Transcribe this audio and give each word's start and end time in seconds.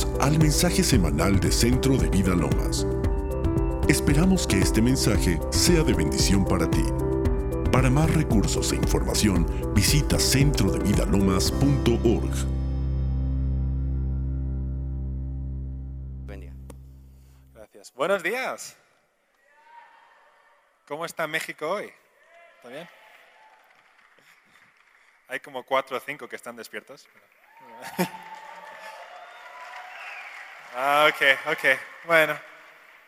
Bienvenidos 0.00 0.20
al 0.20 0.38
mensaje 0.38 0.82
semanal 0.82 1.38
de 1.40 1.52
Centro 1.52 1.96
de 1.96 2.08
Vida 2.08 2.34
Lomas. 2.34 2.86
Esperamos 3.88 4.46
que 4.46 4.58
este 4.58 4.80
mensaje 4.80 5.38
sea 5.50 5.82
de 5.82 5.92
bendición 5.92 6.42
para 6.44 6.70
ti. 6.70 6.84
Para 7.72 7.90
más 7.90 8.14
recursos 8.14 8.72
e 8.72 8.76
información, 8.76 9.74
visita 9.74 10.18
centrodevidalomas.org. 10.18 12.30
Gracias. 17.54 17.92
Buenos 17.94 18.22
días. 18.22 18.76
¿Cómo 20.86 21.04
está 21.04 21.26
México 21.26 21.68
hoy? 21.68 21.92
¿Está 22.56 22.68
bien? 22.68 22.88
Hay 25.28 25.40
como 25.40 25.64
cuatro 25.64 25.96
o 25.96 26.00
cinco 26.00 26.28
que 26.28 26.36
están 26.36 26.54
despiertos. 26.56 27.08
Ah, 30.74 31.08
ok, 31.08 31.52
ok. 31.52 31.80
Bueno, 32.04 32.38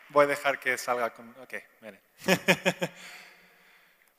voy 0.09 0.25
a 0.25 0.27
dejar 0.27 0.59
que 0.59 0.77
salga 0.77 1.11
con... 1.11 1.29
Ok, 1.41 1.53
miren. 1.81 2.01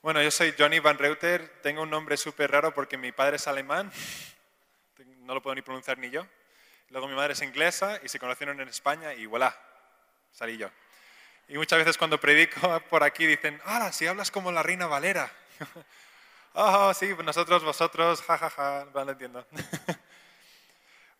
Bueno, 0.05 0.21
yo 0.21 0.29
soy 0.29 0.53
Johnny 0.55 0.77
Van 0.77 0.99
Reuter. 0.99 1.61
Tengo 1.63 1.81
un 1.81 1.89
nombre 1.89 2.15
súper 2.15 2.51
raro 2.51 2.71
porque 2.75 2.95
mi 2.95 3.11
padre 3.11 3.37
es 3.37 3.47
alemán. 3.47 3.91
No 5.21 5.33
lo 5.33 5.41
puedo 5.41 5.55
ni 5.55 5.63
pronunciar 5.63 5.97
ni 5.97 6.11
yo. 6.11 6.27
Luego 6.89 7.07
mi 7.07 7.15
madre 7.15 7.33
es 7.33 7.41
inglesa 7.41 7.99
y 8.03 8.09
se 8.09 8.19
conocieron 8.19 8.61
en 8.61 8.67
España 8.67 9.15
y 9.15 9.25
voilà, 9.25 9.57
salí 10.31 10.57
yo. 10.57 10.69
Y 11.47 11.57
muchas 11.57 11.79
veces 11.79 11.97
cuando 11.97 12.19
predico 12.19 12.79
por 12.89 13.03
aquí 13.03 13.25
dicen, 13.25 13.59
ah, 13.65 13.91
si 13.91 14.05
hablas 14.05 14.29
como 14.29 14.51
la 14.51 14.61
reina 14.61 14.85
Valera. 14.85 15.31
Ah, 16.57 16.93
sí, 16.97 17.13
nosotros, 17.21 17.65
vosotros, 17.65 18.21
jajaja, 18.21 18.49
ja, 18.49 18.87
ja. 18.93 19.11
entiendo. 19.11 19.45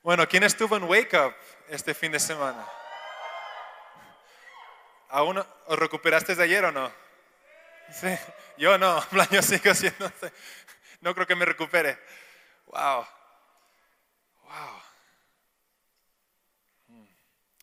Bueno, 0.06 0.28
¿quién 0.28 0.44
estuvo 0.44 0.78
en 0.78 0.84
Wake 0.84 1.18
Up 1.18 1.34
este 1.68 1.96
fin 1.96 2.12
de 2.12 2.20
semana? 2.20 2.64
¿Aún 5.10 5.40
os 5.40 5.80
recuperaste 5.80 6.36
de 6.36 6.44
ayer 6.44 6.64
o 6.64 6.72
no? 6.72 6.94
Sí, 7.92 8.16
yo 8.56 8.78
no, 8.78 9.04
yo 9.32 9.42
sigo 9.42 9.74
siendo, 9.74 10.12
no 11.02 11.16
creo 11.16 11.26
que 11.26 11.34
me 11.34 11.44
recupere. 11.44 11.98
Wow, 12.68 13.08
wow. 14.44 14.82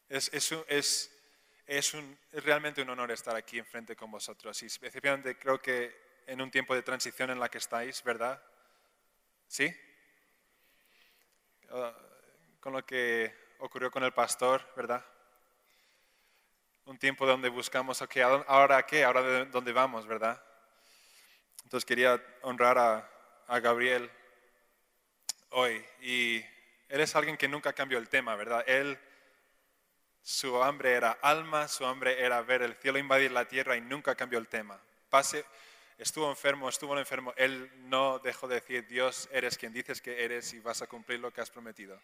Es, 0.09 0.29
es, 0.33 0.51
es, 0.67 1.13
es, 1.65 1.95
un, 1.95 2.19
es 2.33 2.43
realmente 2.43 2.83
un 2.83 2.91
honor 2.91 3.13
estar 3.13 3.37
aquí 3.37 3.61
enfrente 3.61 3.95
con 3.95 4.11
vosotros 4.11 4.61
y 4.65 4.67
especialmente 4.67 5.39
creo 5.39 5.63
que 5.63 5.97
en 6.27 6.41
un 6.43 6.51
tiempo 6.51 6.75
de 6.75 6.83
transición 6.83 7.31
en 7.31 7.39
la 7.39 7.49
que 7.49 7.59
estáis, 7.59 8.03
¿verdad? 8.03 8.43
¿Sí? 9.47 9.73
Uh, 11.71 12.12
con 12.63 12.73
lo 12.73 12.87
que 12.87 13.35
ocurrió 13.59 13.91
con 13.91 14.05
el 14.05 14.13
pastor, 14.13 14.65
¿verdad? 14.77 15.05
Un 16.85 16.97
tiempo 16.97 17.27
donde 17.27 17.49
buscamos, 17.49 18.01
ok, 18.01 18.19
¿ahora 18.47 18.87
qué? 18.87 19.03
¿Ahora 19.03 19.45
dónde 19.47 19.73
vamos, 19.73 20.07
verdad? 20.07 20.41
Entonces 21.65 21.85
quería 21.85 22.25
honrar 22.43 22.79
a, 22.79 23.11
a 23.49 23.59
Gabriel 23.59 24.09
hoy. 25.51 25.85
Y 26.03 26.37
él 26.89 27.01
es 27.01 27.17
alguien 27.17 27.37
que 27.37 27.49
nunca 27.49 27.73
cambió 27.73 27.99
el 27.99 28.09
tema, 28.09 28.37
¿verdad? 28.37 28.63
Él, 28.69 28.97
su 30.23 30.63
hambre 30.63 30.93
era 30.93 31.19
alma, 31.21 31.67
su 31.67 31.85
hambre 31.85 32.25
era 32.25 32.43
ver 32.43 32.63
el 32.63 32.77
cielo 32.77 32.99
invadir 32.99 33.33
la 33.33 33.49
tierra 33.49 33.77
y 33.77 33.81
nunca 33.81 34.15
cambió 34.15 34.39
el 34.39 34.47
tema. 34.47 34.81
Pase, 35.11 35.45
estuvo 35.99 36.31
enfermo, 36.31 36.69
estuvo 36.69 36.97
enfermo, 36.97 37.35
él 37.37 37.73
no 37.89 38.21
dejó 38.21 38.47
de 38.47 38.57
decir, 38.57 38.87
Dios, 38.87 39.29
eres 39.33 39.59
quien 39.59 39.73
dices 39.73 40.01
que 40.01 40.25
eres 40.25 40.53
y 40.53 40.61
vas 40.61 40.81
a 40.81 40.87
cumplir 40.87 41.19
lo 41.19 41.33
que 41.33 41.41
has 41.41 41.51
prometido 41.51 42.01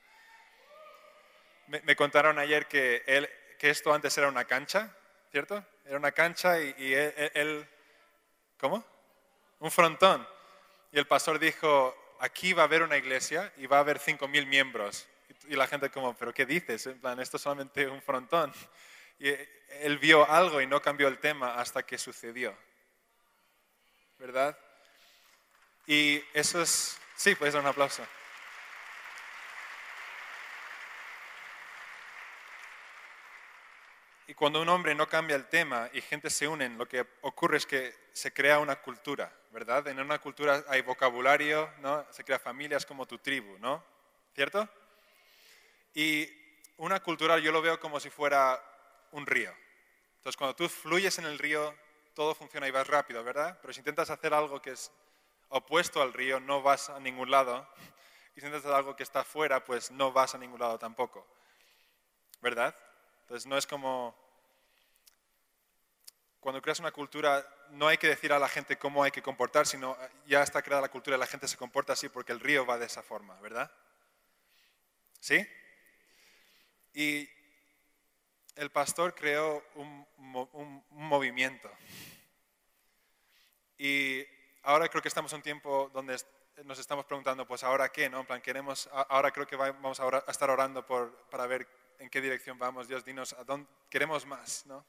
me, 1.68 1.96
contaron 1.96 2.38
ayer 2.38 2.66
que, 2.66 3.02
él, 3.06 3.28
que 3.58 3.70
esto 3.70 3.92
antes 3.92 4.16
era 4.16 4.28
una 4.28 4.44
cancha, 4.44 4.94
¿cierto? 5.30 5.64
Era 5.84 5.98
una 5.98 6.12
cancha 6.12 6.60
y, 6.60 6.94
él, 6.94 7.68
¿cómo? 8.58 8.84
Un 9.60 9.70
frontón. 9.70 10.26
Y 10.92 10.98
el 10.98 11.06
pastor 11.06 11.38
dijo, 11.38 12.16
aquí 12.20 12.52
va 12.52 12.62
a 12.62 12.66
haber 12.66 12.82
una 12.82 12.96
iglesia 12.96 13.52
y 13.58 13.66
va 13.66 13.78
a 13.78 13.80
haber 13.80 13.98
5.000 13.98 14.46
miembros. 14.46 15.06
Y, 15.48 15.56
la 15.56 15.66
gente 15.66 15.90
como, 15.90 16.16
¿pero 16.16 16.32
qué 16.32 16.46
dices? 16.46 16.86
En 16.86 17.00
plan, 17.00 17.20
esto 17.20 17.36
es 17.36 17.42
solamente 17.42 17.86
un 17.86 18.02
frontón. 18.02 18.52
Y 19.18 19.28
él 19.80 19.98
vio 19.98 20.28
algo 20.28 20.60
y 20.60 20.66
no 20.66 20.80
cambió 20.80 21.08
el 21.08 21.18
tema 21.18 21.54
hasta 21.56 21.82
que 21.82 21.98
sucedió. 21.98 22.56
¿Verdad? 24.18 24.58
Y 25.86 26.22
eso 26.32 26.62
es, 26.62 26.98
sí, 27.14 27.34
pues 27.34 27.54
un 27.54 27.66
aplauso. 27.66 28.06
Cuando 34.38 34.62
un 34.62 34.68
hombre 34.68 34.94
no 34.94 35.08
cambia 35.08 35.34
el 35.34 35.48
tema 35.48 35.90
y 35.92 36.00
gente 36.00 36.30
se 36.30 36.46
unen, 36.46 36.78
lo 36.78 36.86
que 36.86 37.04
ocurre 37.22 37.56
es 37.56 37.66
que 37.66 37.92
se 38.12 38.32
crea 38.32 38.60
una 38.60 38.76
cultura, 38.76 39.32
¿verdad? 39.50 39.86
En 39.88 39.98
una 39.98 40.20
cultura 40.20 40.64
hay 40.68 40.80
vocabulario, 40.82 41.68
¿no? 41.80 42.06
Se 42.12 42.22
crea 42.22 42.38
familias 42.38 42.86
como 42.86 43.04
tu 43.06 43.18
tribu, 43.18 43.58
¿no? 43.58 43.84
¿Cierto? 44.34 44.68
Y 45.92 46.28
una 46.76 47.00
cultura 47.00 47.38
yo 47.38 47.50
lo 47.50 47.60
veo 47.60 47.80
como 47.80 47.98
si 47.98 48.10
fuera 48.10 48.62
un 49.10 49.26
río. 49.26 49.52
Entonces, 50.18 50.36
cuando 50.36 50.54
tú 50.54 50.68
fluyes 50.68 51.18
en 51.18 51.24
el 51.24 51.38
río, 51.38 51.74
todo 52.14 52.32
funciona 52.34 52.68
y 52.68 52.70
vas 52.70 52.86
rápido, 52.86 53.24
¿verdad? 53.24 53.58
Pero 53.60 53.72
si 53.72 53.80
intentas 53.80 54.08
hacer 54.10 54.32
algo 54.32 54.62
que 54.62 54.70
es 54.70 54.92
opuesto 55.48 56.00
al 56.00 56.12
río, 56.12 56.38
no 56.38 56.62
vas 56.62 56.90
a 56.90 57.00
ningún 57.00 57.30
lado. 57.30 57.68
Y 58.36 58.40
si 58.40 58.46
intentas 58.46 58.64
hacer 58.64 58.76
algo 58.76 58.94
que 58.94 59.02
está 59.02 59.24
fuera, 59.24 59.64
pues 59.64 59.90
no 59.90 60.12
vas 60.12 60.36
a 60.36 60.38
ningún 60.38 60.60
lado 60.60 60.78
tampoco. 60.78 61.26
¿Verdad? 62.40 62.76
Entonces 63.22 63.46
no 63.46 63.58
es 63.58 63.66
como, 63.66 64.16
cuando 66.48 66.62
creas 66.62 66.80
una 66.80 66.92
cultura, 66.92 67.46
no 67.72 67.88
hay 67.88 67.98
que 67.98 68.06
decir 68.06 68.32
a 68.32 68.38
la 68.38 68.48
gente 68.48 68.78
cómo 68.78 69.02
hay 69.04 69.10
que 69.10 69.20
comportar, 69.20 69.66
sino 69.66 69.98
ya 70.26 70.42
está 70.42 70.62
creada 70.62 70.80
la 70.80 70.88
cultura 70.88 71.14
y 71.14 71.20
la 71.20 71.26
gente 71.26 71.46
se 71.46 71.58
comporta 71.58 71.92
así 71.92 72.08
porque 72.08 72.32
el 72.32 72.40
río 72.40 72.64
va 72.64 72.78
de 72.78 72.86
esa 72.86 73.02
forma, 73.02 73.38
¿verdad? 73.42 73.70
¿Sí? 75.20 75.46
Y 76.94 77.28
el 78.56 78.70
pastor 78.70 79.14
creó 79.14 79.62
un, 79.74 80.06
un, 80.16 80.84
movimiento. 80.88 81.70
Y 83.76 84.24
ahora 84.62 84.88
creo 84.88 85.02
que 85.02 85.08
estamos 85.08 85.30
en 85.34 85.40
un 85.40 85.42
tiempo 85.42 85.90
donde 85.92 86.16
nos 86.64 86.78
estamos 86.78 87.04
preguntando, 87.04 87.46
pues 87.46 87.62
ahora 87.62 87.90
qué, 87.90 88.08
¿no? 88.08 88.20
En 88.20 88.26
plan, 88.26 88.40
queremos, 88.40 88.88
ahora 88.90 89.32
creo 89.32 89.46
que 89.46 89.56
vamos 89.56 90.00
a 90.00 90.24
estar 90.28 90.48
orando 90.48 90.86
por, 90.86 91.14
para 91.28 91.46
ver 91.46 91.68
en 91.98 92.08
qué 92.08 92.22
dirección 92.22 92.58
vamos. 92.58 92.88
Dios, 92.88 93.04
dinos, 93.04 93.34
¿a 93.34 93.44
dónde 93.44 93.68
queremos 93.90 94.24
más? 94.24 94.64
¿no? 94.64 94.82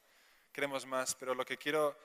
Queremos 0.52 0.86
más, 0.86 1.16
pero 1.16 1.36
lo 1.36 1.46
que, 1.46 1.58
quiero, 1.58 1.98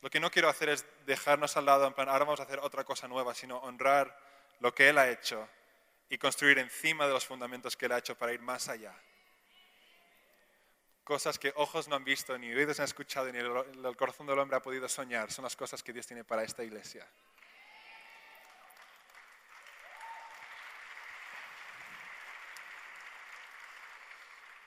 lo 0.00 0.10
que 0.10 0.20
no 0.20 0.30
quiero 0.30 0.48
hacer 0.48 0.68
es 0.68 0.86
dejarnos 1.06 1.56
al 1.56 1.66
lado, 1.66 1.86
en 1.86 1.94
plan, 1.94 2.08
ahora 2.08 2.24
vamos 2.24 2.40
a 2.40 2.44
hacer 2.44 2.58
otra 2.60 2.84
cosa 2.84 3.08
nueva, 3.08 3.34
sino 3.34 3.58
honrar 3.58 4.18
lo 4.60 4.74
que 4.74 4.88
Él 4.88 4.98
ha 4.98 5.08
hecho 5.08 5.48
y 6.08 6.18
construir 6.18 6.58
encima 6.58 7.06
de 7.06 7.12
los 7.12 7.26
fundamentos 7.26 7.76
que 7.76 7.86
Él 7.86 7.92
ha 7.92 7.98
hecho 7.98 8.16
para 8.16 8.32
ir 8.32 8.40
más 8.40 8.68
allá. 8.68 8.94
Cosas 11.04 11.38
que 11.38 11.52
ojos 11.56 11.88
no 11.88 11.96
han 11.96 12.04
visto, 12.04 12.36
ni 12.36 12.52
oídos 12.52 12.80
han 12.80 12.84
escuchado, 12.84 13.32
ni 13.32 13.38
el, 13.38 13.46
el 13.84 13.96
corazón 13.96 14.26
del 14.26 14.38
hombre 14.38 14.56
ha 14.56 14.62
podido 14.62 14.88
soñar, 14.88 15.32
son 15.32 15.44
las 15.44 15.56
cosas 15.56 15.82
que 15.82 15.92
Dios 15.92 16.06
tiene 16.06 16.24
para 16.24 16.42
esta 16.42 16.62
iglesia. 16.62 17.08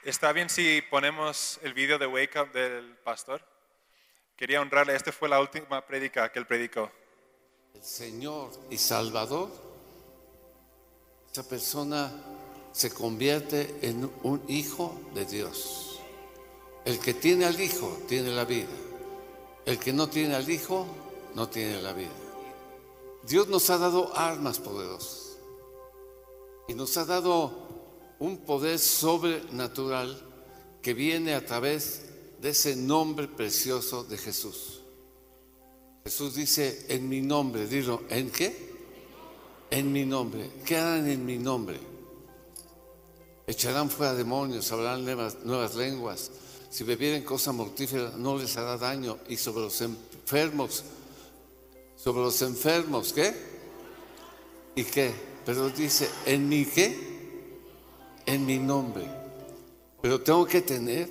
¿Está 0.04 0.34
bien 0.34 0.50
si 0.50 0.82
ponemos 0.90 1.60
el 1.62 1.76
vídeo 1.76 2.00
de 2.00 2.08
Wake 2.08 2.40
Up 2.40 2.52
del 2.52 2.98
pastor? 3.04 3.40
Quería 4.36 4.60
honrarle, 4.60 4.96
esta 4.96 5.12
fue 5.12 5.30
la 5.30 5.40
última 5.40 5.86
prédica 5.86 6.32
que 6.32 6.40
él 6.40 6.48
predicó. 6.48 6.90
El 7.76 7.84
Señor 7.84 8.50
y 8.72 8.80
Salvador, 8.80 9.52
esa 11.32 11.48
persona 11.48 12.12
se 12.72 12.92
convierte 12.92 13.76
en 13.84 14.12
un 14.24 14.44
hijo 14.48 15.00
de 15.14 15.26
Dios. 15.26 16.00
El 16.84 17.00
que 17.00 17.14
tiene 17.14 17.46
al 17.46 17.62
hijo 17.62 18.02
tiene 18.08 18.32
la 18.32 18.46
vida. 18.46 18.74
El 19.68 19.78
que 19.78 19.94
no 19.94 20.10
tiene 20.10 20.34
al 20.34 20.50
hijo 20.50 20.88
no 21.36 21.48
tiene 21.48 21.80
la 21.80 21.94
vida. 21.94 22.10
Dios 23.22 23.48
nos 23.50 23.70
ha 23.70 23.78
dado 23.78 24.18
armas 24.18 24.58
poderosas 24.58 25.38
y 26.68 26.74
nos 26.74 26.98
ha 26.98 27.06
dado 27.06 27.61
un 28.22 28.38
poder 28.38 28.78
sobrenatural 28.78 30.16
que 30.80 30.94
viene 30.94 31.34
a 31.34 31.44
través 31.44 32.04
de 32.40 32.50
ese 32.50 32.76
nombre 32.76 33.28
precioso 33.28 34.04
de 34.04 34.16
Jesús. 34.16 34.82
Jesús 36.04 36.36
dice, 36.36 36.86
en 36.90 37.10
mi 37.10 37.22
nombre, 37.22 37.66
dilo, 37.66 38.04
¿en 38.10 38.30
qué? 38.30 38.72
En 39.72 39.92
mi 39.92 40.06
nombre. 40.06 40.52
¿Qué 40.64 40.78
harán 40.78 41.10
en 41.10 41.26
mi 41.26 41.40
nombre? 41.40 41.80
Echarán 43.48 43.90
fuera 43.90 44.14
demonios, 44.14 44.72
hablarán 44.72 45.04
nuevas, 45.44 45.76
lenguas. 45.76 46.30
Si 46.70 46.84
bebieren 46.84 47.24
cosa 47.24 47.52
mortífera, 47.52 48.14
no 48.18 48.38
les 48.38 48.56
hará 48.56 48.78
daño. 48.78 49.18
Y 49.30 49.38
sobre 49.38 49.64
los 49.64 49.82
enfermos, 49.82 50.84
sobre 51.96 52.22
los 52.22 52.40
enfermos, 52.44 53.14
¿qué? 53.14 53.34
¿Y 54.76 54.84
qué? 54.84 55.12
Pero 55.44 55.70
dice, 55.70 56.08
¿en 56.28 56.48
mi 56.48 56.66
qué? 56.66 57.11
En 58.26 58.46
mi 58.46 58.58
nombre. 58.58 59.06
Pero 60.02 60.22
tengo 60.22 60.46
que 60.46 60.62
tener 60.62 61.10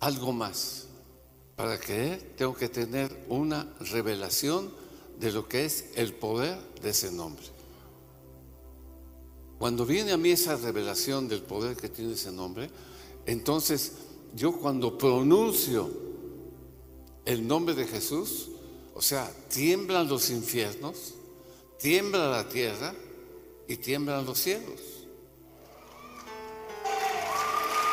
algo 0.00 0.32
más. 0.32 0.86
Para 1.56 1.78
creer, 1.78 2.34
tengo 2.36 2.54
que 2.54 2.68
tener 2.68 3.26
una 3.28 3.72
revelación 3.80 4.72
de 5.18 5.30
lo 5.30 5.48
que 5.48 5.64
es 5.64 5.86
el 5.94 6.12
poder 6.12 6.58
de 6.82 6.90
ese 6.90 7.12
nombre. 7.12 7.44
Cuando 9.58 9.86
viene 9.86 10.12
a 10.12 10.16
mí 10.16 10.30
esa 10.30 10.56
revelación 10.56 11.28
del 11.28 11.42
poder 11.42 11.76
que 11.76 11.88
tiene 11.88 12.14
ese 12.14 12.32
nombre, 12.32 12.68
entonces 13.24 13.92
yo 14.34 14.52
cuando 14.52 14.98
pronuncio 14.98 15.88
el 17.24 17.46
nombre 17.46 17.74
de 17.74 17.86
Jesús, 17.86 18.50
o 18.94 19.00
sea, 19.00 19.30
tiemblan 19.48 20.08
los 20.08 20.30
infiernos, 20.30 21.14
tiembla 21.78 22.28
la 22.28 22.48
tierra 22.48 22.94
y 23.68 23.76
tiemblan 23.76 24.26
los 24.26 24.38
cielos. 24.38 24.93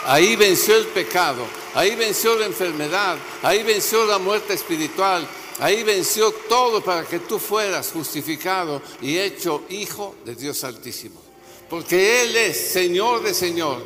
Ahí 0.06 0.36
venció 0.36 0.77
el 0.77 0.88
pecado, 0.88 1.45
ahí 1.75 1.95
venció 1.95 2.36
la 2.36 2.45
enfermedad, 2.48 3.18
ahí 3.44 3.62
venció 3.62 4.06
la 4.06 4.18
muerte 4.18 4.53
espiritual, 4.53 5.27
ahí 5.59 5.83
venció 5.83 6.31
todo 6.50 6.83
para 6.83 7.06
que 7.06 7.19
tú 7.19 7.38
fueras 7.38 7.92
justificado 7.92 8.81
y 9.01 9.18
hecho 9.18 9.63
hijo 9.69 10.15
de 10.25 10.36
Dios 10.36 10.63
Altísimo. 10.63 11.21
Porque 11.69 12.24
Él 12.24 12.36
es 12.36 12.71
Señor 12.71 13.21
de 13.21 13.33
Señor 13.33 13.81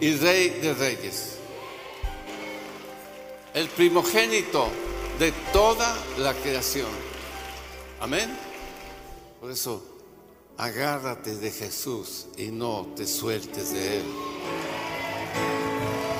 y 0.00 0.16
Rey 0.16 0.48
de 0.60 0.74
Reyes. 0.74 1.36
El 3.52 3.68
primogénito 3.68 4.68
de 5.18 5.32
toda 5.52 5.96
la 6.18 6.32
creación. 6.32 6.88
Amén. 8.00 8.36
Por 9.38 9.50
eso, 9.50 9.84
agárrate 10.56 11.36
de 11.36 11.50
Jesús 11.50 12.26
y 12.38 12.46
no 12.46 12.88
te 12.96 13.06
sueltes 13.06 13.72
de 13.72 13.98
Él. 13.98 14.31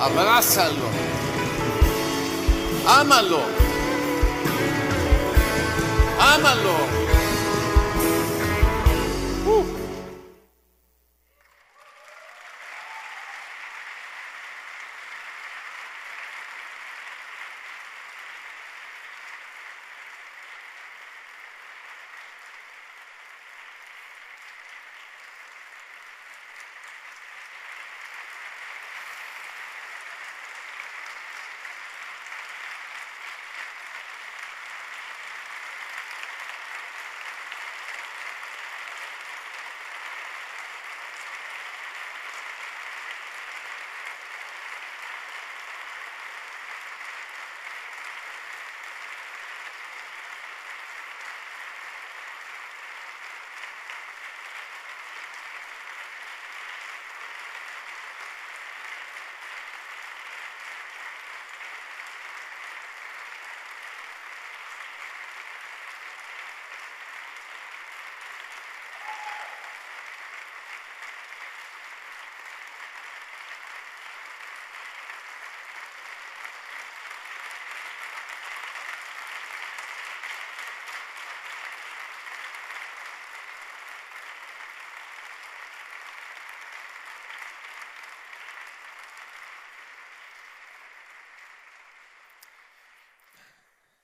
Abrázalo. 0.01 0.91
Ámalo. 2.87 3.43
Ámalo. 6.19 6.77
Uh. 9.47 9.82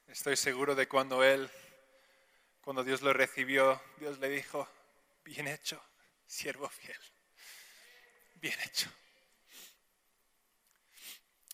Estoy 0.09 0.37
seguro 0.37 0.75
de 0.75 0.89
cuando 0.89 1.23
él, 1.23 1.51
cuando 2.63 2.83
Dios 2.83 3.03
lo 3.03 3.13
recibió, 3.13 3.79
Dios 3.99 4.19
le 4.19 4.31
dijo, 4.31 4.67
bien 5.23 5.47
hecho, 5.47 5.79
siervo 6.27 6.67
fiel, 6.71 6.99
bien 8.37 8.59
hecho. 8.65 8.91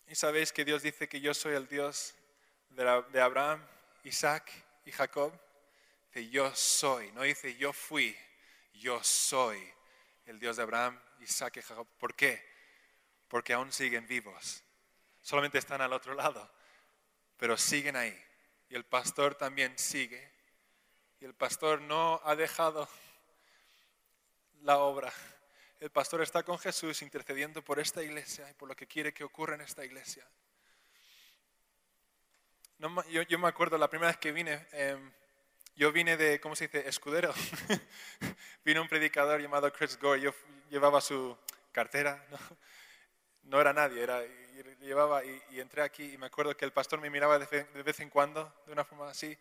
Y 0.07 0.15
sabéis 0.15 0.53
que 0.53 0.63
Dios 0.63 0.83
dice 0.83 1.09
que 1.09 1.19
yo 1.19 1.33
soy 1.33 1.53
el 1.53 1.67
Dios 1.67 2.15
de 2.69 3.21
Abraham, 3.21 3.61
Isaac 4.05 4.49
y 4.85 4.91
Jacob. 4.93 5.37
Dice 6.13 6.29
yo 6.29 6.55
soy, 6.55 7.11
no 7.11 7.23
dice 7.23 7.57
yo 7.57 7.73
fui, 7.73 8.17
yo 8.73 9.03
soy 9.03 9.61
el 10.27 10.39
Dios 10.39 10.55
de 10.55 10.63
Abraham, 10.63 10.97
Isaac 11.19 11.57
y 11.57 11.61
Jacob. 11.61 11.87
¿Por 11.99 12.15
qué? 12.15 12.41
Porque 13.27 13.51
aún 13.51 13.73
siguen 13.73 14.07
vivos. 14.07 14.63
Solamente 15.21 15.57
están 15.57 15.81
al 15.81 15.91
otro 15.91 16.13
lado, 16.13 16.49
pero 17.35 17.57
siguen 17.57 17.97
ahí 17.97 18.24
el 18.75 18.83
pastor 18.85 19.35
también 19.35 19.77
sigue. 19.77 20.31
Y 21.21 21.25
el 21.25 21.33
pastor 21.33 21.81
no 21.81 22.21
ha 22.25 22.35
dejado 22.35 22.87
la 24.61 24.79
obra. 24.79 25.13
El 25.79 25.91
pastor 25.91 26.21
está 26.21 26.43
con 26.43 26.59
Jesús 26.59 27.01
intercediendo 27.01 27.63
por 27.63 27.79
esta 27.79 28.03
iglesia 28.03 28.49
y 28.49 28.53
por 28.53 28.67
lo 28.67 28.75
que 28.75 28.87
quiere 28.87 29.13
que 29.13 29.23
ocurra 29.23 29.55
en 29.55 29.61
esta 29.61 29.85
iglesia. 29.85 30.27
yo, 33.29 33.39
me 33.39 33.47
acuerdo 33.47 33.77
la 33.77 33.89
primera 33.89 34.11
vez 34.11 34.17
que 34.17 34.31
vine, 34.31 34.67
em, 34.71 35.11
yo 35.75 35.91
vine 35.91 36.17
de, 36.17 36.39
¿cómo 36.39 36.55
se 36.55 36.67
dice?, 36.67 36.87
escudero. 36.87 37.33
Vino 38.65 38.81
un 38.81 38.89
predicador 38.89 39.41
llamado 39.41 39.71
Chris 39.71 39.97
Gore, 39.99 40.21
yo 40.21 40.33
llevaba 40.69 40.99
su 41.01 41.37
cartera, 41.71 42.25
no, 42.29 42.37
no 43.43 43.61
era 43.61 43.73
nadie, 43.73 44.01
era, 44.01 44.21
llevaba 44.81 45.23
y, 45.23 45.59
entré 45.59 45.81
aquí 45.81 46.13
y 46.13 46.17
me 46.17 46.27
acuerdo 46.27 46.55
que 46.55 46.65
el 46.65 46.73
pastor 46.73 46.99
me 46.99 47.09
miraba 47.09 47.39
de, 47.39 47.63
vez 47.83 47.99
en 47.99 48.09
cuando, 48.09 48.53
de 48.65 48.71
una 48.71 48.83
forma 48.83 49.09
así, 49.09 49.37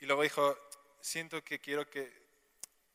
y 0.00 0.06
luego 0.06 0.22
dijo, 0.22 0.56
siento 1.00 1.42
que 1.42 1.60
quiero 1.60 1.88
que, 1.88 2.12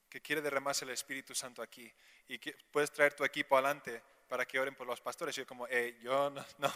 que 0.10 0.22
quiere 0.22 0.42
derramarse 0.42 0.86
el 0.86 0.92
Espíritu 0.92 1.34
Santo 1.36 1.62
aquí 1.62 1.92
y 2.28 2.40
que 2.40 2.56
puedes 2.72 2.92
traer 2.92 3.14
tu 3.14 3.24
equipo 3.24 3.58
adelante 3.58 4.02
para 4.28 4.46
que 4.46 4.60
oren 4.60 4.76
por 4.76 4.88
los 4.88 5.02
pastores. 5.02 5.38
Y 5.38 5.42
yo 5.42 5.48
como, 5.48 5.68
yo 5.68 6.30
no, 6.30 6.46
no, 6.58 6.74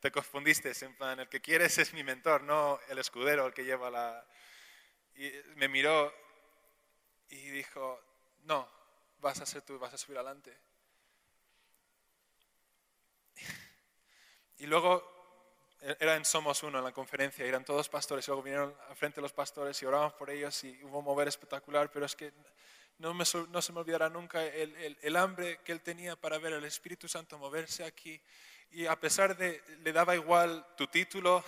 te 0.00 0.10
confundiste, 0.10 0.72
en 0.82 0.96
plan, 0.96 1.20
el 1.20 1.28
que 1.28 1.40
quieres 1.40 1.78
es 1.78 1.92
mi 1.94 2.02
mentor, 2.02 2.42
no 2.42 2.80
el 2.88 2.98
escudero, 2.98 3.46
el 3.46 3.54
que 3.54 3.64
lleva 3.64 3.90
la... 3.90 4.26
Y 5.14 5.32
me 5.56 5.68
miró 5.68 6.14
y 7.28 7.50
dijo, 7.50 8.00
no, 8.44 8.68
vas 9.20 9.40
a 9.40 9.46
ser 9.46 9.62
tú, 9.62 9.78
vas 9.78 9.92
a 9.92 9.98
subir 9.98 10.18
adelante. 10.18 10.56
Y 14.58 14.66
luego 14.66 15.18
e-, 15.80 15.96
era 16.00 16.16
en 16.16 16.24
Somos 16.24 16.62
Uno, 16.62 16.78
en 16.78 16.84
la 16.84 16.92
conferencia, 16.92 17.44
eran 17.44 17.64
todos 17.64 17.88
pastores, 17.88 18.26
y 18.26 18.30
luego 18.30 18.42
vinieron 18.42 18.74
al 18.88 18.96
frente 18.96 19.20
los 19.20 19.32
pastores 19.32 19.80
y 19.82 19.86
oramos 19.86 20.12
por 20.14 20.30
ellos 20.30 20.62
y 20.64 20.82
hubo 20.82 20.98
un 20.98 21.04
mover 21.04 21.28
espectacular, 21.28 21.90
pero 21.90 22.06
es 22.06 22.16
que 22.16 22.32
no, 22.98 23.14
me, 23.14 23.24
no 23.50 23.62
se 23.62 23.72
me 23.72 23.80
olvidará 23.80 24.08
nunca 24.08 24.44
el, 24.44 24.98
el, 25.00 25.16
hambre 25.16 25.60
que 25.64 25.70
él 25.70 25.80
tenía 25.80 26.16
para 26.16 26.38
ver 26.38 26.54
al 26.54 26.64
Espíritu 26.64 27.06
Santo 27.08 27.38
moverse 27.38 27.84
aquí. 27.84 28.20
Y 28.70 28.86
a 28.86 28.98
pesar 28.98 29.36
de, 29.36 29.62
le 29.82 29.92
daba 29.92 30.16
igual 30.16 30.66
tu 30.76 30.88
título, 30.88 31.44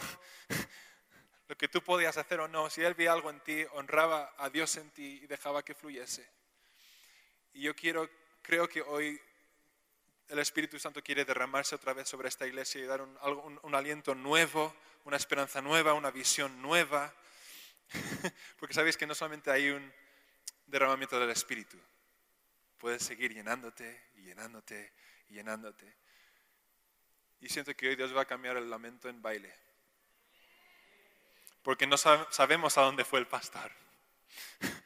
lo 1.49 1.57
que 1.57 1.67
tú 1.67 1.83
podías 1.83 2.17
hacer 2.17 2.39
o 2.39 2.47
no, 2.47 2.71
si 2.71 2.83
él 2.83 2.95
veía 2.95 3.13
algo 3.13 3.31
en 3.31 3.41
ti, 3.41 3.65
honraba 3.73 4.33
a 4.39 4.49
Dios 4.49 4.77
en 4.77 4.91
ti 4.91 5.21
y 5.23 5.27
dejaba 5.27 5.65
que 5.65 5.75
fluyese. 5.75 6.31
Y 7.53 7.63
yo 7.63 7.75
quiero, 7.75 8.09
creo 8.43 8.69
que 8.69 8.81
hoy 8.81 9.21
el 10.31 10.39
Espíritu 10.39 10.79
Santo 10.79 11.03
quiere 11.03 11.25
derramarse 11.25 11.75
otra 11.75 11.93
vez 11.93 12.09
sobre 12.09 12.29
esta 12.29 12.47
iglesia 12.47 12.81
y 12.81 12.85
dar 12.85 13.03
un, 13.03 13.75
aliento 13.75 14.15
nuevo, 14.15 14.75
una 15.05 15.17
esperanza 15.17 15.61
nueva, 15.61 15.93
una 15.93 16.11
visión 16.11 16.63
nueva. 16.63 17.13
Porque 18.59 18.75
sabéis 18.75 18.97
que 18.97 19.07
no 19.07 19.15
solamente 19.15 19.51
hay 19.51 19.71
un 19.71 19.93
derramamiento 20.67 21.19
del 21.19 21.31
Espíritu, 21.31 21.77
puedes 22.79 23.03
seguir 23.03 23.35
llenándote 23.35 24.01
llenándote 24.17 24.93
llenándote. 25.29 25.93
Y 27.41 27.49
siento 27.49 27.75
que 27.75 27.89
hoy 27.89 27.97
Dios 27.97 28.15
va 28.17 28.23
a 28.23 28.27
cambiar 28.27 28.57
el 28.57 28.71
lamento 28.71 29.09
en 29.09 29.21
baile. 29.23 29.53
Porque 31.63 31.87
no 31.87 31.97
sabemos 31.97 32.79
a 32.79 32.83
dónde 32.83 33.05
fue 33.05 33.19
el 33.19 33.27
pastor. 33.27 33.71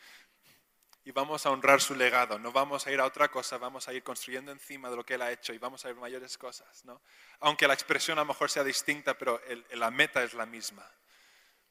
y 1.05 1.13
vamos 1.13 1.45
a 1.45 1.51
honrar 1.51 1.83
su 1.83 1.95
legado. 1.95 2.39
No 2.39 2.51
vamos 2.51 2.87
a 2.87 2.91
ir 2.91 2.99
a 2.99 3.05
otra 3.05 3.31
cosa, 3.31 3.59
vamos 3.59 3.87
a 3.89 3.93
ir 3.93 4.03
construyendo 4.03 4.51
encima 4.51 4.89
de 4.89 4.97
lo 4.97 5.05
que 5.05 5.15
Él 5.15 5.23
ha 5.23 5.31
hecho 5.31 5.53
y 5.53 5.59
vamos 5.59 5.85
a 5.85 5.89
ver 5.89 5.97
mayores 5.97 6.39
cosas. 6.39 6.85
¿no? 6.85 7.03
Aunque 7.41 7.69
la 7.69 7.75
expresión 7.75 8.19
a 8.19 8.23
lo 8.23 8.27
mejor 8.27 8.51
sea 8.51 8.65
distinta, 8.65 9.17
pero 9.17 9.41
la 9.73 9.91
meta 9.91 10.23
es 10.23 10.33
la 10.33 10.47
misma. 10.47 10.91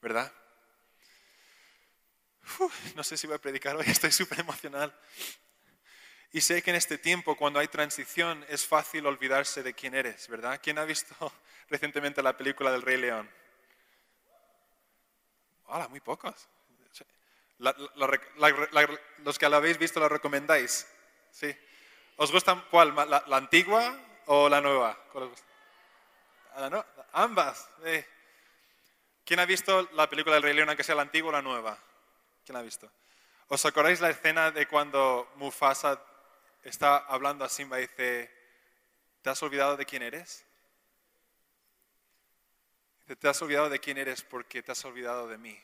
¿Verdad? 0.02 0.32
no 2.96 3.04
sé 3.04 3.18
si 3.18 3.26
voy 3.26 3.38
a 3.38 3.42
predicar 3.42 3.76
hoy, 3.76 3.86
estoy 3.88 4.12
súper 4.12 4.42
emocional. 4.42 4.94
Y 6.32 6.42
sé 6.42 6.62
que 6.62 6.72
en 6.72 6.76
este 6.76 6.98
tiempo, 6.98 7.36
cuando 7.36 7.60
hay 7.60 7.68
transición, 7.68 8.46
es 8.50 8.66
fácil 8.66 9.06
olvidarse 9.06 9.64
de 9.64 9.74
quién 9.74 9.96
eres, 9.96 10.28
¿verdad? 10.28 10.60
¿Quién 10.62 10.78
ha 10.78 10.84
visto 10.84 11.16
recientemente 11.70 12.22
la 12.22 12.36
película 12.38 12.72
del 12.72 12.82
Rey 12.82 12.98
León? 12.98 13.30
Hola, 15.66 15.88
muy 15.88 16.02
pocos 16.02 16.50
los 17.60 19.40
que 19.40 19.50
la 19.50 19.58
habéis 19.58 19.78
visto 19.78 20.00
la 20.00 20.10
recomendáis. 20.10 20.88
¿Sí? 21.32 21.56
¿Os 22.18 22.32
gusta 22.32 22.64
cuál? 22.70 22.94
¿La, 22.96 23.38
antigua 23.38 23.98
o 24.26 24.50
la 24.50 24.62
nueva? 24.62 24.98
Ah, 26.56 26.86
ambas. 27.14 27.70
¿Quién 29.26 29.40
ha 29.40 29.46
visto 29.46 29.90
la 29.94 30.10
película 30.10 30.36
del 30.36 30.44
Rey 30.44 30.54
León, 30.54 30.70
aunque 30.70 30.84
sea 30.84 30.96
la 30.96 31.02
antigua 31.02 31.30
o 31.30 31.34
la 31.34 31.42
nueva? 31.42 31.78
¿Quién 32.46 32.58
ha 32.58 32.62
visto? 32.62 32.92
¿Os 33.48 33.66
acordáis 33.66 34.02
la 34.02 34.10
escena 34.10 34.52
de 34.52 34.68
cuando 34.68 35.32
Mufasa 35.36 36.02
está 36.64 36.98
hablando 36.98 37.46
a 37.46 37.50
Simba 37.50 37.80
y 37.80 37.84
dice, 37.84 38.32
¿te 39.22 39.30
has 39.30 39.42
olvidado 39.44 39.78
de 39.78 39.86
quién 39.86 40.04
eres? 40.04 40.46
te 43.20 43.28
has 43.28 43.42
olvidado 43.42 43.70
de 43.70 43.80
quién 43.80 43.98
eres 43.98 44.24
porque 44.24 44.64
te 44.64 44.72
has 44.72 44.84
olvidado 44.86 45.28
de 45.28 45.38
mí. 45.38 45.60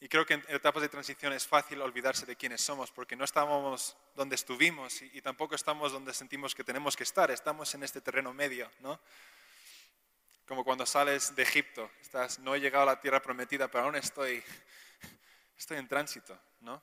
Y 0.00 0.08
creo 0.08 0.24
que 0.24 0.34
en 0.34 0.44
etapas 0.48 0.82
de 0.82 0.88
transición 0.88 1.32
es 1.32 1.46
fácil 1.46 1.82
olvidarse 1.82 2.24
de 2.24 2.36
quiénes 2.36 2.60
somos, 2.60 2.92
porque 2.92 3.16
no 3.16 3.24
estamos 3.24 3.96
donde 4.14 4.36
estuvimos 4.36 5.02
y, 5.02 5.20
tampoco 5.20 5.56
estamos 5.56 5.90
donde 5.90 6.14
sentimos 6.14 6.54
que 6.54 6.62
tenemos 6.62 6.96
que 6.96 7.02
estar, 7.02 7.30
estamos 7.32 7.74
en 7.74 7.82
este 7.82 8.00
terreno 8.00 8.32
medio, 8.32 8.70
¿no? 8.78 9.00
Como 10.46 10.64
cuando 10.64 10.86
sales 10.86 11.34
de 11.34 11.42
Egipto, 11.42 11.90
estás, 12.00 12.38
no 12.38 12.54
he 12.54 12.60
llegado 12.60 12.84
a 12.84 12.94
la 12.94 13.00
tierra 13.00 13.20
prometida, 13.20 13.68
pero 13.68 13.84
aún 13.84 13.96
estoy, 13.96 14.42
estoy 15.58 15.78
en 15.78 15.88
tránsito, 15.88 16.38
¿no? 16.60 16.80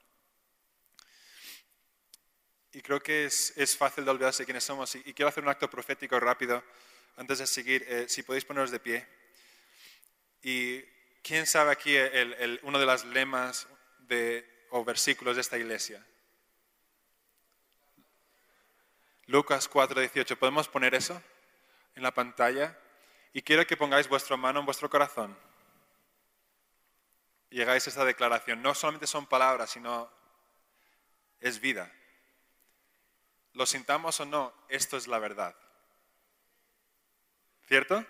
Y 2.74 2.81
creo 2.81 3.01
que 3.01 3.24
es, 3.24 3.53
es 3.55 3.77
fácil 3.77 4.03
de 4.03 4.12
olvidarse 4.12 4.43
de 4.43 4.48
quiénes 4.48 4.65
somos. 4.65 4.93
Y, 4.95 5.13
quiero 5.13 5.29
hacer 5.29 5.41
un 5.41 5.50
acto 5.50 5.69
profético 5.69 6.19
rápido 6.19 6.62
antes 7.15 7.39
de 7.39 7.48
seguir. 7.48 7.86
Eh, 7.88 8.10
si 8.10 8.22
podéis 8.24 8.43
poneros 8.43 8.69
de 8.69 8.81
pie. 8.81 9.07
Y 10.43 10.84
¿Quién 11.25 11.48
sabe 11.48 11.72
aquí 11.72 11.98
uno 12.62 12.77
de 12.77 12.86
los 12.86 13.03
lemas 13.05 13.67
o 14.70 14.86
versículos 14.86 15.34
de 15.34 15.41
esta 15.41 15.58
iglesia? 15.58 16.05
Lucas 19.25 19.67
4:18. 19.67 20.38
¿Podemos 20.38 20.67
poner 20.67 20.94
eso 20.94 21.20
en 21.96 22.03
la 22.03 22.13
pantalla? 22.13 22.77
Y 23.34 23.41
quiero 23.41 23.65
que 23.65 23.75
pongáis 23.75 24.08
vuestra 24.08 24.38
mano 24.38 24.60
en 24.60 24.67
vuestro 24.67 24.88
corazón. 24.88 25.36
Llegáis 27.50 27.88
a 27.88 27.89
esta 27.89 28.05
declaración. 28.05 28.62
No 28.62 28.75
solamente 28.75 29.08
son 29.08 29.25
palabras, 29.25 29.72
sino 29.72 30.08
es 31.39 31.60
vida. 31.60 31.91
Lo 33.53 33.65
sintamos 33.65 34.20
o 34.20 34.25
no, 34.25 34.53
esto 34.70 34.96
es 34.96 35.08
la 35.08 35.17
verdad. 35.17 35.55
¿Cierto? 37.67 38.05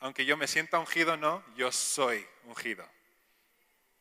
Aunque 0.00 0.24
yo 0.24 0.36
me 0.36 0.48
sienta 0.48 0.78
ungido, 0.78 1.16
no, 1.16 1.44
yo 1.54 1.70
soy 1.70 2.26
ungido. 2.44 2.86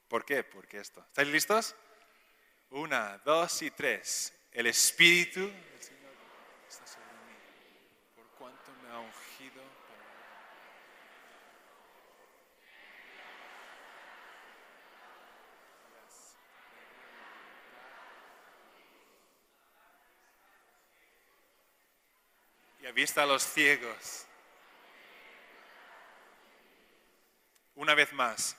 ¿Por 0.08 0.26
qué? 0.26 0.44
Porque 0.44 0.80
esto. 0.80 1.02
¿Estáis 1.02 1.28
listos? 1.28 1.76
Una, 2.72 3.18
dos 3.20 3.62
y 3.62 3.70
tres. 3.70 4.34
El 4.52 4.68
Espíritu 4.68 5.42
del 5.42 5.82
Señor 5.82 6.12
está 6.68 6.88
sobre 6.88 7.06
mí. 7.06 7.36
Por 8.16 8.26
cuanto 8.38 8.72
me 8.82 8.90
ha 8.90 9.00
ungido 9.00 9.62
Y 22.82 22.86
ha 22.86 22.92
visto 22.94 23.22
a 23.22 23.26
los 23.26 23.44
ciegos 23.44 24.29
Una 27.90 27.96
vez 27.96 28.14
más. 28.14 28.56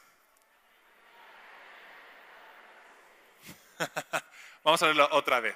Vamos 4.64 4.82
a 4.82 4.86
verlo 4.88 5.08
otra 5.12 5.38
vez. 5.38 5.54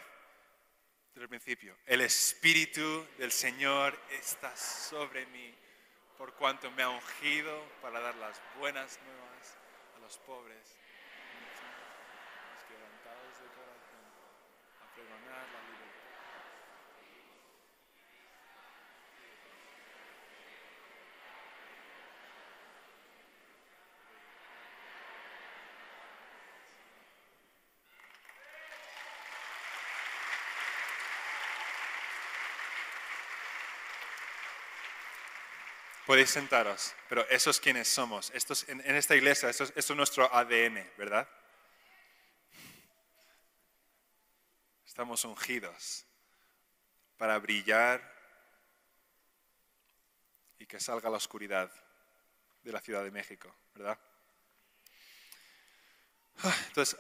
Desde 1.12 1.25
el 1.25 1.28
principio. 1.28 1.76
El 1.85 2.02
Espíritu 2.02 3.04
del 3.19 3.33
Señor 3.33 3.99
está 4.11 4.54
sobre 4.54 5.26
mí, 5.26 5.52
por 6.16 6.35
cuanto 6.35 6.71
me 6.71 6.85
ha 6.85 6.88
ungido 6.88 7.69
para 7.83 7.99
dar 7.99 8.14
las 8.14 8.40
buenas 8.61 9.00
nuevas 9.00 9.59
a 9.97 9.99
los 9.99 10.19
pobres, 10.19 10.76
a 11.26 12.54
los 12.54 12.62
quebrantados 12.69 13.40
de 13.40 13.49
corazón, 13.59 14.07
a 14.83 14.95
pregonar 14.95 15.49
la 15.49 15.64
Podéis 36.06 36.30
sentaros, 36.30 36.94
pero 37.08 37.26
eso 37.30 37.49
es 37.50 37.58
quienes 37.58 37.88
somos. 37.88 38.30
Esto 38.34 38.54
en, 38.68 38.80
esta 38.94 39.16
iglesia, 39.16 39.49
esto 39.49 39.64
es, 39.75 39.90
nuestro 39.90 40.32
ADN, 40.32 40.87
¿verdad? 40.99 41.26
Estamos 44.84 45.25
ungidos 45.25 46.04
para 47.16 47.38
brillar 47.38 48.02
y 50.58 50.66
que 50.66 50.78
salga 50.78 51.08
la 51.08 51.16
oscuridad 51.16 51.73
de 52.62 52.73
la 52.73 52.80
Ciudad 52.80 53.02
de 53.02 53.11
México, 53.11 53.54
¿verdad? 53.75 53.99
Ah, 56.42 56.56
entonces, 56.68 56.99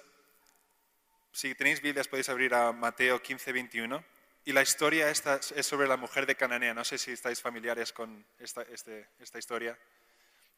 si 1.30 1.54
tenéis 1.54 1.82
Biblias 1.82 2.08
podéis 2.08 2.30
abrir 2.30 2.54
a 2.54 2.72
Mateo 2.72 3.20
15, 3.20 3.52
21. 3.52 4.13
Y 4.46 4.52
la 4.52 4.60
historia 4.60 5.08
esta 5.08 5.40
es 5.56 5.66
sobre 5.66 5.88
la 5.88 5.96
mujer 5.96 6.26
de 6.26 6.36
Cananea. 6.36 6.74
No 6.74 6.84
sé 6.84 6.98
si 6.98 7.12
estáis 7.12 7.40
familiares 7.40 7.92
con 7.92 8.26
esta, 8.38 8.62
este, 8.62 9.08
esta 9.18 9.38
historia, 9.38 9.78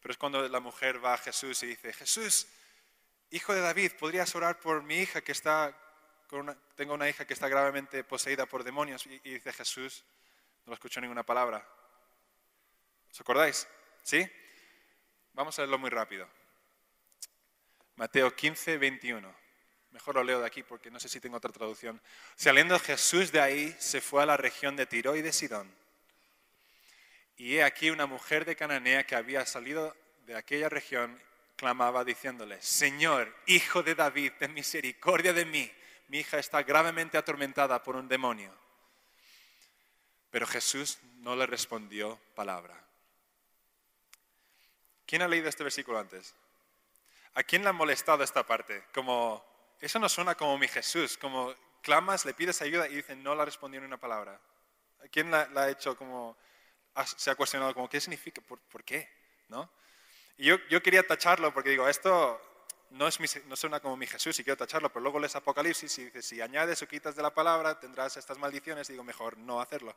pero 0.00 0.10
es 0.10 0.18
cuando 0.18 0.48
la 0.48 0.58
mujer 0.58 1.04
va 1.04 1.14
a 1.14 1.18
Jesús 1.18 1.62
y 1.62 1.66
dice, 1.66 1.92
Jesús, 1.92 2.48
hijo 3.30 3.54
de 3.54 3.60
David, 3.60 3.92
¿podrías 3.98 4.34
orar 4.34 4.58
por 4.58 4.82
mi 4.82 4.96
hija 4.96 5.20
que 5.20 5.30
está, 5.30 5.72
tengo 6.74 6.94
una 6.94 7.08
hija 7.08 7.24
que 7.26 7.34
está 7.34 7.48
gravemente 7.48 8.02
poseída 8.02 8.46
por 8.46 8.64
demonios? 8.64 9.06
Y, 9.06 9.18
dice 9.20 9.52
Jesús, 9.52 10.04
no 10.64 10.74
escuchó 10.74 11.00
ninguna 11.00 11.22
palabra. 11.22 11.64
¿Os 13.10 13.20
acordáis? 13.20 13.68
¿Sí? 14.02 14.28
Vamos 15.32 15.56
a 15.58 15.62
verlo 15.62 15.78
muy 15.78 15.90
rápido. 15.90 16.28
Mateo 17.94 18.34
15, 18.34 18.78
21. 18.78 19.45
Mejor 19.96 20.16
lo 20.16 20.24
leo 20.24 20.40
de 20.40 20.46
aquí 20.46 20.62
porque 20.62 20.90
no 20.90 21.00
sé 21.00 21.08
si 21.08 21.20
tengo 21.20 21.38
otra 21.38 21.50
traducción. 21.50 21.98
Saliendo 22.34 22.78
Jesús 22.78 23.32
de 23.32 23.40
ahí, 23.40 23.74
se 23.78 24.02
fue 24.02 24.22
a 24.22 24.26
la 24.26 24.36
región 24.36 24.76
de 24.76 24.84
Tiro 24.84 25.16
y 25.16 25.22
de 25.22 25.32
Sidón. 25.32 25.74
Y 27.38 27.54
he 27.54 27.64
aquí 27.64 27.88
una 27.88 28.04
mujer 28.04 28.44
de 28.44 28.56
Cananea 28.56 29.06
que 29.06 29.16
había 29.16 29.46
salido 29.46 29.96
de 30.26 30.36
aquella 30.36 30.68
región, 30.68 31.18
clamaba 31.56 32.04
diciéndole, 32.04 32.60
Señor, 32.60 33.34
hijo 33.46 33.82
de 33.82 33.94
David, 33.94 34.32
ten 34.38 34.52
misericordia 34.52 35.32
de 35.32 35.46
mí. 35.46 35.72
Mi 36.08 36.18
hija 36.18 36.38
está 36.38 36.62
gravemente 36.62 37.16
atormentada 37.16 37.82
por 37.82 37.96
un 37.96 38.06
demonio. 38.06 38.52
Pero 40.30 40.46
Jesús 40.46 40.98
no 41.20 41.34
le 41.36 41.46
respondió 41.46 42.20
palabra. 42.34 42.78
¿Quién 45.06 45.22
ha 45.22 45.28
leído 45.28 45.48
este 45.48 45.64
versículo 45.64 45.98
antes? 45.98 46.34
¿A 47.32 47.42
quién 47.42 47.62
le 47.62 47.70
ha 47.70 47.72
molestado 47.72 48.22
esta 48.22 48.46
parte? 48.46 48.84
Como 48.92 49.55
eso 49.80 49.99
no 49.99 50.09
suena 50.09 50.35
como 50.35 50.56
mi 50.59 50.68
Jesús, 50.68 51.18
como 51.18 51.54
clamas, 51.83 52.25
le 52.25 52.35
pides 52.35 52.62
ayuda 52.62 52.88
y 52.88 52.97
dicen, 52.97 53.23
no 53.23 53.35
la 53.35 53.45
respondió 53.45 53.80
ni 53.80 53.87
una 53.87 54.00
palabra. 54.00 54.40
¿Quién 55.11 55.30
la, 55.30 55.49
ha 55.54 55.71
hecho 55.71 55.97
como, 55.97 56.37
se 57.16 57.30
ha 57.30 57.35
cuestionado 57.35 57.75
como, 57.75 57.88
¿qué 57.88 58.00
significa? 58.00 58.40
¿Por, 58.42 58.85
qué? 58.85 59.09
¿No? 59.49 59.71
Y 60.38 60.47
yo, 60.47 60.56
yo, 60.68 60.83
quería 60.83 61.06
tacharlo 61.06 61.52
porque 61.52 61.71
digo, 61.71 61.88
esto 61.88 62.40
no, 62.90 63.06
es 63.06 63.18
no 63.47 63.56
suena 63.56 63.80
como 63.80 63.97
mi 63.97 64.06
Jesús 64.06 64.38
y 64.38 64.45
quiero 64.45 64.56
tacharlo, 64.56 64.88
pero 64.90 65.02
luego 65.02 65.21
lees 65.21 65.37
Apocalipsis 65.37 65.99
y 65.99 66.04
dice, 66.06 66.23
si 66.23 66.40
añades 66.40 66.83
o 66.83 66.88
quitas 66.88 67.14
de 67.14 67.23
la 67.23 67.33
palabra 67.33 67.78
tendrás 67.78 68.16
estas 68.16 68.38
maldiciones, 68.38 68.88
digo, 68.88 69.04
mejor 69.04 69.37
no 69.38 69.61
hacerlo. 69.61 69.95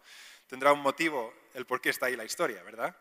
Tendrá 0.48 0.74
un 0.74 0.82
motivo 0.82 1.34
el 1.54 1.66
por 1.66 1.82
qué 1.82 1.90
está 1.90 2.08
ahí 2.08 2.16
la 2.16 2.26
historia, 2.26 2.62
¿verdad? 2.64 2.96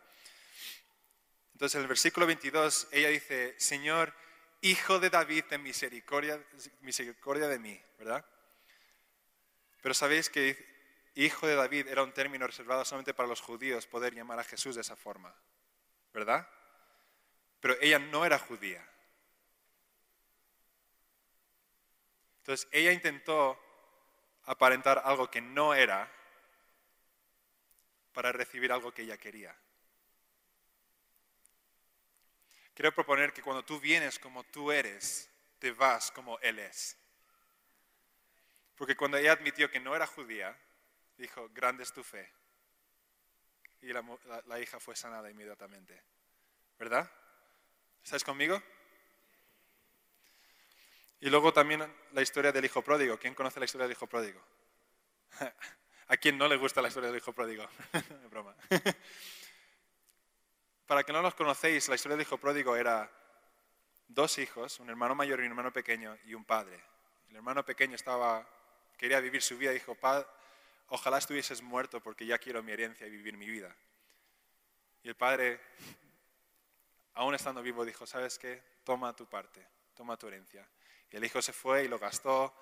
Entonces 1.52 1.74
en 1.76 1.82
el 1.82 1.88
versículo 1.88 2.26
22 2.26 2.88
ella 2.92 3.08
dice, 3.08 3.54
Señor, 3.58 4.14
hijo 4.60 4.98
de 4.98 5.10
David, 5.10 5.44
ten 5.48 5.62
misericordia, 5.62 6.42
misericordia 6.80 7.48
de 7.48 7.58
mí, 7.58 7.80
¿verdad? 7.98 8.24
Pero 9.82 9.94
sabéis 9.94 10.28
que 10.28 10.56
hijo 11.14 11.46
de 11.46 11.54
David 11.54 11.88
era 11.88 12.02
un 12.02 12.12
término 12.12 12.46
reservado 12.46 12.84
solamente 12.84 13.14
para 13.14 13.28
los 13.28 13.40
judíos 13.40 13.86
poder 13.86 14.14
llamar 14.14 14.38
a 14.38 14.44
Jesús 14.44 14.74
de 14.74 14.82
esa 14.82 14.96
forma, 14.96 15.34
¿verdad? 16.12 16.48
Pero 17.60 17.76
ella 17.80 17.98
no 17.98 18.24
era 18.24 18.38
judía. 18.38 18.86
Entonces 22.38 22.68
ella 22.72 22.92
intentó 22.92 23.58
aparentar 24.44 25.02
algo 25.04 25.30
que 25.30 25.40
no 25.40 25.74
era 25.74 26.10
para 28.12 28.32
recibir 28.32 28.72
algo 28.72 28.92
que 28.92 29.02
ella 29.02 29.18
quería. 29.18 29.54
Quiero 32.78 32.94
proponer 32.94 33.32
que 33.32 33.42
cuando 33.42 33.64
tú 33.64 33.80
vienes 33.80 34.20
como 34.20 34.44
tú 34.44 34.70
eres, 34.70 35.28
te 35.58 35.72
vas 35.72 36.12
como 36.12 36.38
Él 36.38 36.60
es. 36.60 36.96
Porque 38.76 38.94
cuando 38.94 39.16
ella 39.16 39.32
admitió 39.32 39.68
que 39.68 39.80
no 39.80 39.96
era 39.96 40.06
judía, 40.06 40.56
dijo, 41.16 41.48
grande 41.52 41.82
es 41.82 41.92
tu 41.92 42.04
fe. 42.04 42.30
Y 43.82 43.88
la, 43.88 44.60
hija 44.60 44.78
fue 44.78 44.94
sanada 44.94 45.28
inmediatamente. 45.28 46.00
¿Verdad? 46.78 47.10
¿Estáis 48.04 48.22
conmigo? 48.22 48.62
Y 51.18 51.30
luego 51.30 51.52
también 51.52 51.84
la 52.12 52.22
historia 52.22 52.52
del 52.52 52.64
hijo 52.64 52.82
pródigo. 52.82 53.18
¿Quién 53.18 53.34
conoce 53.34 53.58
la 53.58 53.64
historia 53.64 53.88
del 53.88 53.96
hijo 53.96 54.06
pródigo? 54.06 54.40
¿A 56.06 56.16
quién 56.16 56.38
no 56.38 56.46
le 56.46 56.54
gusta 56.54 56.80
la 56.80 56.86
historia 56.86 57.08
del 57.08 57.18
hijo 57.18 57.32
pródigo? 57.32 57.68
broma. 58.30 58.54
Para 60.88 61.04
que 61.04 61.12
no 61.12 61.20
los 61.20 61.34
conocéis, 61.34 61.86
la 61.90 61.96
historia 61.96 62.16
del 62.16 62.26
hijo 62.26 62.38
pródigo 62.38 62.74
era 62.74 63.10
dos 64.08 64.38
hijos, 64.38 64.80
un 64.80 64.88
hermano 64.88 65.14
mayor 65.14 65.38
y 65.38 65.42
un 65.42 65.50
hermano 65.50 65.70
pequeño, 65.70 66.16
y 66.24 66.32
un 66.32 66.46
padre. 66.46 66.82
El 67.28 67.36
hermano 67.36 67.62
pequeño 67.62 67.94
quería 68.96 69.20
vivir 69.20 69.42
su 69.42 69.58
vida 69.58 69.70
y 69.72 69.74
dijo, 69.74 69.94
ojalá 70.88 71.18
estuvieses 71.18 71.60
muerto 71.60 72.00
porque 72.00 72.24
ya 72.24 72.38
quiero 72.38 72.62
mi 72.62 72.72
herencia 72.72 73.06
y 73.06 73.10
vivir 73.10 73.36
mi 73.36 73.46
vida. 73.50 73.76
Y 75.02 75.08
el 75.10 75.14
padre, 75.14 75.60
aún 77.12 77.34
estando 77.34 77.60
vivo, 77.60 77.84
dijo, 77.84 78.06
¿sabes 78.06 78.38
qué? 78.38 78.62
Toma 78.82 79.14
tu 79.14 79.26
parte, 79.26 79.68
toma 79.94 80.16
tu 80.16 80.26
herencia. 80.26 80.66
Y 81.10 81.16
el 81.18 81.24
hijo 81.26 81.42
se 81.42 81.52
fue 81.52 81.84
y 81.84 81.88
lo 81.88 81.98
gastó 81.98 82.54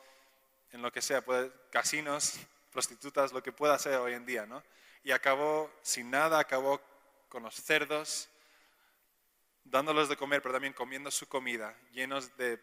en 0.72 0.82
lo 0.82 0.90
que 0.90 1.00
sea, 1.00 1.24
casinos, 1.70 2.40
prostitutas, 2.72 3.32
lo 3.32 3.40
que 3.40 3.52
pueda 3.52 3.78
ser 3.78 3.94
hoy 3.98 4.14
en 4.14 4.26
día, 4.26 4.46
¿no? 4.46 4.64
Y 5.04 5.12
acabó 5.12 5.70
sin 5.82 6.10
nada, 6.10 6.40
acabó 6.40 6.80
con 7.28 7.42
los 7.42 7.54
cerdos, 7.54 8.28
dándolos 9.64 10.08
de 10.08 10.16
comer, 10.16 10.42
pero 10.42 10.54
también 10.54 10.72
comiendo 10.72 11.10
su 11.10 11.28
comida, 11.28 11.76
llenos 11.92 12.36
de 12.36 12.58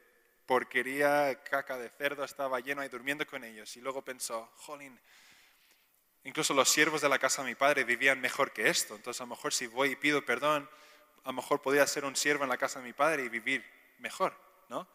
porquería, 0.45 1.41
caca 1.43 1.77
de 1.77 1.89
cerdo, 1.89 2.23
estaba 2.23 2.59
lleno 2.59 2.83
y 2.83 2.89
durmiendo 2.89 3.25
con 3.25 3.43
ellos. 3.43 3.75
Y 3.77 3.81
luego 3.81 4.01
pensó, 4.01 4.49
jolín, 4.55 4.99
incluso 6.23 6.53
los 6.53 6.69
siervos 6.69 7.01
de 7.01 7.09
la 7.09 7.19
casa 7.19 7.41
de 7.41 7.49
mi 7.49 7.55
padre 7.55 7.83
vivían 7.83 8.19
mejor 8.19 8.51
que 8.51 8.69
esto. 8.69 8.95
Entonces 8.95 9.21
a 9.21 9.25
lo 9.25 9.29
mejor 9.35 9.53
si 9.53 9.67
voy 9.67 9.91
y 9.91 9.95
pido 9.95 10.23
perdón, 10.25 10.69
a 11.23 11.29
lo 11.29 11.33
mejor 11.33 11.61
podría 11.61 11.87
ser 11.87 12.05
un 12.05 12.15
siervo 12.15 12.43
en 12.43 12.49
la 12.49 12.57
casa 12.57 12.79
de 12.79 12.85
mi 12.85 12.93
padre 12.93 13.23
y 13.23 13.29
vivir 13.29 13.65
mejor, 13.99 14.35
¿no? 14.69 14.87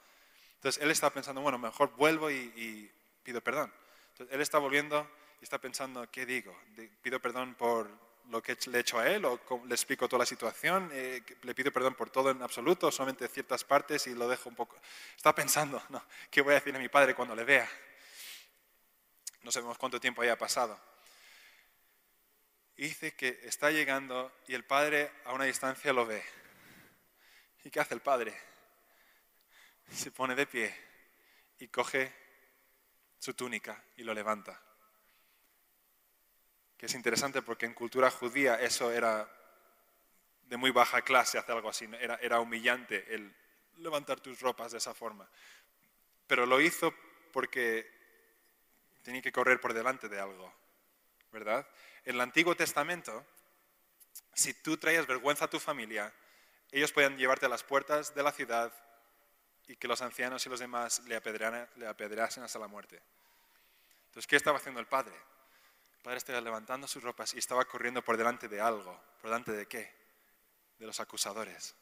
Entonces 0.56 0.82
él 0.82 0.90
está 0.90 1.10
pensando, 1.10 1.40
bueno, 1.40 1.58
mejor 1.58 1.94
vuelvo 1.96 2.30
y, 2.30 2.90
pido 3.22 3.40
perdón. 3.40 3.72
Entonces 4.12 4.34
él 4.34 4.40
está 4.40 4.58
volviendo 4.58 5.08
y 5.40 5.44
está 5.44 5.58
pensando, 5.58 6.10
¿qué 6.10 6.26
digo? 6.26 6.56
¿Pido 7.00 7.20
perdón 7.20 7.54
por 7.54 7.88
lo 8.30 8.42
que 8.42 8.56
le 8.66 8.78
he 8.78 8.80
hecho 8.80 8.99
a 8.99 9.08
él 9.08 9.25
o 9.25 9.40
le 9.66 9.75
explico 9.75 10.08
toda 10.08 10.20
la 10.20 10.26
situación, 10.26 10.90
eh, 10.92 11.23
le 11.42 11.54
pido 11.54 11.73
perdón 11.73 11.94
por 11.94 12.11
todo 12.11 12.30
en 12.30 12.42
absoluto, 12.42 12.90
solamente 12.90 13.28
ciertas 13.28 13.64
partes 13.64 14.06
y 14.06 14.14
lo 14.14 14.28
dejo 14.28 14.49
un 14.49 14.54
poco. 14.54 14.76
Está 15.16 15.35
pensando, 15.35 15.82
no, 15.88 16.04
¿qué 16.30 16.42
voy 16.42 16.52
a 16.52 16.54
decir 16.56 16.75
a 16.75 16.78
mi 16.78 16.88
padre 16.88 17.14
cuando 17.14 17.35
le 17.35 17.44
vea? 17.44 17.68
No 19.42 19.50
sabemos 19.50 19.78
cuánto 19.78 20.00
tiempo 20.00 20.23
haya 20.23 20.37
pasado. 20.37 20.78
dice 22.76 23.14
que 23.14 23.40
está 23.44 23.70
llegando 23.70 24.33
y 24.46 24.55
el 24.55 24.64
padre 24.64 25.11
a 25.24 25.33
una 25.33 25.44
distancia 25.44 25.92
lo 25.92 26.07
ve. 26.07 26.22
¿Y 27.64 27.70
qué 27.70 27.81
hace 27.81 27.94
el 27.94 28.00
padre? 28.00 28.35
Se 29.90 30.11
pone 30.11 30.35
de 30.35 30.46
pie 30.46 30.74
y 31.59 31.68
coge 31.68 32.12
su 33.18 33.35
túnica 33.35 33.83
y 33.96 34.03
lo 34.03 34.14
levanta 34.14 34.67
que 36.79 36.87
es 36.87 36.95
interesante 36.95 37.43
porque 37.43 37.67
en 37.67 37.75
cultura 37.75 38.11
judía 38.11 38.55
eso 38.61 38.93
era 38.93 39.29
de 40.45 40.57
muy 40.57 40.71
baja 40.71 41.03
clase 41.03 41.37
hacer 41.37 41.57
algo 41.57 41.69
así, 41.69 41.88
era, 42.01 42.14
era 42.23 42.41
humillante 42.41 43.05
el 43.14 43.35
levantar 43.79 44.21
tus 44.21 44.41
ropas 44.41 44.73
de 44.73 44.79
esa 44.79 44.95
forma. 44.95 45.29
Pero 46.27 46.47
lo 46.47 46.61
hizo 46.61 46.95
porque 47.33 47.91
tenía 49.03 49.21
que 49.21 49.33
correr 49.33 49.61
por 49.61 49.75
delante 49.75 50.09
de 50.09 50.21
algo, 50.21 50.53
¿verdad? 51.33 51.67
En 52.05 52.14
el 52.14 52.21
Antiguo 52.21 52.55
Testamento, 52.55 53.27
si 54.33 54.55
tú 54.55 54.77
traías 54.77 55.07
vergüenza 55.07 55.47
a 55.47 55.51
tu 55.51 55.59
familia, 55.59 56.12
ellos 56.71 56.93
podían 56.93 57.17
llevarte 57.19 57.47
a 57.47 57.49
las 57.49 57.64
puertas 57.64 58.14
de 58.14 58.23
la 58.23 58.33
ciudad 58.33 58.73
y 59.67 59.77
que 59.77 59.88
los 59.88 60.01
ancianos 60.01 60.47
y 60.47 60.49
los 60.49 60.61
demás 60.61 61.01
le 61.07 61.17
apedreasen 61.17 62.43
hasta 62.43 62.59
la 62.59 62.69
muerte. 62.69 63.03
Entonces, 64.07 64.27
¿qué 64.27 64.37
estaba 64.37 64.59
haciendo 64.59 64.81
el 64.81 64.87
padre? 64.87 65.14
Padre 66.02 66.18
estaba 66.18 66.40
levantando 66.40 66.87
sus 66.87 67.02
ropas 67.02 67.34
y 67.34 67.38
estaba 67.38 67.64
corriendo 67.64 68.02
por 68.02 68.16
delante 68.16 68.48
de 68.48 68.61
algo. 68.61 68.98
¿Por 69.20 69.30
delante 69.30 69.52
de 69.52 69.66
qué? 69.66 69.92
De 70.78 70.87
los 70.87 71.00
acusadores. 71.00 71.74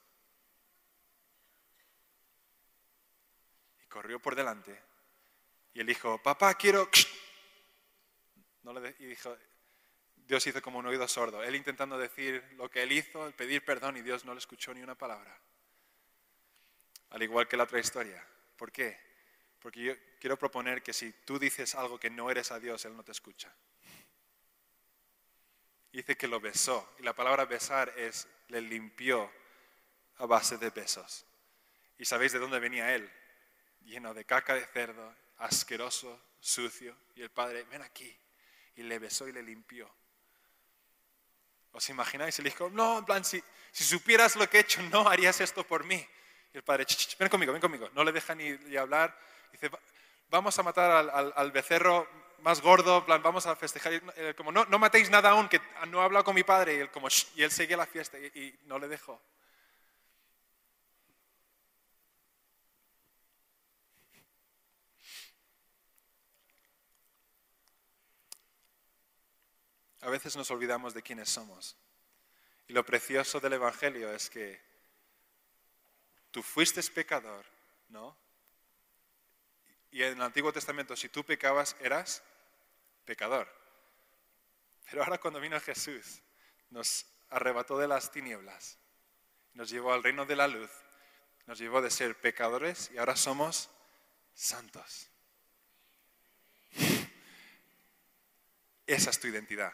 Y 3.83 3.87
corrió 3.87 4.20
por 4.20 4.35
delante. 4.35 4.81
Y 5.74 5.81
él 5.81 5.87
dijo, 5.87 6.22
papá, 6.22 6.55
quiero... 6.55 6.88
No 8.62 8.72
le 8.72 8.96
y 8.98 9.07
dijo, 9.07 9.37
Dios 10.16 10.44
hizo 10.44 10.61
como 10.61 10.81
un 10.81 10.87
oído 10.87 11.07
sordo. 11.07 11.44
Él 11.44 11.55
intentando 11.55 11.96
decir 11.96 12.42
lo 12.57 12.68
que 12.68 12.83
él 12.83 12.90
hizo, 12.90 13.29
el 13.29 13.33
pedir 13.33 13.64
perdón, 13.64 13.96
y 13.96 14.02
Dios 14.02 14.24
no 14.24 14.33
le 14.33 14.38
escuchó 14.38 14.74
ni 14.74 14.83
una 14.83 14.96
palabra. 14.96 15.38
Al 17.11 17.22
igual 17.22 17.46
que 17.46 17.57
la 17.57 17.62
otra 17.62 17.79
historia. 17.79 18.26
¿Por 18.57 18.72
qué? 18.72 18.98
Porque 19.61 19.81
yo 19.81 19.94
quiero 20.18 20.37
proponer 20.37 20.83
que 20.83 20.92
si 20.92 21.12
tú 21.12 21.38
dices 21.38 21.76
algo 21.76 22.00
que 22.00 22.11
no 22.11 22.29
eres 22.29 22.50
a 22.50 22.59
Dios, 22.59 22.85
Él 22.87 22.96
no 22.96 23.05
te 23.05 23.12
escucha 23.12 23.55
dice 25.97 26.17
que 26.17 26.29
lo 26.29 26.41
besó. 26.41 26.95
Y 26.99 27.03
la 27.03 27.15
palabra 27.15 27.47
besar 27.47 27.93
es, 27.97 28.29
le 28.49 28.61
limpió 28.61 29.31
a 30.19 30.27
base 30.27 30.59
de 30.59 30.71
besos. 30.71 31.25
¿Y 31.99 32.05
sabéis 32.05 32.33
de 32.33 32.39
dónde 32.39 32.59
venía 32.59 32.95
él? 32.95 33.11
Lleno 33.81 34.13
de 34.13 34.25
caca 34.25 34.55
de 34.55 34.67
cerdo, 34.67 35.15
asqueroso, 35.39 36.21
sucio. 36.39 36.95
Y 37.15 37.23
el 37.23 37.31
padre, 37.31 37.65
ven 37.65 37.83
aquí. 37.83 38.15
Y 38.77 38.83
le 38.83 38.99
besó 38.99 39.27
y 39.27 39.33
le 39.33 39.43
limpió. 39.43 39.91
¿Os 41.73 41.89
imagináis? 41.89 42.39
Y 42.39 42.43
le 42.43 42.51
dijo, 42.51 42.69
no, 42.69 42.99
en 42.99 43.05
plan, 43.07 43.25
si, 43.25 43.43
supieras 43.73 44.37
lo 44.37 44.49
que 44.51 44.59
he 44.59 44.61
hecho, 44.61 44.83
no 44.83 45.09
harías 45.09 45.41
esto 45.41 45.67
por 45.67 45.85
mí. 45.85 46.07
Y 46.53 46.59
el 46.59 46.63
padre, 46.63 46.87
ven 47.19 47.29
conmigo, 47.31 47.53
ven 47.53 47.63
conmigo. 47.63 47.89
No 47.95 48.05
le 48.05 48.13
deja 48.13 48.35
ni, 48.35 48.77
hablar. 48.77 49.19
Dice, 49.51 49.71
vamos 50.29 50.59
a 50.59 50.63
matar 50.63 51.11
al 51.35 51.53
becerro 51.53 52.26
más 52.42 52.61
gordo, 52.61 53.05
plan, 53.05 53.22
vamos 53.22 53.46
a 53.46 53.57
festejar. 53.57 53.92
Eh, 54.16 54.35
como, 54.37 54.53
no, 54.53 54.64
no 54.66 54.79
matéis 54.79 55.11
nada 55.11 55.31
aún, 55.31 55.49
que 55.49 55.61
no 55.88 56.01
he 56.01 56.05
hablado 56.05 56.25
con 56.25 56.35
mi 56.35 56.42
padre. 56.42 56.77
Y 56.77 56.79
él, 56.81 56.90
como, 56.90 57.09
y 57.35 57.42
él 57.42 57.51
seguía 57.51 57.77
la 57.77 57.87
fiesta 57.87 58.18
y, 58.18 58.59
no 58.66 58.79
le 58.79 58.88
dejó. 58.88 59.20
A 70.03 70.11
veces 70.11 70.37
nos 70.37 70.51
olvidamos 70.51 70.94
de 70.94 71.03
quiénes 71.03 71.29
somos. 71.29 71.77
Y 72.68 72.72
lo 72.72 72.85
precioso 72.85 73.40
del 73.40 73.55
Evangelio 73.55 74.12
es 74.12 74.31
que 74.31 74.61
tú 76.31 76.42
fuiste 76.42 76.83
pecador, 76.92 77.44
¿no? 77.88 78.16
Y 79.97 80.03
en 80.03 80.13
el 80.13 80.23
Antiguo 80.23 80.53
Testamento, 80.53 80.95
si 80.95 81.09
tú 81.09 81.25
pecabas, 81.25 81.75
eras 81.81 82.23
pecador. 83.07 83.49
Pero 84.91 85.03
ahora 85.03 85.17
cuando 85.17 85.41
vino 85.41 85.59
Jesús, 85.59 86.21
nos 86.69 87.07
arrebató 87.31 87.79
de 87.79 87.89
las 87.89 88.13
tinieblas, 88.13 88.77
nos 89.55 89.71
llevó 89.71 89.95
al 89.95 90.03
reino 90.03 90.27
de 90.27 90.37
la 90.37 90.49
luz, 90.49 90.71
nos 91.47 91.59
llevó 91.59 91.81
de 91.81 91.91
ser 91.91 92.15
pecadores 92.21 92.91
y 92.93 92.99
ahora 92.99 93.17
somos 93.17 93.71
santos. 94.35 95.09
Esa 98.87 99.09
es 99.09 99.19
tu 99.19 99.29
identidad. 99.29 99.73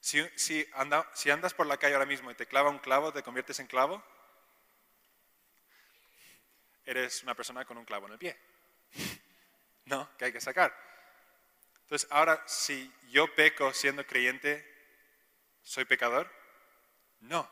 Si, 0.00 0.28
si, 0.34 0.66
andas 0.74 1.54
por 1.54 1.68
la 1.68 1.76
calle 1.76 1.94
ahora 1.94 2.04
mismo 2.04 2.32
y 2.32 2.34
te 2.34 2.46
clava 2.48 2.68
un 2.68 2.80
clavo, 2.80 3.12
¿te 3.12 3.22
conviertes 3.22 3.60
en 3.60 3.68
clavo? 3.68 4.02
Eres 6.88 7.22
una 7.22 7.34
persona 7.34 7.66
con 7.66 7.76
un 7.76 7.84
clavo 7.84 8.06
en 8.06 8.12
el 8.14 8.18
pie. 8.18 8.36
No, 9.84 10.06
que 10.18 10.26
hay 10.26 10.32
que 10.32 10.40
sacar. 10.42 10.76
Entonces, 11.80 12.06
ahora, 12.10 12.44
si 12.46 12.92
yo 13.08 13.34
peco 13.34 13.72
siendo 13.72 14.06
creyente, 14.06 14.62
¿soy 15.62 15.86
pecador? 15.86 16.30
No. 17.20 17.50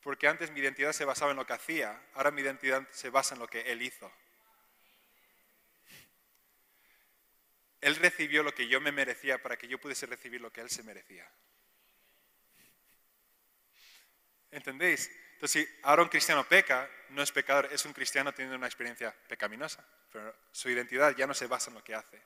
Porque 0.00 0.26
antes 0.26 0.50
mi 0.50 0.58
identidad 0.58 0.90
se 0.92 1.04
basaba 1.04 1.30
en 1.30 1.36
lo 1.36 1.46
que 1.46 1.52
hacía, 1.52 2.02
ahora 2.14 2.32
mi 2.32 2.42
identidad 2.42 2.84
se 2.90 3.08
basa 3.08 3.36
en 3.36 3.40
lo 3.40 3.46
que 3.46 3.60
Él 3.70 3.82
hizo. 3.82 4.12
Él 7.80 7.94
recibió 7.94 8.42
lo 8.42 8.52
que 8.52 8.66
yo 8.66 8.80
me 8.80 8.90
merecía 8.90 9.40
para 9.40 9.56
que 9.56 9.68
yo 9.68 9.78
pudiese 9.78 10.06
recibir 10.06 10.40
lo 10.40 10.52
que 10.52 10.60
Él 10.60 10.70
se 10.70 10.82
merecía. 10.82 11.30
¿Entendéis? 14.50 15.08
Entonces, 15.38 15.68
si 15.68 15.78
ahora 15.84 16.02
un 16.02 16.08
cristiano 16.08 16.42
peca, 16.42 16.90
no 17.10 17.22
es 17.22 17.30
pecador, 17.30 17.68
es 17.70 17.84
un 17.84 17.92
cristiano 17.92 18.32
teniendo 18.32 18.56
una 18.56 18.66
experiencia 18.66 19.14
pecaminosa, 19.28 19.86
pero 20.10 20.34
su 20.50 20.68
identidad 20.68 21.14
ya 21.14 21.28
no 21.28 21.34
se 21.34 21.46
basa 21.46 21.70
en 21.70 21.76
lo 21.76 21.84
que 21.84 21.94
hace. 21.94 22.20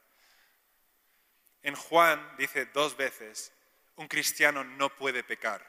En 1.63 1.75
Juan 1.75 2.37
dice 2.39 2.65
dos 2.73 2.97
veces, 2.97 3.53
un 3.97 4.09
cristiano 4.09 4.65
no 4.65 4.89
puede 4.97 5.23
pecar. 5.23 5.63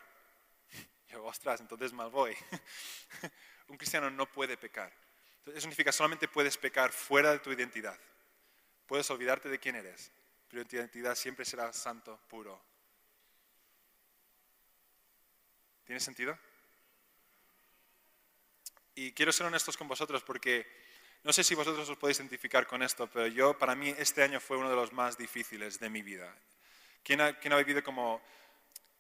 Yo, 1.10 1.25
ostras, 1.25 1.60
entonces 1.60 1.91
mal 1.91 2.10
voy. 2.10 2.34
un 3.67 3.75
cristiano 3.75 4.10
no 4.10 4.25
puede 4.25 4.56
pecar. 4.56 4.93
eso 5.47 5.60
significa 5.60 5.91
solamente 5.91 6.29
puedes 6.29 6.58
pecar 6.58 6.93
fuera 6.93 7.34
de 7.34 7.39
tu 7.39 7.51
identidad. 7.51 7.99
Puedes 8.88 9.10
olvidarte 9.12 9.49
de 9.49 9.60
quién 9.60 9.75
eres, 9.75 10.13
pero 10.47 10.63
tu 10.63 10.77
identidad 10.77 11.13
siempre 11.15 11.43
será 11.43 11.73
santo, 11.73 12.21
puro. 12.29 12.63
¿Tiene 15.84 15.99
sentido? 15.99 16.39
Y 18.95 19.12
quiero 19.13 19.32
ser 19.32 19.47
honestos 19.47 19.77
con 19.77 19.88
vosotros 19.88 20.23
porque 20.23 20.65
no 21.23 21.34
sé 21.34 21.43
si 21.43 21.56
vosotros 21.56 21.88
os 21.88 21.97
podéis 21.97 22.19
identificar 22.19 22.67
con 22.67 22.84
esto, 22.84 23.08
pero 23.08 23.27
yo, 23.27 23.58
para 23.58 23.75
mí, 23.75 23.93
este 23.97 24.23
año 24.23 24.39
fue 24.39 24.58
uno 24.58 24.69
de 24.69 24.75
los 24.75 24.91
más 24.93 25.17
difíciles 25.17 25.79
de 25.79 25.89
mi 25.89 26.01
vida. 26.01 26.36
¿Quién 27.03 27.21
ha, 27.21 27.38
quién 27.39 27.53
ha 27.53 27.58
vivido 27.58 27.84
como... 27.84 28.21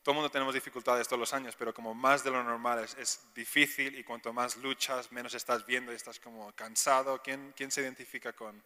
Todo 0.01 0.11
el 0.11 0.15
mundo 0.17 0.29
tenemos 0.29 0.53
dificultades 0.53 1.07
todos 1.07 1.19
los 1.19 1.33
años, 1.33 1.55
pero 1.57 1.73
como 1.73 1.93
más 1.93 2.25
de 2.25 2.31
lo 2.31 2.43
normal 2.43 2.83
es, 2.83 2.93
es 2.95 3.33
difícil 3.33 3.97
y 3.97 4.03
cuanto 4.03 4.33
más 4.33 4.57
luchas, 4.57 5.11
menos 5.13 5.33
estás 5.33 5.65
viendo 5.65 5.93
y 5.93 5.95
estás 5.95 6.19
como 6.19 6.51
cansado. 6.53 7.21
¿Quién, 7.21 7.53
quién 7.55 7.71
se 7.71 7.81
identifica 7.81 8.33
con, 8.33 8.61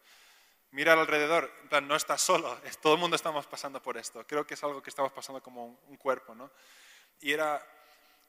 mira 0.71 0.93
alrededor, 0.93 1.51
en 1.63 1.69
plan, 1.69 1.87
no 1.87 1.95
estás 1.95 2.21
solo, 2.21 2.59
todo 2.81 2.93
el 2.93 2.99
mundo 2.99 3.15
estamos 3.15 3.45
pasando 3.47 3.81
por 3.81 3.97
esto. 3.97 4.25
Creo 4.27 4.45
que 4.45 4.55
es 4.55 4.63
algo 4.63 4.81
que 4.81 4.89
estamos 4.89 5.11
pasando 5.11 5.41
como 5.41 5.79
un, 5.87 5.97
cuerpo, 5.97 6.35
¿no? 6.35 6.51
Y 7.21 7.31
era, 7.31 7.65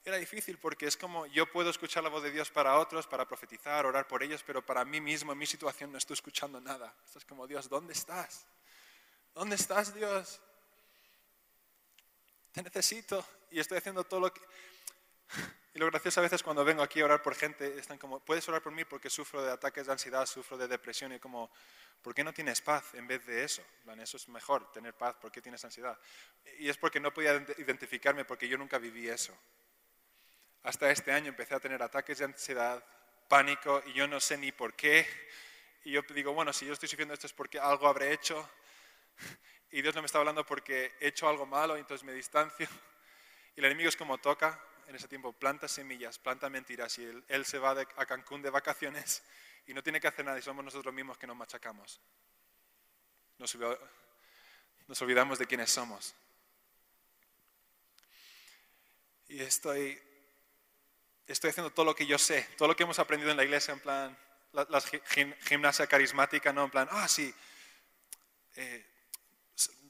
era 0.05 0.17
difícil 0.17 0.57
porque 0.57 0.87
es 0.87 0.97
como 0.97 1.25
yo 1.27 1.51
puedo 1.51 1.69
escuchar 1.69 2.03
la 2.03 2.09
voz 2.09 2.23
de 2.23 2.31
Dios 2.31 2.49
para 2.49 2.77
otros, 2.77 3.07
para 3.07 3.27
profetizar, 3.27 3.85
orar 3.85 4.07
por 4.07 4.23
ellos, 4.23 4.43
pero 4.45 4.65
para 4.65 4.85
mí 4.85 5.01
mismo, 5.01 5.33
en 5.33 5.37
mi 5.37 5.45
situación, 5.45 5.91
no 5.91 5.97
estoy 5.97 6.13
escuchando 6.15 6.59
nada. 6.61 6.93
Estás 7.05 7.25
como, 7.25 7.47
Dios, 7.47 7.69
¿dónde 7.69 7.93
estás? 7.93 8.45
¿Dónde 9.33 9.55
estás, 9.55 9.93
Dios? 9.93 10.41
Te 12.51 12.63
necesito 12.63 13.25
y 13.51 13.59
estoy 13.59 13.77
haciendo 13.77 14.03
todo 14.03 14.19
lo 14.21 14.33
que... 14.33 14.41
Y 15.71 15.77
lo 15.77 15.85
gracioso 15.85 16.19
a 16.19 16.23
veces 16.23 16.41
cuando 16.41 16.65
vengo 16.65 16.81
aquí 16.81 16.99
a 16.99 17.05
orar 17.05 17.21
por 17.21 17.35
gente, 17.35 17.77
están 17.77 17.99
como, 17.99 18.19
puedes 18.19 18.49
orar 18.49 18.59
por 18.59 18.73
mí 18.73 18.85
porque 18.85 19.07
sufro 19.07 19.43
de 19.43 19.51
ataques 19.51 19.85
de 19.85 19.91
ansiedad, 19.91 20.25
sufro 20.25 20.57
de 20.57 20.67
depresión 20.67 21.13
y 21.13 21.19
como, 21.19 21.51
¿por 22.01 22.15
qué 22.15 22.23
no 22.23 22.33
tienes 22.33 22.59
paz 22.59 22.95
en 22.95 23.05
vez 23.05 23.23
de 23.27 23.43
eso? 23.43 23.61
Eso 23.99 24.17
es 24.17 24.27
mejor, 24.29 24.71
tener 24.71 24.95
paz, 24.95 25.15
¿por 25.21 25.31
qué 25.31 25.43
tienes 25.43 25.63
ansiedad? 25.63 25.95
Y 26.57 26.69
es 26.69 26.77
porque 26.77 26.99
no 26.99 27.13
podía 27.13 27.35
identificarme 27.59 28.25
porque 28.25 28.47
yo 28.47 28.57
nunca 28.57 28.79
viví 28.79 29.07
eso. 29.07 29.37
Hasta 30.63 30.91
este 30.91 31.11
año 31.11 31.29
empecé 31.29 31.55
a 31.55 31.59
tener 31.59 31.81
ataques 31.81 32.17
de 32.17 32.25
ansiedad, 32.25 32.83
pánico 33.27 33.81
y 33.85 33.93
yo 33.93 34.07
no 34.07 34.19
sé 34.19 34.37
ni 34.37 34.51
por 34.51 34.73
qué. 34.73 35.07
Y 35.85 35.91
yo 35.91 36.01
digo, 36.13 36.33
bueno, 36.33 36.51
si 36.51 36.65
yo 36.65 36.73
estoy 36.73 36.89
sufriendo 36.89 37.13
esto 37.13 37.27
es 37.27 37.33
porque 37.33 37.59
algo 37.59 37.87
habré 37.87 38.11
hecho 38.11 38.49
y 39.71 39.81
Dios 39.81 39.95
no 39.95 40.01
me 40.01 40.07
está 40.07 40.17
hablando 40.17 40.45
porque 40.45 40.93
he 40.99 41.07
hecho 41.07 41.29
algo 41.29 41.45
malo, 41.45 41.77
y 41.77 41.81
entonces 41.81 42.05
me 42.05 42.13
distancio. 42.13 42.67
Y 43.55 43.59
el 43.61 43.65
enemigo 43.65 43.89
es 43.89 43.97
como 43.97 44.17
toca, 44.19 44.57
en 44.87 44.95
ese 44.95 45.07
tiempo, 45.07 45.33
planta 45.33 45.67
semillas, 45.67 46.17
planta 46.17 46.49
mentiras 46.49 46.97
y 46.97 47.03
él, 47.27 47.45
se 47.45 47.59
va 47.59 47.71
a 47.71 48.05
Cancún 48.05 48.41
de 48.41 48.49
vacaciones 48.49 49.21
y 49.67 49.73
no 49.73 49.83
tiene 49.83 49.99
que 49.99 50.07
hacer 50.07 50.23
nada 50.23 50.39
y 50.39 50.41
somos 50.41 50.63
nosotros 50.63 50.93
mismos 50.93 51.17
que 51.17 51.27
nos 51.27 51.35
machacamos. 51.35 51.99
Nos, 53.37 53.57
nos 54.87 55.01
olvidamos 55.01 55.39
de 55.39 55.45
quiénes 55.45 55.69
somos. 55.69 56.15
Y 59.27 59.41
estoy, 59.41 60.01
estoy 61.33 61.51
haciendo 61.51 61.71
todo 61.71 61.85
lo 61.85 61.95
que 61.95 62.05
yo 62.05 62.17
sé, 62.17 62.47
todo 62.57 62.67
lo 62.67 62.75
que 62.75 62.83
hemos 62.83 62.99
aprendido 62.99 63.31
en 63.31 63.37
la 63.37 63.43
iglesia, 63.43 63.73
en 63.73 63.79
plan, 63.79 64.17
la, 64.51 64.81
gimnasia 65.47 65.87
carismática, 65.87 66.51
¿no? 66.51 66.65
En 66.65 66.71
plan, 66.71 66.87
ah, 66.91 67.07
sí, 67.07 67.33
eh, 68.55 68.85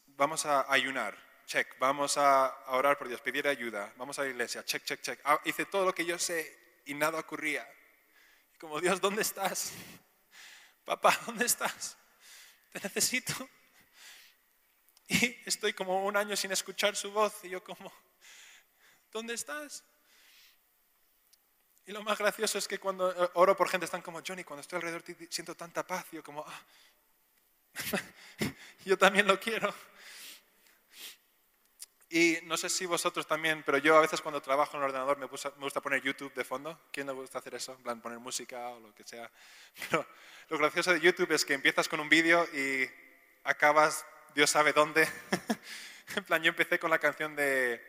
vamos 0.07 0.45
a 0.45 0.71
ayunar, 0.71 1.17
check, 1.45 1.77
vamos 1.79 2.17
a 2.17 2.53
orar 2.67 2.97
por 2.97 3.07
Dios, 3.07 3.21
pedir 3.21 3.47
ayuda, 3.47 3.93
vamos 3.95 4.19
a 4.19 4.23
la 4.23 4.29
iglesia, 4.29 4.63
check, 4.65 4.83
check, 4.83 5.01
check. 5.01 5.19
Ah, 5.23 5.39
hice 5.45 5.65
todo 5.65 5.85
lo 5.85 5.95
que 5.95 6.05
yo 6.05 6.19
sé 6.19 6.81
y 6.85 6.93
nada 6.93 7.19
ocurría. 7.19 7.67
Como 8.59 8.81
Dios, 8.81 8.99
¿dónde 8.99 9.21
estás? 9.21 9.71
Papá, 10.83 11.17
¿dónde 11.25 11.45
estás? 11.45 11.97
Te 12.71 12.79
necesito. 12.81 13.33
Y 15.07 15.41
estoy 15.45 15.73
como 15.73 16.05
un 16.05 16.15
año 16.17 16.35
sin 16.35 16.51
escuchar 16.51 16.95
su 16.95 17.11
voz 17.11 17.43
y 17.43 17.49
yo 17.49 17.63
como, 17.63 17.91
¿dónde 19.11 19.33
estás? 19.33 19.83
Y 21.89 21.91
lo 21.91 22.03
más 22.03 22.19
gracioso 22.19 22.59
es 22.59 22.67
que 22.67 22.77
cuando 22.77 23.11
eh, 23.11 23.29
oro 23.33 23.57
por 23.57 23.67
gente 23.67 23.85
están 23.85 24.03
como, 24.03 24.21
Johnny, 24.21 24.43
cuando 24.43 24.61
estoy 24.61 24.77
alrededor 24.77 25.03
siento 25.27 25.55
tanta 25.55 25.81
paz. 25.81 26.05
Y 26.11 26.17
yo 26.17 26.23
como, 26.23 26.45
ah, 26.47 26.61
yo 28.85 28.95
también 28.95 29.25
lo 29.25 29.39
quiero. 29.39 29.73
Y 32.11 32.37
no 32.43 32.57
sé 32.57 32.69
si 32.69 32.85
vosotros 32.85 33.25
también, 33.25 33.63
pero 33.65 33.79
yo 33.79 33.97
a 33.97 34.01
veces 34.01 34.21
cuando 34.21 34.39
trabajo 34.39 34.77
en 34.77 34.83
el 34.83 34.89
ordenador 34.89 35.17
me, 35.17 35.25
gusta 35.25 35.81
poner 35.81 36.03
YouTube 36.03 36.31
de 36.35 36.43
fondo. 36.43 36.79
¿Quién 36.91 37.07
le 37.07 37.13
gusta 37.13 37.39
hacer 37.39 37.55
eso? 37.55 37.71
En 37.71 37.81
plan, 37.81 37.99
poner 38.01 38.19
música 38.19 38.69
o 38.69 38.79
lo 38.79 38.93
que 38.93 39.03
sea. 39.03 39.27
Pero 39.89 40.05
lo 40.49 40.59
gracioso 40.59 40.93
de 40.93 40.99
YouTube 40.99 41.31
es 41.31 41.43
que 41.43 41.55
empiezas 41.55 41.89
con 41.89 41.99
un 41.99 42.07
vídeo 42.07 42.47
y 42.53 42.87
acabas, 43.45 44.05
Dios 44.35 44.51
sabe 44.51 44.73
dónde. 44.73 45.09
en 46.15 46.23
plan, 46.23 46.43
yo 46.43 46.49
empecé 46.49 46.77
con 46.77 46.91
la 46.91 46.99
canción 46.99 47.35
de 47.35 47.83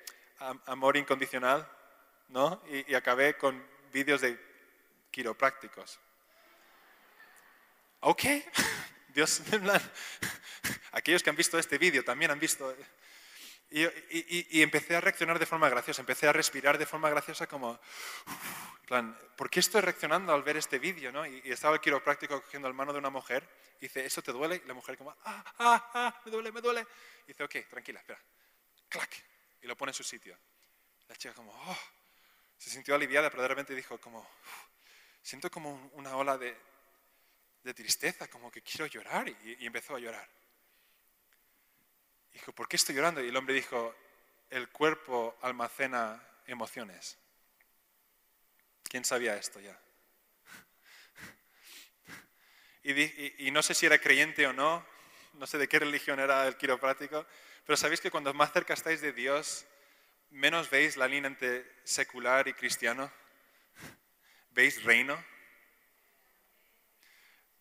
Amor 0.64 0.96
Incondicional, 0.96 1.68
¿no? 2.30 2.62
Y, 2.66 2.94
acabé 2.94 3.36
vídeos 3.90 4.20
de 4.20 4.38
quiroprácticos. 5.10 5.98
Ok, 8.00 8.22
Dios, 9.08 9.42
aquellos 10.92 11.22
que 11.22 11.30
han 11.30 11.36
visto 11.36 11.58
este 11.58 11.78
vídeo 11.78 12.04
también 12.04 12.30
han 12.30 12.40
visto 12.40 12.74
y, 13.72 14.62
empecé 14.62 14.96
a 14.96 15.00
reaccionar 15.00 15.38
de 15.38 15.46
forma 15.46 15.68
graciosa, 15.68 16.02
empecé 16.02 16.26
a 16.26 16.32
respirar 16.32 16.76
de 16.76 16.86
forma 16.86 17.08
graciosa 17.08 17.46
como, 17.46 17.78
en 18.80 18.86
plan, 18.86 19.18
¿por 19.36 19.48
qué 19.48 19.60
estoy 19.60 19.80
reaccionando 19.80 20.34
al 20.34 20.42
ver 20.42 20.56
este 20.56 20.80
vídeo? 20.80 21.12
¿no? 21.12 21.24
Y, 21.24 21.40
estaba 21.44 21.74
el 21.74 21.80
quiropráctico 21.80 22.42
cogiendo 22.42 22.68
la 22.68 22.74
mano 22.74 22.92
de 22.92 22.98
una 22.98 23.10
mujer 23.10 23.48
y 23.78 23.82
dice, 23.82 24.04
¿eso 24.04 24.22
te 24.22 24.32
duele? 24.32 24.60
Y 24.64 24.66
la 24.66 24.74
mujer 24.74 24.98
como, 24.98 25.10
ah, 25.24 25.44
ah, 25.58 25.90
ah, 25.94 26.22
me 26.24 26.32
duele, 26.32 26.50
me 26.50 26.60
duele. 26.60 26.84
Y 27.24 27.28
dice, 27.28 27.44
ok, 27.44 27.68
tranquila, 27.70 28.00
espera, 28.00 28.20
clac, 28.88 29.24
y 29.62 29.68
lo 29.68 29.76
pone 29.76 29.90
en 29.90 29.94
su 29.94 30.02
sitio. 30.02 30.36
La 31.06 31.14
chica 31.14 31.32
como, 31.32 31.52
oh, 31.52 31.78
se 32.60 32.70
sintió 32.70 32.94
aliviada, 32.94 33.30
pero 33.30 33.42
de 33.42 33.48
repente 33.48 33.74
dijo 33.74 33.98
como, 33.98 34.24
siento 35.22 35.50
como 35.50 35.90
una 35.94 36.14
ola 36.16 36.38
de, 36.38 36.56
de 37.64 37.74
tristeza, 37.74 38.28
como 38.28 38.52
que 38.52 38.62
quiero 38.62 38.86
llorar, 38.86 39.28
y 39.28 39.66
empezó 39.66 39.96
a 39.96 39.98
llorar. 39.98 40.28
Dijo, 42.32 42.52
¿por 42.52 42.68
qué 42.68 42.76
estoy 42.76 42.94
llorando? 42.94 43.22
Y 43.22 43.28
el 43.28 43.36
hombre 43.36 43.54
dijo, 43.54 43.94
el 44.50 44.68
cuerpo 44.68 45.36
almacena 45.42 46.22
emociones. 46.46 47.18
¿Quién 48.82 49.04
sabía 49.04 49.36
esto 49.36 49.60
ya? 49.60 49.78
Y, 52.82 53.50
no 53.50 53.62
sé 53.62 53.74
si 53.74 53.86
era 53.86 53.98
creyente 53.98 54.46
o 54.46 54.52
no, 54.52 54.84
no 55.34 55.46
sé 55.46 55.58
de 55.58 55.68
qué 55.68 55.78
religión 55.78 56.18
era 56.18 56.46
el 56.48 56.56
quiroprático, 56.56 57.26
pero 57.66 57.76
sabéis 57.76 58.00
que 58.00 58.10
cuando 58.10 58.32
más 58.32 58.52
cerca 58.52 58.74
estáis 58.74 59.00
de 59.00 59.12
Dios, 59.12 59.66
menos 60.30 60.70
veis 60.70 60.96
la 60.96 61.08
línea 61.08 61.28
entre 61.28 61.64
secular 61.84 62.48
y 62.48 62.54
cristiano. 62.54 63.10
¿Veis 64.50 64.82
reino? 64.82 65.22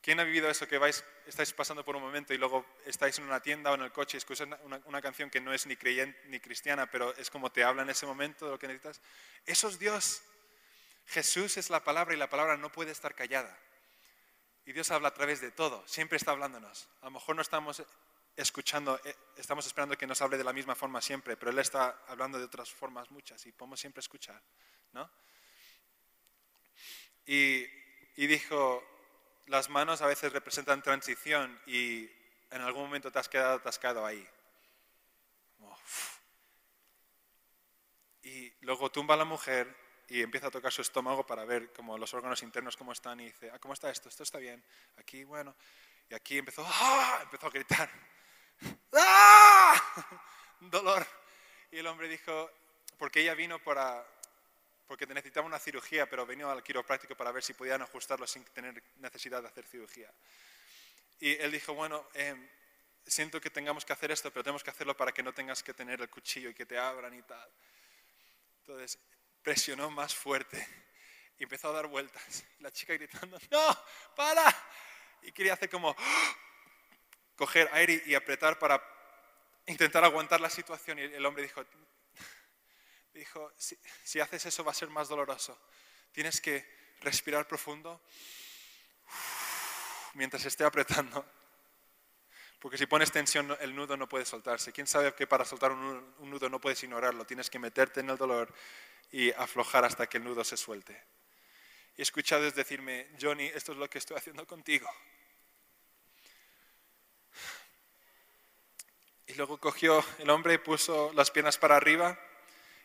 ¿Quién 0.01 0.19
ha 0.19 0.23
vivido 0.23 0.49
eso 0.49 0.67
que 0.67 0.77
vais, 0.77 1.03
estáis 1.27 1.51
pasando 1.53 1.83
por 1.83 1.95
un 1.95 2.01
momento 2.01 2.33
y 2.33 2.37
luego 2.37 2.65
estáis 2.85 3.19
en 3.19 3.25
una 3.25 3.41
tienda 3.41 3.71
o 3.71 3.75
en 3.75 3.81
el 3.81 3.91
coche 3.91 4.17
y 4.17 4.19
escuchas 4.19 4.47
una, 4.85 5.01
canción 5.01 5.29
que 5.29 5.41
no 5.41 5.53
es 5.53 5.65
ni 5.65 5.75
creyente 5.75 6.17
ni 6.27 6.39
cristiana, 6.39 6.89
pero 6.89 7.15
es 7.17 7.29
como 7.29 7.51
te 7.51 7.63
habla 7.63 7.83
en 7.83 7.89
ese 7.89 8.05
momento 8.05 8.45
de 8.45 8.51
lo 8.51 8.59
que 8.59 8.67
necesitas? 8.67 9.01
Eso 9.45 9.67
es 9.67 9.77
Dios. 9.77 10.21
Jesús 11.07 11.57
es 11.57 11.69
la 11.69 11.83
palabra 11.83 12.13
y 12.13 12.17
la 12.17 12.29
palabra 12.29 12.55
no 12.55 12.71
puede 12.71 12.91
estar 12.91 13.13
callada. 13.13 13.55
Y 14.65 14.71
Dios 14.71 14.89
habla 14.91 15.09
a 15.09 15.13
través 15.13 15.41
de 15.41 15.51
todo, 15.51 15.85
siempre 15.87 16.17
está 16.17 16.31
hablándonos. 16.31 16.87
A 17.01 17.05
lo 17.05 17.11
mejor 17.11 17.35
no 17.35 17.41
estamos 17.41 17.83
escuchando, 18.41 18.99
eh, 19.03 19.15
estamos 19.35 19.65
esperando 19.65 19.97
que 19.97 20.07
nos 20.07 20.21
hable 20.21 20.37
de 20.37 20.43
la 20.43 20.53
misma 20.53 20.75
forma 20.75 21.01
siempre, 21.01 21.35
pero 21.37 21.51
Él 21.51 21.59
está 21.59 22.03
hablando 22.07 22.37
de 22.37 22.45
otras 22.45 22.71
formas 22.71 23.11
muchas 23.11 23.45
y 23.45 23.51
podemos 23.51 23.79
siempre 23.79 23.99
escuchar. 23.99 24.41
¿no? 24.93 25.09
Y, 27.25 27.65
y 28.15 28.27
dijo, 28.27 28.83
las 29.47 29.69
manos 29.69 30.01
a 30.01 30.07
veces 30.07 30.31
representan 30.31 30.81
transición 30.81 31.59
y 31.65 32.09
en 32.51 32.61
algún 32.61 32.83
momento 32.83 33.11
te 33.11 33.19
has 33.19 33.29
quedado 33.29 33.57
atascado 33.57 34.05
ahí. 34.05 34.27
Y 38.21 38.53
luego 38.61 38.91
tumba 38.91 39.15
a 39.15 39.17
la 39.17 39.25
mujer 39.25 39.75
y 40.07 40.21
empieza 40.21 40.47
a 40.47 40.51
tocar 40.51 40.71
su 40.71 40.81
estómago 40.81 41.25
para 41.25 41.45
ver 41.45 41.71
como 41.73 41.97
los 41.97 42.13
órganos 42.13 42.41
internos 42.43 42.75
cómo 42.75 42.91
están 42.91 43.19
y 43.19 43.25
dice, 43.25 43.49
ah, 43.51 43.59
¿cómo 43.59 43.73
está 43.73 43.89
esto? 43.89 44.09
Esto 44.09 44.23
está 44.23 44.37
bien. 44.37 44.63
Aquí, 44.97 45.23
bueno. 45.23 45.55
Y 46.09 46.15
aquí 46.15 46.37
empezó, 46.37 46.65
¡ah! 46.67 47.19
empezó 47.23 47.47
a 47.47 47.49
gritar. 47.49 47.89
¡Ah! 48.93 49.81
Dolor. 50.59 51.05
Y 51.71 51.79
el 51.79 51.87
hombre 51.87 52.07
dijo, 52.07 52.51
porque 52.97 53.21
ella 53.21 53.33
vino 53.33 53.59
para, 53.59 54.05
porque 54.87 55.05
necesitaba 55.05 55.45
una 55.45 55.59
cirugía, 55.59 56.09
pero 56.09 56.25
vino 56.25 56.49
al 56.49 56.63
quiropráctico 56.63 57.15
para 57.15 57.31
ver 57.31 57.43
si 57.43 57.53
podían 57.53 57.81
ajustarlo 57.81 58.25
sin 58.27 58.43
tener 58.45 58.81
necesidad 58.97 59.41
de 59.41 59.47
hacer 59.47 59.65
cirugía. 59.65 60.11
Y 61.19 61.35
él 61.35 61.51
dijo, 61.51 61.73
bueno, 61.73 62.07
em, 62.13 62.49
siento 63.05 63.39
que 63.39 63.49
tengamos 63.49 63.85
que 63.85 63.93
hacer 63.93 64.11
esto, 64.11 64.31
pero 64.31 64.43
tenemos 64.43 64.63
que 64.63 64.69
hacerlo 64.69 64.95
para 64.95 65.11
que 65.11 65.23
no 65.23 65.33
tengas 65.33 65.63
que 65.63 65.73
tener 65.73 66.01
el 66.01 66.09
cuchillo 66.09 66.49
y 66.49 66.53
que 66.53 66.65
te 66.65 66.77
abran 66.77 67.13
y 67.13 67.21
tal. 67.23 67.49
Entonces 68.61 68.99
presionó 69.41 69.89
más 69.89 70.13
fuerte 70.13 70.67
y 71.37 71.43
empezó 71.43 71.69
a 71.69 71.73
dar 71.73 71.87
vueltas. 71.87 72.43
La 72.59 72.71
chica 72.71 72.93
gritando, 72.93 73.37
no, 73.51 73.85
para. 74.15 74.43
Y 75.21 75.31
quería 75.31 75.53
hacer 75.53 75.69
como 75.69 75.95
coger 77.39 77.69
aire 77.71 78.03
y 78.05 78.15
apretar 78.15 78.59
para 78.59 78.83
intentar 79.65 80.03
aguantar 80.03 80.41
la 80.41 80.49
situación. 80.49 80.99
Y 80.99 81.03
el 81.03 81.25
hombre 81.25 81.43
dijo, 81.43 81.63
dijo 83.13 83.53
si, 83.55 84.19
haces 84.19 84.45
eso 84.45 84.65
va 84.65 84.71
a 84.71 84.75
ser 84.75 84.89
más 84.89 85.07
doloroso. 85.07 85.57
Tienes 86.11 86.41
que 86.41 86.67
respirar 86.99 87.47
profundo 87.47 88.01
mientras 90.15 90.43
esté 90.43 90.65
apretando. 90.65 91.25
Porque 92.59 92.77
si 92.77 92.87
pones 92.87 93.09
tensión, 93.09 93.55
el 93.61 93.73
nudo 93.73 93.95
no 93.95 94.09
puede 94.09 94.25
soltarse. 94.25 94.73
¿Quién 94.73 94.85
sabe 94.85 95.13
que 95.13 95.25
para 95.25 95.45
soltar 95.45 95.71
un 95.71 96.29
nudo 96.29 96.49
no 96.49 96.59
puedes 96.59 96.83
ignorarlo? 96.83 97.25
Tienes 97.25 97.49
que 97.49 97.57
meterte 97.57 98.01
en 98.01 98.09
el 98.09 98.17
dolor 98.17 98.53
y 99.11 99.31
aflojar 99.31 99.85
hasta 99.85 100.07
que 100.07 100.17
el 100.17 100.25
nudo 100.25 100.43
se 100.43 100.57
suelte. 100.57 101.01
Y 101.95 102.01
he 102.01 102.03
escuchado 102.03 102.51
decirme, 102.51 103.07
Johnny, 103.19 103.45
esto 103.45 103.71
es 103.71 103.77
lo 103.77 103.89
que 103.89 103.99
estoy 103.99 104.17
haciendo 104.17 104.45
contigo. 104.45 104.89
Y 109.29 109.35
luego 109.35 109.59
cogió 109.59 110.03
el 110.17 110.29
hombre 110.31 110.55
y 110.55 110.57
puso 110.57 111.13
las 111.13 111.29
piernas 111.29 111.59
para 111.59 111.75
arriba 111.75 112.19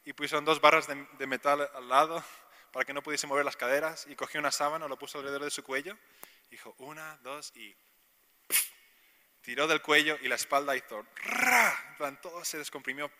y 0.04 0.12
puso 0.12 0.38
dos 0.42 0.60
barras 0.60 0.86
de, 0.86 1.26
metal 1.26 1.70
al 1.74 1.88
lado 1.88 2.22
para 2.70 2.84
que 2.84 2.92
no 2.92 3.02
pudiese 3.02 3.26
mover 3.26 3.46
las 3.46 3.56
caderas 3.56 4.06
y 4.10 4.14
cogió 4.14 4.40
una 4.40 4.52
sábana, 4.52 4.86
lo 4.86 4.98
puso 4.98 5.18
alrededor 5.18 5.44
de 5.44 5.50
su 5.50 5.64
cuello 5.64 5.96
Dijo 6.50 6.74
una, 6.78 7.16
dos 7.22 7.50
y 7.56 7.74
tiró 9.40 9.66
del 9.66 9.80
cuello 9.80 10.18
y 10.20 10.28
la 10.28 10.34
espalda 10.34 10.76
hizo 10.76 11.04
plan, 11.96 12.20
todo 12.20 12.44
se 12.44 12.58
descomprimió 12.58 13.10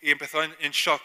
y 0.00 0.10
empezó 0.10 0.42
en, 0.42 0.72
shock. 0.72 1.02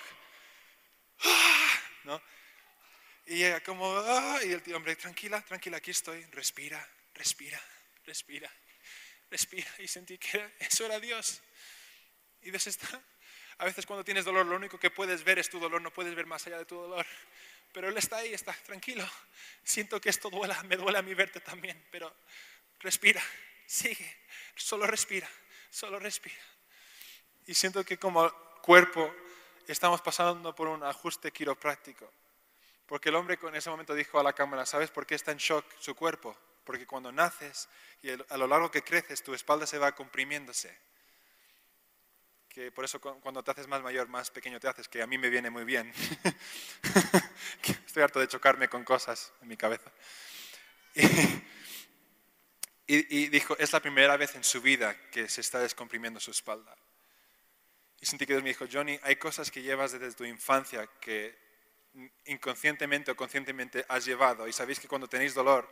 Y 3.27 3.43
ella 3.43 3.61
como, 3.63 3.95
ah", 3.97 4.39
y 4.43 4.51
el 4.51 4.73
hombre, 4.73 4.95
tranquila, 4.95 5.41
tranquila, 5.45 5.77
aquí 5.77 5.91
estoy, 5.91 6.25
respira, 6.25 6.85
respira, 7.13 7.61
respira, 8.03 8.51
respira. 9.29 9.69
Y 9.79 9.87
sentí 9.87 10.17
que 10.17 10.51
eso 10.59 10.85
era 10.85 10.99
Dios. 10.99 11.41
Y 12.41 12.51
Dios 12.51 12.67
está. 12.67 13.01
A 13.57 13.65
veces 13.65 13.85
cuando 13.85 14.03
tienes 14.03 14.25
dolor, 14.25 14.45
lo 14.45 14.55
único 14.55 14.79
que 14.79 14.91
puedes 14.91 15.23
ver 15.23 15.39
es 15.39 15.49
tu 15.49 15.59
dolor, 15.59 15.81
no 15.81 15.91
puedes 15.91 16.13
ver 16.13 16.25
más 16.25 16.45
allá 16.45 16.57
de 16.57 16.65
tu 16.65 16.75
dolor 16.75 17.05
pero 17.75 17.89
Él 17.89 17.97
está 17.97 18.17
ahí, 18.17 18.33
está 18.33 18.53
tranquilo. 18.53 19.05
Siento 19.61 19.99
que 19.99 20.07
esto 20.07 20.29
duela, 20.29 20.63
me 20.63 20.77
duele 20.77 20.97
a 20.97 21.01
mí 21.01 21.13
verte 21.13 21.41
también, 21.41 21.85
pero 21.91 22.09
respira, 22.79 23.21
sigue, 23.65 24.15
solo 24.55 24.87
respira, 24.87 25.27
solo 25.69 25.99
respira. 25.99 26.41
Y 27.45 27.53
siento 27.53 27.83
que 27.83 27.97
como 27.97 28.31
cuerpo 28.61 29.13
estamos 29.67 29.99
pasando 29.99 30.55
por 30.55 30.69
un 30.69 30.85
ajuste 30.85 31.31
quiropráctico. 31.31 32.09
Porque 32.85 33.09
el 33.09 33.15
hombre 33.15 33.37
en 33.41 33.55
ese 33.55 33.69
momento 33.69 33.93
dijo 33.93 34.21
a 34.21 34.23
la 34.23 34.31
cámara, 34.31 34.65
¿sabes 34.65 34.89
por 34.89 35.05
qué 35.05 35.15
está 35.15 35.33
en 35.33 35.37
shock 35.37 35.65
su 35.77 35.95
cuerpo? 35.95 36.37
Porque 36.65 36.85
cuando 36.85 37.11
naces 37.11 37.69
y 38.01 38.09
a 38.09 38.37
lo 38.37 38.47
largo 38.47 38.71
que 38.71 38.83
creces, 38.83 39.23
tu 39.23 39.33
espalda 39.33 39.65
se 39.65 39.77
va 39.77 39.93
comprimiéndose 39.93 40.77
que 42.55 42.71
por 42.71 42.85
eso 42.85 43.01
cuando 43.01 43.43
te 43.43 43.51
haces 43.51 43.67
más 43.67 43.81
mayor, 43.81 44.07
más 44.07 44.31
pequeño 44.31 44.61
te 44.61 44.69
haces, 44.69 44.87
que 44.87 45.01
a 45.01 45.07
mí 45.07 45.17
me 45.17 45.29
viene 45.29 45.49
muy 45.49 45.65
bien. 45.65 45.91
Estoy 47.85 48.01
harto 48.01 48.21
de 48.21 48.29
chocarme 48.29 48.69
con 48.69 48.85
cosas 48.85 49.33
en 49.41 49.49
mi 49.49 49.57
cabeza. 49.57 49.91
Y, 52.87 53.29
dijo, 53.29 53.57
es 53.57 53.73
la 53.73 53.79
primera 53.79 54.15
vez 54.15 54.35
en 54.35 54.43
su 54.43 54.61
vida 54.61 54.95
que 55.09 55.27
se 55.27 55.41
está 55.41 55.57
descomprimiendo 55.57 56.19
su 56.19 56.29
espalda. 56.29 56.77
Y 57.99 58.05
sentí 58.05 58.27
que 58.27 58.33
Dios 58.33 58.43
me 58.43 58.49
dijo, 58.49 58.67
Johnny, 58.71 58.99
hay 59.01 59.15
cosas 59.15 59.49
que 59.49 59.63
llevas 59.63 59.93
desde 59.93 60.13
tu 60.13 60.23
infancia 60.23 60.87
que 61.01 61.35
inconscientemente 62.25 63.09
o 63.09 63.15
conscientemente 63.15 63.83
has 63.89 64.05
llevado. 64.05 64.47
Y 64.47 64.53
sabéis 64.53 64.79
que 64.79 64.87
cuando 64.87 65.07
tenéis 65.07 65.33
dolor, 65.33 65.67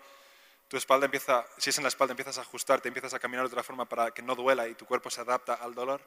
tu 0.73 0.77
espalda 0.77 1.05
empieza, 1.05 1.45
si 1.59 1.69
es 1.69 1.77
en 1.77 1.83
la 1.83 1.89
espalda, 1.89 2.13
empiezas 2.13 2.39
a 2.39 2.41
ajustarte, 2.41 2.87
empiezas 2.87 3.13
a 3.13 3.19
caminar 3.19 3.45
de 3.45 3.49
otra 3.49 3.61
forma 3.61 3.87
para 3.87 4.09
que 4.09 4.23
no 4.23 4.33
duela 4.33 4.67
y 4.67 4.73
tu 4.73 4.87
cuerpo 4.87 5.11
se 5.11 5.21
adapta 5.21 5.53
al 5.53 5.75
dolor. 5.75 6.01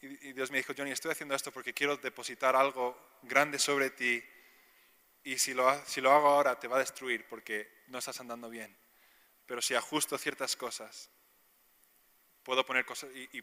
Y, 0.00 0.32
Dios 0.32 0.50
me 0.50 0.58
dijo, 0.58 0.72
Johnny, 0.76 0.90
estoy 0.90 1.12
haciendo 1.12 1.36
esto 1.36 1.52
porque 1.52 1.72
quiero 1.72 1.98
depositar 1.98 2.56
algo 2.56 2.98
grande 3.22 3.60
sobre 3.60 3.90
ti 3.90 4.20
y 5.22 5.38
si 5.38 5.54
lo, 5.54 5.72
si 5.86 6.00
lo 6.00 6.10
hago 6.10 6.30
ahora 6.30 6.58
te 6.58 6.66
va 6.66 6.78
a 6.78 6.80
destruir 6.80 7.28
porque 7.28 7.84
no 7.86 7.98
estás 7.98 8.18
andando 8.18 8.50
bien. 8.50 8.76
Pero 9.46 9.62
si 9.62 9.76
ajusto 9.76 10.18
ciertas 10.18 10.56
cosas, 10.56 11.10
puedo 12.42 12.66
poner 12.66 12.84
cosas 12.84 13.08
y, 13.14 13.40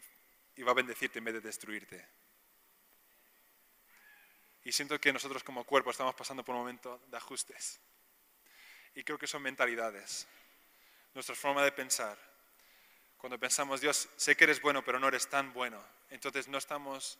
y 0.56 0.62
va 0.62 0.72
a 0.72 0.74
bendecirte 0.74 1.20
en 1.20 1.24
vez 1.24 1.32
de 1.32 1.40
destruirte. 1.40 2.06
Y 4.64 4.72
siento 4.72 5.00
que 5.00 5.10
nosotros 5.10 5.42
como 5.42 5.64
cuerpo 5.64 5.90
estamos 5.90 6.14
pasando 6.14 6.44
por 6.44 6.54
un 6.54 6.60
momento 6.60 7.00
de 7.06 7.16
ajustes. 7.16 7.80
Y 8.98 9.04
creo 9.04 9.16
que 9.16 9.28
son 9.28 9.42
mentalidades, 9.42 10.26
nuestra 11.14 11.36
forma 11.36 11.62
de 11.62 11.70
pensar, 11.70 12.18
cuando 13.16 13.38
pensamos, 13.38 13.80
Dios, 13.80 14.08
sé 14.16 14.36
que 14.36 14.42
eres 14.42 14.60
bueno, 14.60 14.84
pero 14.84 14.98
no 14.98 15.06
eres 15.06 15.28
tan 15.28 15.52
bueno. 15.52 15.80
Entonces 16.10 16.48
no 16.48 16.58
estamos 16.58 17.16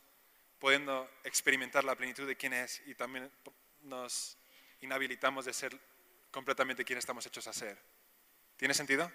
pudiendo 0.59 1.09
experimentar 1.23 1.85
la 1.85 1.95
plenitud 1.95 2.27
de 2.27 2.35
quién 2.35 2.53
es 2.53 2.83
y 2.87 2.97
también 2.97 3.31
nos 3.83 4.37
inhabilitamos 4.81 5.45
de 5.45 5.53
ser 5.53 5.79
completamente 6.33 6.85
quien 6.85 6.99
estamos 6.99 7.25
hechos 7.27 7.47
a 7.47 7.53
ser. 7.53 7.79
¿Tiene 8.57 8.75
sentido? 8.75 9.09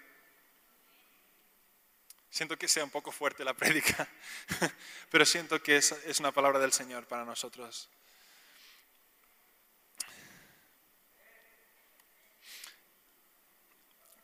Siento 2.30 2.56
que 2.56 2.66
sea 2.66 2.84
un 2.84 2.90
poco 2.90 3.12
fuerte 3.12 3.44
la 3.44 3.52
prédica, 3.62 4.08
pero 5.10 5.26
siento 5.26 5.62
que 5.62 5.76
es, 5.76 5.92
es 5.92 6.18
una 6.18 6.32
palabra 6.32 6.60
del 6.60 6.72
Señor 6.72 7.06
para 7.06 7.26
nosotros. 7.26 7.90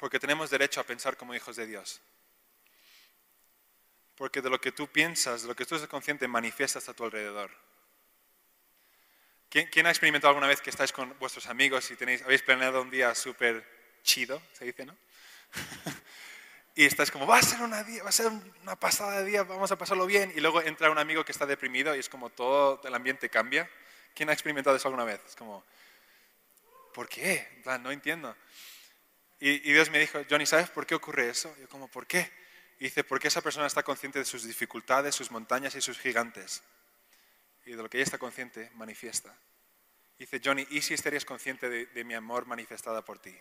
Porque 0.01 0.19
tenemos 0.19 0.49
derecho 0.49 0.81
a 0.81 0.85
pensar 0.85 1.19
como 1.19 1.35
hijos 1.35 1.57
de 1.57 1.67
Dios. 1.67 2.01
Porque 4.17 4.41
de 4.41 4.49
lo 4.49 4.59
que 4.59 4.73
tú 4.73 4.89
piensas, 4.89 5.43
de 5.43 5.49
lo 5.49 5.55
que 5.55 5.67
tú 5.67 5.75
estás 5.75 5.91
consciente, 5.91 6.27
manifiestas 6.27 6.89
a 6.89 6.95
tu 6.95 7.05
alrededor. 7.05 7.51
¿Quién, 9.51 9.87
ha 9.87 9.91
experimentado 9.91 10.31
alguna 10.31 10.47
vez 10.47 10.63
que 10.63 10.71
estáis 10.71 10.91
con 10.91 11.19
vuestros 11.19 11.47
amigos 11.49 11.91
y 11.91 11.97
tenéis, 11.97 12.23
habéis 12.23 12.41
planeado 12.41 12.81
un 12.81 12.89
día 12.89 13.15
súper 13.15 13.63
chido, 14.03 14.41
se 14.55 14.65
dice, 14.65 14.87
¿no? 14.87 14.97
y 16.77 16.87
estáis 16.87 17.11
como, 17.11 17.27
va 17.27 17.37
a 17.37 17.43
ser 17.43 17.61
una 17.61 17.83
va 17.83 18.09
a 18.09 18.13
ser 18.13 18.33
una 18.63 18.77
pasada 18.77 19.19
de 19.21 19.27
día, 19.27 19.43
vamos 19.43 19.71
a 19.71 19.77
pasarlo 19.77 20.07
bien. 20.07 20.33
Y 20.35 20.41
luego 20.41 20.63
entra 20.63 20.91
un 20.91 20.99
amigo 20.99 21.27
que 21.27 21.33
está 21.33 21.45
deprimido 21.45 21.95
y 21.95 21.99
es 21.99 22.09
como 22.09 22.31
todo 22.31 22.81
el 22.85 22.95
ambiente 22.95 23.29
cambia. 23.29 23.69
¿Quién 24.15 24.31
ha 24.31 24.33
experimentado 24.33 24.77
eso 24.77 24.89
alguna 24.89 25.05
vez? 25.05 25.21
Es 25.29 25.37
como, 25.37 25.63
¿por 26.95 27.07
qué? 27.07 27.61
No 27.83 27.91
entiendo. 27.91 28.35
Y, 29.41 29.69
y 29.69 29.73
Dios 29.73 29.91
me 29.91 29.99
dijo, 29.99 30.21
Johnny, 30.29 30.47
¿sabes 30.47 30.71
por 30.71 30.87
qué 30.87 30.95
ocurre 30.95 31.31
eso? 31.31 31.55
yo 31.59 31.69
como, 31.69 31.89
¿por 31.89 32.07
qué? 32.07 32.31
Y 32.81 32.85
dice, 32.85 33.05
porque 33.05 33.29
esa 33.29 33.43
persona 33.43 33.67
está 33.67 33.83
consciente 33.83 34.19
de 34.19 34.25
sus 34.25 34.45
dificultades, 34.45 35.15
sus 35.15 35.31
montañas 35.31 35.75
y 35.75 35.83
sus 35.83 35.99
gigantes. 35.99 36.63
Y 37.67 37.73
de 37.73 37.77
lo 37.77 37.91
que 37.91 37.99
ella 37.99 38.05
está 38.05 38.19
consciente, 38.19 38.71
manifiesta. 38.75 39.37
Dice, 40.19 40.41
Johnny, 40.43 40.67
¿y 40.71 40.81
si 40.81 40.95
estarías 40.95 41.25
consciente 41.25 41.69
de, 41.69 42.05
mi 42.05 42.15
amor 42.15 42.47
manifestada 42.47 43.03
por 43.05 43.19
ti? 43.19 43.35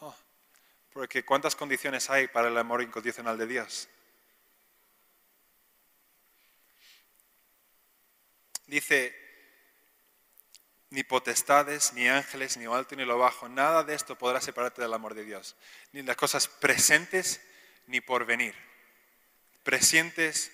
Oh, 0.00 0.14
porque 0.92 1.24
¿cuántas 1.24 1.54
condiciones 1.54 2.10
hay 2.10 2.28
para 2.28 2.48
el 2.48 2.58
amor 2.58 2.82
incondicional 2.82 3.38
de 3.38 3.46
Dios? 3.46 3.88
Dice, 8.66 9.12
ni 10.90 11.04
potestades, 11.04 11.92
ni 11.92 12.08
ángeles, 12.08 12.56
ni 12.56 12.64
lo 12.64 12.74
alto 12.74 12.96
ni 12.96 13.04
lo 13.04 13.16
bajo, 13.16 13.48
nada 13.48 13.84
de 13.84 13.94
esto 13.94 14.18
podrá 14.18 14.40
separarte 14.40 14.82
del 14.82 14.92
amor 14.92 15.14
de 15.14 15.24
Dios. 15.24 15.56
Ni 15.92 16.02
las 16.02 16.16
cosas 16.16 16.48
presentes 16.48 17.40
ni 17.86 18.00
por 18.00 18.26
venir. 18.26 18.54
Presentes 19.62 20.52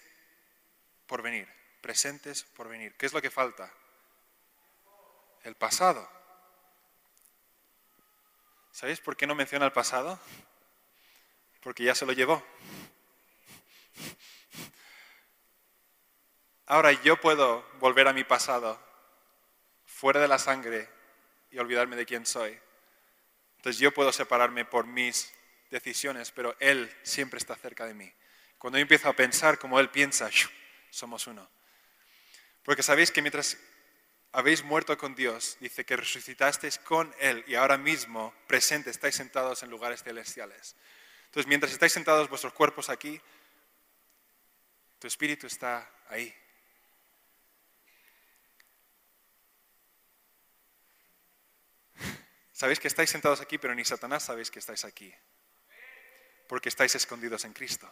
por 1.07 1.23
venir. 1.23 1.49
Presentes 1.81 2.45
por 2.45 2.69
venir. 2.69 2.95
¿Qué 2.97 3.07
es 3.07 3.15
lo 3.15 3.23
que 3.23 3.31
falta? 3.31 3.73
El 5.43 5.55
pasado. 5.55 6.07
¿Sabéis 8.73 9.01
por 9.01 9.17
qué 9.17 9.27
no 9.27 9.35
menciona 9.35 9.65
el 9.65 9.73
pasado? 9.73 10.21
Porque 11.63 11.85
ya 11.85 11.95
se 11.95 12.05
lo 12.05 12.13
llevó. 12.13 12.45
Ahora 16.67 16.93
yo 16.93 17.19
puedo 17.19 17.65
volver 17.79 18.07
a 18.09 18.13
mi 18.13 18.25
pasado 18.25 18.86
fuera 19.97 20.21
de 20.21 20.29
la 20.29 20.39
sangre 20.39 20.87
y 21.51 21.59
olvidarme 21.59 21.97
de 21.97 22.05
quién 22.05 22.27
soy. 22.27 22.59
Entonces 23.57 23.81
yo 23.81 23.95
puedo 23.95 24.13
separarme 24.13 24.67
por 24.67 24.87
mis 24.87 25.33
decisiones, 25.71 26.31
pero 26.33 26.55
Él 26.61 26.95
siempre 27.03 27.39
está 27.39 27.57
cerca 27.57 27.87
de 27.87 27.95
mí. 27.95 28.13
Cuando 28.59 28.79
yo 28.79 28.83
empiezo 28.83 29.09
a 29.09 29.15
pensar 29.15 29.59
como 29.59 29.81
Él 29.81 29.89
piensa, 29.89 30.29
somos 30.91 31.27
uno. 31.27 31.49
Porque 32.63 32.83
sabéis 32.83 33.11
que 33.11 33.23
mientras 33.23 33.57
habéis 34.33 34.63
muerto 34.63 34.99
con 34.99 35.15
Dios, 35.15 35.57
dice 35.61 35.87
que 35.87 35.97
resucitasteis 35.97 36.79
con 36.79 37.15
Él 37.19 37.43
y 37.47 37.55
ahora 37.55 37.79
mismo 37.79 38.35
presente 38.47 38.91
estáis 38.91 39.15
sentados 39.15 39.63
en 39.63 39.71
lugares 39.71 40.03
celestiales. 40.03 40.77
Entonces, 41.25 41.49
mientras 41.49 41.73
estáis 41.73 41.93
sentados 41.93 42.29
vuestros 42.29 42.53
cuerpos 42.53 42.91
aquí, 42.91 43.19
tu 44.99 45.07
espíritu 45.07 45.47
está 45.47 45.91
ahí. 46.09 46.35
Sabéis 52.57 52.81
que 52.81 52.89
estáis 52.89 53.11
sentados 53.11 53.43
aquí, 53.43 53.59
pero 53.59 53.75
ni 53.75 53.85
Satanás 53.85 54.23
sabéis 54.23 54.51
que 54.51 54.61
estáis 54.61 54.87
aquí. 54.87 55.13
Porque 56.49 56.71
estáis 56.71 56.95
escondidos 56.95 57.45
en 57.45 57.53
Cristo. 57.53 57.87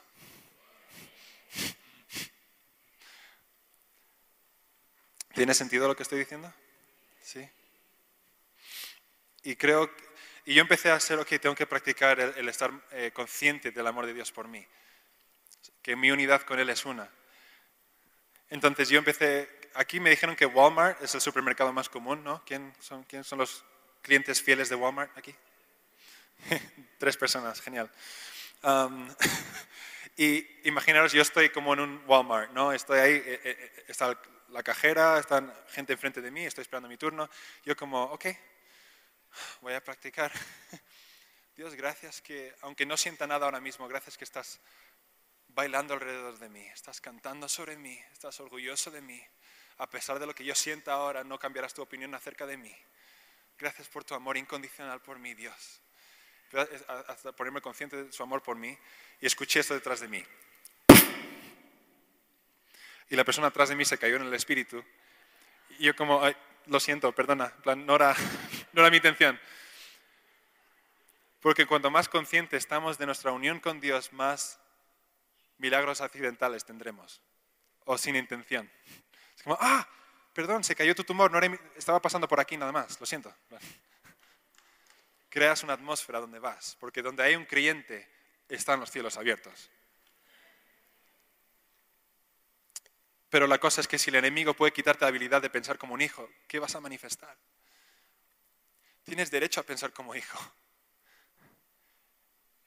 ¿Tiene 5.35 5.53
sentido 5.53 5.87
lo 5.87 5.95
que 5.95 6.03
estoy 6.03 6.21
diciendo? 6.21 6.51
Sí. 7.21 7.47
Y 9.43 9.55
creo, 9.57 9.95
y 10.47 10.55
yo 10.55 10.63
empecé 10.63 10.91
a 10.91 10.99
ser, 10.99 11.19
ok, 11.19 11.29
tengo 11.43 11.55
que 11.55 11.67
practicar 11.67 12.19
el, 12.19 12.49
estar 12.49 12.73
eh, 12.93 13.11
consciente 13.13 13.71
del 13.71 13.87
amor 13.87 14.07
de 14.07 14.15
Dios 14.15 14.33
por 14.33 14.49
mí, 14.49 14.67
que 15.83 15.95
mi 15.95 16.11
unidad 16.11 16.41
con 16.41 16.59
Él 16.59 16.71
es 16.71 16.87
una. 16.87 17.11
Entonces 18.49 18.89
yo 18.89 18.97
empecé, 18.97 19.47
aquí 19.75 20.01
me 20.01 20.09
dijeron 20.09 20.37
que 20.37 20.47
Walmart 20.47 21.03
es 21.03 21.15
el 21.15 21.21
supermercado 21.21 21.71
más 21.71 21.91
común, 21.91 22.25
¿no? 22.25 22.43
¿Quién 22.47 22.73
son, 22.81 23.05
quién 23.05 23.25
son 23.25 23.41
los 23.41 23.63
clientes 24.05 24.43
fieles 24.43 24.69
de 24.69 24.77
Walmart 24.77 25.17
aquí? 25.17 25.35
Tres 26.99 27.17
personas, 27.17 27.61
genial. 27.61 27.91
Um, 28.63 29.09
y 30.17 30.47
imaginaros, 30.69 31.13
yo 31.13 31.23
estoy 31.23 31.49
como 31.49 31.73
en 31.73 31.81
un 31.81 32.05
Walmart, 32.07 32.53
¿no? 32.53 32.73
Estoy 32.73 33.01
ahí, 33.01 33.15
eh, 33.15 33.41
eh, 33.43 33.85
está 33.89 34.17
la 34.51 34.63
cajera, 34.63 35.19
están 35.19 35.53
gente 35.69 35.95
enfrente 35.95 36.21
de 36.21 36.31
mí, 36.31 36.45
estoy 36.45 36.63
esperando 36.63 36.89
mi 36.89 36.99
turno. 36.99 37.29
Yo 37.65 37.77
como, 37.77 38.05
ok, 38.05 38.27
voy 39.63 39.73
a 39.73 39.83
practicar. 39.83 40.31
Dios, 41.57 41.75
gracias 41.75 42.21
que, 42.21 42.55
aunque 42.61 42.85
no 42.85 42.97
sienta 42.97 43.27
nada 43.27 43.47
ahora 43.47 43.61
mismo, 43.61 43.89
gracias 43.89 44.19
que 44.19 44.25
estás 44.25 44.61
bailando 45.49 45.95
alrededor 45.95 46.39
de 46.39 46.49
mí, 46.51 46.67
estás 46.67 47.01
cantando 47.01 47.49
sobre 47.49 47.77
mí, 47.77 47.99
estás 48.13 48.39
orgulloso 48.41 48.91
de 48.91 49.01
mí. 49.01 49.23
A 49.79 49.89
pesar 49.89 50.19
de 50.19 50.27
lo 50.27 50.35
que 50.35 50.45
yo 50.45 50.55
sienta 50.55 50.93
ahora, 50.93 51.25
no 51.25 51.39
cambiarás 51.39 51.73
tu 51.73 51.83
opinión 51.83 52.15
acerca 52.15 52.47
de 52.47 52.57
mí. 52.57 52.77
Gracias 53.59 53.89
por 53.89 54.05
tu 54.05 54.15
amor 54.15 54.37
incondicional 54.37 55.01
por 55.01 55.19
mí, 55.19 55.35
Dios. 55.35 55.81
Hasta 57.09 57.33
ponerme 57.33 57.61
consciente 57.61 58.05
de 58.05 58.13
su 58.13 58.23
amor 58.23 58.43
por 58.43 58.57
mí 58.57 58.77
y 59.21 59.27
escuché 59.27 59.61
esto 59.61 59.75
detrás 59.75 60.01
de 60.01 60.09
mí 60.09 60.25
y 63.11 63.17
la 63.17 63.25
persona 63.25 63.49
atrás 63.49 63.69
de 63.69 63.77
mí 63.77 63.85
se 63.85 63.99
cayó 63.99 64.17
en 64.17 64.23
el 64.23 64.35
espíritu. 64.35 64.85
Y 65.79 65.85
yo 65.85 65.97
como, 65.97 66.23
lo 66.67 66.81
siento, 66.81 67.13
perdona, 67.13 67.53
no, 67.77 67.97
era, 67.97 68.15
no 68.73 68.81
era 68.81 68.91
mi 68.91 68.97
intención. 68.97 69.39
Porque 71.41 71.67
cuanto 71.67 71.91
más 71.91 72.09
conscientes 72.09 72.59
estamos 72.59 72.99
de 72.99 73.07
nuestra 73.07 73.33
unión 73.33 73.61
con 73.61 73.81
Dios, 73.81 74.13
más 74.13 74.59
milagros 75.59 76.01
accidentales 76.01 76.65
tendremos, 76.65 77.21
o 77.85 77.99
sin 77.99 78.17
intención. 78.17 78.71
Es 79.37 79.43
como, 79.43 79.59
ah, 79.61 79.87
perdón, 80.35 80.65
se 80.65 80.75
cayó 80.75 80.95
tu 80.95 81.05
tumor, 81.05 81.31
no 81.31 81.41
estaba 81.77 82.03
pasando 82.03 82.29
por 82.29 82.41
aquí 82.41 82.57
nada 82.57 82.73
más, 82.73 82.99
lo 83.01 83.07
siento. 83.07 83.33
Creas 85.31 85.63
una 85.63 85.75
atmósfera 85.75 86.21
donde 86.21 86.41
vas, 86.41 86.77
porque 86.81 87.01
donde 87.01 87.23
hay 87.23 87.37
un 87.37 87.47
creyente 87.47 88.09
están 88.49 88.81
los 88.81 88.91
cielos 88.91 89.17
abiertos. 89.17 89.71
Pero 93.31 93.47
la 93.47 93.59
cosa 93.59 93.81
es 93.81 93.89
que 93.89 93.99
si 93.99 94.11
el 94.11 94.17
enemigo 94.17 94.55
puede 94.55 94.73
quitarte 94.73 95.05
la 95.05 95.09
habilidad 95.09 95.41
de 95.41 95.51
pensar 95.51 95.79
como 95.79 95.95
un 95.95 96.01
hijo, 96.01 96.29
¿qué 96.47 96.59
vas 96.59 96.75
a 96.75 96.81
manifestar? 96.81 97.37
Tienes 99.05 99.31
derecho 99.31 99.61
a 99.61 99.65
pensar 99.65 99.93
como 99.93 100.15
hijo. 100.15 100.39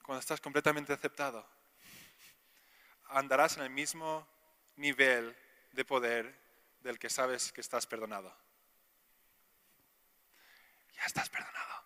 Cuando 0.02 0.20
estás 0.20 0.40
completamente 0.40 0.92
aceptado, 0.92 1.46
andarás 3.08 3.56
en 3.56 3.64
el 3.64 3.70
mismo 3.70 4.26
nivel 4.76 5.36
de 5.72 5.84
poder 5.84 6.47
del 6.80 6.98
que 6.98 7.10
sabes 7.10 7.52
que 7.52 7.60
estás 7.60 7.86
perdonado. 7.86 8.34
Ya 10.94 11.04
estás 11.04 11.28
perdonado. 11.28 11.84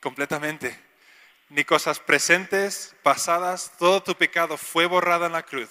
Completamente. 0.00 0.78
Ni 1.50 1.64
cosas 1.64 1.98
presentes, 1.98 2.94
pasadas, 3.02 3.72
todo 3.78 4.02
tu 4.02 4.14
pecado 4.14 4.56
fue 4.56 4.86
borrado 4.86 5.26
en 5.26 5.32
la 5.32 5.42
cruz 5.42 5.70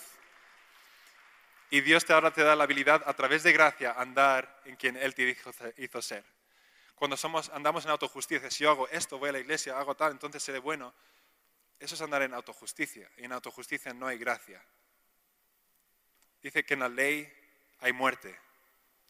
y 1.69 1.81
Dios 1.81 2.05
te 2.05 2.13
ahora 2.13 2.31
te 2.31 2.43
da 2.43 2.55
la 2.55 2.63
habilidad 2.63 3.03
a 3.05 3.13
través 3.13 3.43
de 3.43 3.53
gracia 3.53 3.93
andar 3.93 4.61
en 4.65 4.75
quien 4.75 4.97
Él 4.97 5.13
te 5.13 5.37
hizo 5.77 6.01
ser. 6.01 6.23
Cuando 6.95 7.15
somos, 7.15 7.49
andamos 7.49 7.85
en 7.85 7.91
autojusticia, 7.91 8.49
si 8.49 8.63
yo 8.63 8.71
hago 8.71 8.87
esto, 8.89 9.19
voy 9.19 9.29
a 9.29 9.33
la 9.33 9.39
iglesia, 9.39 9.77
hago 9.77 9.95
tal, 9.95 10.11
entonces 10.11 10.41
seré 10.43 10.59
bueno. 10.59 10.93
Eso 11.79 11.95
es 11.95 12.01
andar 12.01 12.23
en 12.23 12.33
autojusticia. 12.33 13.09
Y 13.17 13.25
en 13.25 13.31
autojusticia 13.31 13.93
no 13.93 14.07
hay 14.07 14.17
gracia. 14.17 14.61
Dice 16.41 16.65
que 16.65 16.73
en 16.73 16.81
la 16.81 16.89
ley 16.89 17.31
hay 17.81 17.93
muerte. 17.93 18.37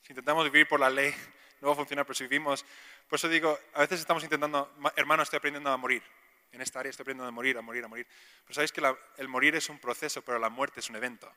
Si 0.01 0.13
intentamos 0.13 0.45
vivir 0.45 0.67
por 0.67 0.79
la 0.79 0.89
ley, 0.89 1.13
no 1.61 1.67
va 1.67 1.73
a 1.73 1.77
funcionar, 1.77 2.05
pero 2.05 2.15
si 2.15 2.23
vivimos... 2.23 2.65
Por 3.07 3.17
eso 3.17 3.27
digo, 3.27 3.57
a 3.73 3.79
veces 3.79 3.99
estamos 3.99 4.23
intentando, 4.23 4.71
hermano, 4.95 5.23
estoy 5.23 5.37
aprendiendo 5.37 5.71
a 5.71 5.77
morir. 5.77 6.03
En 6.51 6.61
esta 6.61 6.79
área 6.79 6.89
estoy 6.89 7.03
aprendiendo 7.03 7.27
a 7.27 7.31
morir, 7.31 7.57
a 7.57 7.61
morir, 7.61 7.83
a 7.83 7.87
morir. 7.87 8.07
Pero 8.43 8.53
sabéis 8.53 8.71
que 8.71 8.81
el 9.17 9.27
morir 9.27 9.55
es 9.55 9.69
un 9.69 9.79
proceso, 9.79 10.21
pero 10.21 10.37
la 10.37 10.49
muerte 10.49 10.79
es 10.79 10.89
un 10.89 10.95
evento 10.95 11.31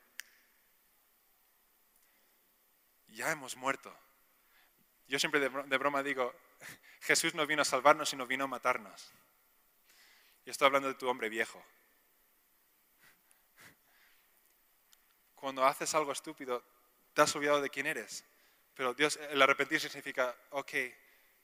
ya 3.13 3.31
hemos 3.31 3.55
muerto. 3.55 3.95
Yo 5.07 5.19
siempre 5.19 5.39
de 5.39 5.77
broma 5.77 6.03
digo, 6.03 6.33
Jesús 7.01 7.33
no 7.35 7.45
vino 7.45 7.61
a 7.61 7.65
salvarnos, 7.65 8.09
sino 8.09 8.25
vino 8.25 8.45
a 8.45 8.47
matarnos. 8.47 9.11
Y 10.45 10.49
estoy 10.49 10.65
hablando 10.67 10.89
de 10.89 10.95
tu 10.95 11.07
hombre 11.07 11.29
viejo. 11.29 11.63
Cuando 15.35 15.63
haces 15.65 15.93
algo 15.93 16.11
estúpido, 16.11 16.63
te 17.13 17.21
has 17.21 17.35
olvidado 17.35 17.61
de 17.61 17.69
quién 17.69 17.85
eres. 17.85 18.23
Pero 18.73 18.93
Dios, 18.93 19.19
el 19.29 19.41
arrepentirse 19.41 19.87
significa, 19.87 20.35
ok, 20.51 20.71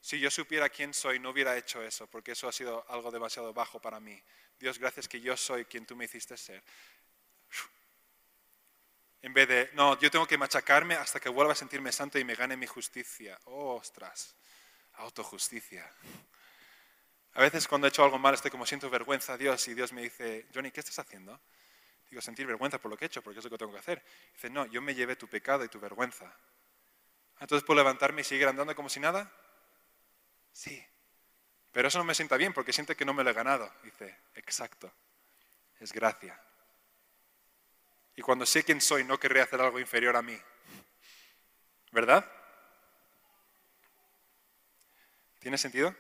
si 0.02 0.20
yo 0.20 0.32
supiera 0.32 0.70
quién 0.70 0.94
soy, 0.94 1.20
no 1.20 1.30
hubiera 1.30 1.58
hecho 1.58 1.82
eso, 1.84 2.08
porque 2.08 2.32
eso 2.32 2.48
ha 2.48 2.52
sido 2.52 2.86
algo 2.90 3.12
demasiado 3.12 3.54
bajo 3.54 3.80
para 3.80 4.00
mí. 4.00 4.22
Dios, 4.60 4.80
gracias 4.80 5.08
que 5.08 5.22
yo 5.22 5.36
soy 5.38 5.66
quien 5.66 5.86
tú 5.86 5.96
me 5.96 6.06
hiciste 6.06 6.38
ser. 6.38 6.64
En 9.22 9.34
vez 9.34 9.48
de, 9.50 9.70
no, 9.74 10.00
yo 10.00 10.10
tengo 10.10 10.26
que 10.26 10.38
machacarme 10.38 10.96
hasta 10.96 11.20
que 11.20 11.28
vuelva 11.28 11.52
a 11.52 11.56
sentirme 11.56 11.92
santo 11.92 12.18
y 12.18 12.24
me 12.24 12.36
gane 12.36 12.56
mi 12.56 12.68
justicia. 12.68 13.38
Oh, 13.46 13.76
ostras, 13.76 14.34
autojusticia. 14.94 15.92
A 17.34 17.42
veces 17.42 17.68
cuando 17.68 17.88
he 17.88 17.90
hecho 17.90 18.04
algo 18.04 18.18
mal 18.18 18.34
estoy 18.34 18.50
como 18.50 18.66
siento 18.66 18.90
vergüenza 18.90 19.34
a 19.34 19.38
Dios 19.38 19.68
y 19.68 19.74
Dios 19.74 19.92
me 19.92 20.04
dice, 20.04 20.48
Johnny, 20.54 20.72
¿qué 20.72 20.80
estás 20.80 21.00
haciendo? 21.00 21.40
Digo, 22.10 22.22
sentir 22.22 22.48
vergüenza 22.48 22.80
por 22.80 22.89
lo 22.89 22.98
que 22.98 23.06
he 23.06 23.08
hecho, 23.08 23.22
porque 23.22 23.39
es 23.39 23.45
lo 23.45 23.52
que 23.52 23.58
tengo 23.58 23.72
que 23.72 23.80
hacer. 23.80 24.04
Dice, 24.34 24.50
no, 24.50 24.65
yo 24.65 24.82
me 24.82 24.95
llevé 24.95 25.15
tu 25.15 25.28
pecado 25.28 25.63
y 25.63 25.69
tu 25.69 25.80
vergüenza. 25.80 26.34
Entonces, 27.39 27.65
¿puedo 27.65 27.80
levantarme 27.80 28.22
y 28.22 28.24
seguir 28.24 28.48
andando 28.48 28.76
como 28.76 28.89
si 28.89 29.00
nada? 29.00 29.32
Sí. 30.52 30.84
Pero 31.72 31.88
eso 31.88 32.00
no 32.00 32.04
me 32.04 32.15
sienta 32.15 32.36
bien 32.36 32.54
porque 32.54 32.74
siente 32.74 32.95
que 32.95 33.06
no 33.06 33.13
me 33.13 33.24
lo 33.24 33.30
he 33.30 33.34
ganado. 33.34 33.72
Dice, 33.84 34.17
exacto. 34.36 34.91
Es 35.80 35.93
gracia. 35.93 36.41
Y 38.15 38.22
cuando 38.22 38.46
sé 38.46 38.63
quién 38.63 38.81
soy, 38.81 39.04
no 39.04 39.19
querré 39.19 39.42
hacer 39.42 39.62
algo 39.62 39.79
inferior 39.79 40.15
a 40.17 40.21
mí. 40.21 40.38
¿Verdad? 41.92 42.29
¿Tiene 45.40 45.58
sentido? 45.58 45.96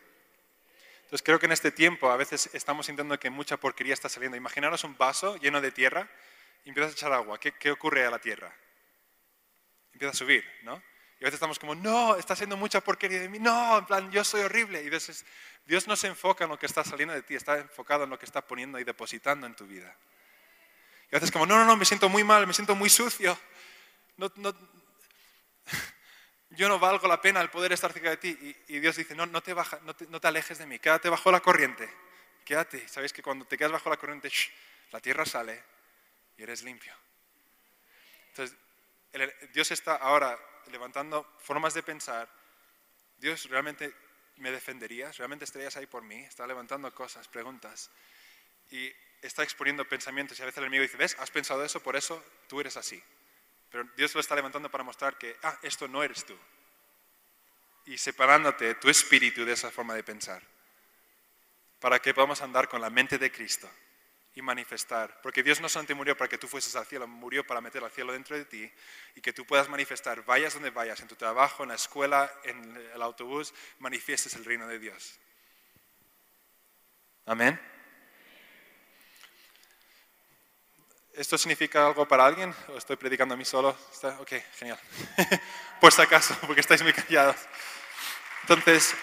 Entonces 1.09 1.25
creo 1.25 1.39
que 1.39 1.47
en 1.47 1.53
este 1.53 1.71
tiempo 1.71 2.11
a 2.11 2.17
veces 2.17 2.51
estamos 2.53 2.85
sintiendo 2.85 3.19
que 3.19 3.31
mucha 3.31 3.57
porquería 3.57 3.95
está 3.95 4.09
saliendo. 4.09 4.37
Imaginaros 4.37 4.83
un 4.83 4.95
vaso 4.95 5.37
lleno 5.37 5.59
de 5.59 5.71
tierra 5.71 6.07
y 6.63 6.69
empiezas 6.69 6.91
a 6.91 6.93
echar 6.93 7.11
agua. 7.11 7.39
¿Qué, 7.39 7.71
ocurre 7.71 8.05
a 8.05 8.11
la 8.11 8.19
tierra? 8.19 8.55
Empieza 9.91 10.11
a 10.11 10.15
subir, 10.15 10.45
¿no? 10.61 10.75
Y 11.19 11.23
a 11.23 11.25
veces 11.25 11.33
estamos 11.33 11.57
como, 11.57 11.73
no, 11.73 12.15
está 12.15 12.33
haciendo 12.33 12.57
mucha 12.57 12.81
porquería 12.81 13.19
de 13.21 13.27
mí. 13.27 13.39
No, 13.39 13.79
en 13.79 13.87
plan, 13.87 14.11
yo 14.11 14.23
soy 14.23 14.41
horrible. 14.41 14.83
Y 14.83 14.85
entonces 14.85 15.25
Dios 15.65 15.87
no 15.87 15.95
se 15.95 16.05
enfoca 16.05 16.43
en 16.43 16.51
lo 16.51 16.59
que 16.59 16.67
está 16.67 16.83
saliendo 16.83 17.15
de 17.15 17.23
ti, 17.23 17.33
está 17.33 17.57
enfocado 17.57 18.03
en 18.03 18.11
lo 18.11 18.19
que 18.19 18.25
está 18.25 18.45
poniendo 18.45 18.77
y 18.77 18.83
depositando 18.83 19.47
en 19.47 19.55
tu 19.55 19.65
vida. 19.65 19.97
Y 21.11 21.15
a 21.15 21.17
veces 21.17 21.31
como, 21.31 21.47
no, 21.47 21.57
no, 21.57 21.65
no, 21.65 21.75
me 21.75 21.85
siento 21.85 22.07
muy 22.07 22.23
mal, 22.23 22.45
me 22.45 22.53
siento 22.53 22.75
muy 22.75 22.91
sucio. 22.91 23.35
Yo 26.51 26.67
no 26.67 26.79
valgo 26.79 27.07
la 27.07 27.21
pena 27.21 27.41
el 27.41 27.49
poder 27.49 27.73
estar 27.73 27.93
cerca 27.93 28.09
de 28.09 28.17
ti. 28.17 28.55
Y, 28.67 28.79
Dios 28.79 28.95
dice, 28.95 29.15
no, 29.15 29.25
no 29.25 29.41
te, 29.41 29.53
alejes 30.27 30.57
de 30.57 30.65
mí, 30.65 30.79
quédate 30.79 31.09
bajo 31.09 31.31
la 31.31 31.39
corriente. 31.39 31.89
Quédate. 32.43 32.87
Sabéis 32.87 33.13
que 33.13 33.21
cuando 33.21 33.45
te 33.45 33.57
quedas 33.57 33.71
bajo 33.71 33.89
la 33.89 33.97
corriente, 33.97 34.31
la 34.91 34.99
tierra 34.99 35.25
sale 35.25 35.61
y 36.37 36.43
eres 36.43 36.63
limpio. 36.63 36.93
Entonces, 38.29 38.57
Dios 39.53 39.71
está 39.71 39.95
ahora 39.95 40.39
levantando 40.71 41.35
formas 41.39 41.73
de 41.73 41.83
pensar 41.83 42.29
Dios, 43.19 43.49
¿realmente 43.49 43.93
me 44.37 44.51
defenderías? 44.51 45.17
¿Realmente 45.17 45.43
estarías 45.43 45.75
ahí 45.75 45.85
por 45.85 46.03
mí? 46.03 46.15
Está 46.21 46.47
levantando 46.47 46.93
cosas, 46.93 47.27
preguntas. 47.27 47.89
Y 48.71 48.91
está 49.21 49.43
exponiendo 49.43 49.87
pensamientos 49.87 50.39
y 50.39 50.41
a 50.41 50.45
veces 50.45 50.59
el 50.59 50.65
enemigo 50.65 50.83
dice, 50.83 50.97
¿ves? 50.97 51.17
Has 51.19 51.29
pensado 51.29 51.63
eso, 51.63 51.81
por 51.81 51.97
eso 51.97 52.23
tú 52.47 52.61
eres 52.61 52.77
así. 52.77 53.03
Pero 53.69 53.83
Dios 53.95 54.13
lo 54.15 54.21
está 54.21 54.35
levantando 54.35 54.69
para 54.69 54.83
mostrar 54.83 55.17
que, 55.17 55.37
ah, 55.43 55.57
esto 55.61 55.87
no 55.87 56.03
eres 56.03 56.25
tú. 56.25 56.37
Y 57.85 57.97
separándote 57.97 58.75
tu 58.75 58.89
espíritu 58.89 59.45
de 59.45 59.53
esa 59.53 59.71
forma 59.71 59.93
de 59.93 60.03
pensar. 60.03 60.41
Para 61.79 61.99
que 61.99 62.13
podamos 62.13 62.41
andar 62.41 62.67
con 62.67 62.81
la 62.81 62.89
mente 62.89 63.17
de 63.17 63.31
Cristo 63.31 63.69
y 64.35 64.41
manifestar. 64.41 65.19
Porque 65.21 65.43
Dios 65.43 65.61
no 65.61 65.69
solamente 65.69 65.93
murió 65.93 66.17
para 66.17 66.27
que 66.27 66.37
tú 66.37 66.47
fueses 66.47 66.75
al 66.75 66.85
cielo, 66.85 67.07
murió 67.07 67.45
para 67.45 67.61
meter 67.61 67.83
al 67.83 67.91
cielo 67.91 68.13
dentro 68.13 68.35
de 68.35 68.45
ti 68.45 68.71
y 69.15 69.21
que 69.21 69.33
tú 69.33 69.45
puedas 69.45 69.69
manifestar, 69.69 70.23
vayas 70.25 70.53
donde 70.53 70.69
vayas, 70.69 70.99
en 71.01 71.07
tu 71.07 71.15
trabajo, 71.15 71.63
en 71.63 71.69
la 71.69 71.75
escuela, 71.75 72.31
en 72.43 72.75
el 72.93 73.01
autobús, 73.01 73.53
manifiestes 73.79 74.33
el 74.35 74.45
reino 74.45 74.67
de 74.67 74.79
Dios. 74.79 75.19
Amén. 77.25 77.59
¿Esto 81.19 81.37
significa 81.37 81.85
algo 81.85 82.07
para 82.07 82.25
alguien? 82.25 82.55
¿O 82.69 82.77
estoy 82.77 82.95
predicando 82.95 83.33
a 83.33 83.37
mí 83.37 83.43
solo? 83.43 83.77
Ok, 84.19 84.35
genial. 84.55 84.79
Por 85.81 85.91
si 85.91 86.01
acaso, 86.01 86.33
porque 86.47 86.61
estáis 86.61 86.81
muy 86.81 86.93
callados. 86.93 87.35
Entonces, 88.43 88.95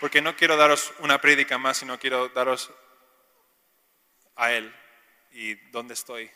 porque 0.00 0.20
no 0.20 0.36
quiero 0.36 0.58
daros 0.58 0.92
una 0.98 1.18
prédica 1.18 1.56
más, 1.56 1.78
sino 1.78 1.98
quiero 1.98 2.28
daros 2.28 2.70
a 4.36 4.52
Él 4.52 4.70
y 5.30 5.54
dónde 5.70 5.94
estoy. 5.94 6.30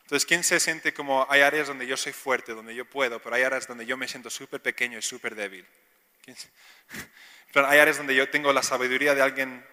Entonces, 0.00 0.24
¿quién 0.24 0.42
se 0.42 0.58
siente 0.58 0.94
como 0.94 1.26
hay 1.28 1.42
áreas 1.42 1.68
donde 1.68 1.86
yo 1.86 1.98
soy 1.98 2.14
fuerte, 2.14 2.54
donde 2.54 2.74
yo 2.74 2.86
puedo, 2.86 3.20
pero 3.20 3.36
hay 3.36 3.42
áreas 3.42 3.66
donde 3.66 3.84
yo 3.84 3.98
me 3.98 4.08
siento 4.08 4.30
súper 4.30 4.62
pequeño 4.62 4.96
y 4.96 5.02
súper 5.02 5.34
débil? 5.34 5.68
hay 7.54 7.78
áreas 7.78 7.96
donde 7.96 8.14
yo 8.14 8.28
tengo 8.30 8.52
la 8.52 8.62
sabiduría 8.62 9.14
de 9.14 9.22
alguien 9.22 9.64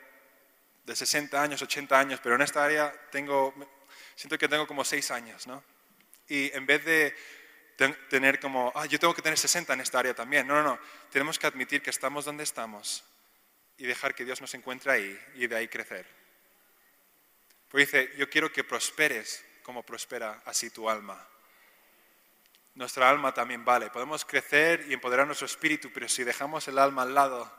de 0.86 0.95
60 0.95 1.41
años, 1.41 1.62
80 1.62 2.00
años, 2.00 2.20
pero 2.22 2.36
en 2.36 2.41
esta 2.41 2.64
área 2.64 2.91
tengo, 3.12 3.54
siento 4.16 4.38
que 4.38 4.47
tengo 4.47 4.68
como 4.68 4.84
6 4.84 5.12
años, 5.12 5.47
¿no? 5.47 5.64
Y 6.28 6.52
en 6.56 6.66
vez 6.66 6.84
de 6.86 7.16
tener 8.10 8.39
como, 8.39 8.72
ah, 8.76 8.86
yo 8.86 9.00
tengo 9.00 9.14
que 9.14 9.22
tener 9.22 9.38
60 9.38 9.74
en 9.74 9.82
esta 9.82 10.00
área 10.00 10.14
también, 10.14 10.45
no, 10.45 10.56
no, 10.56 10.64
no, 10.64 10.80
tenemos 11.12 11.39
que 11.39 11.47
admitir 11.47 11.82
que 11.82 11.89
estamos 11.89 12.26
donde 12.26 12.43
estamos 12.43 13.04
y 13.78 13.86
dejar 13.86 14.14
que 14.14 14.26
Dios 14.26 14.41
nos 14.41 14.54
encuentre 14.54 14.91
ahí 14.91 15.20
y 15.36 15.47
de 15.47 15.56
ahí 15.56 15.68
crecer. 15.68 16.06
Porque 17.70 17.86
dice, 17.86 18.12
yo 18.18 18.30
quiero 18.30 18.52
que 18.52 18.64
prosperes 18.64 19.45
como 19.64 19.84
prospera 19.84 20.41
así 20.45 20.70
tu 20.72 20.89
alma. 20.89 21.26
Nuestra 22.80 23.09
alma 23.09 23.34
también 23.34 23.65
vale. 23.65 23.89
Podemos 23.89 24.23
crecer 24.23 24.86
y 24.88 24.93
empoderar 24.93 25.25
nuestro 25.27 25.45
espíritu, 25.45 25.91
pero 25.93 26.07
si 26.07 26.23
dejamos 26.23 26.65
el 26.69 26.80
alma 26.80 27.01
al 27.01 27.13
lado, 27.13 27.53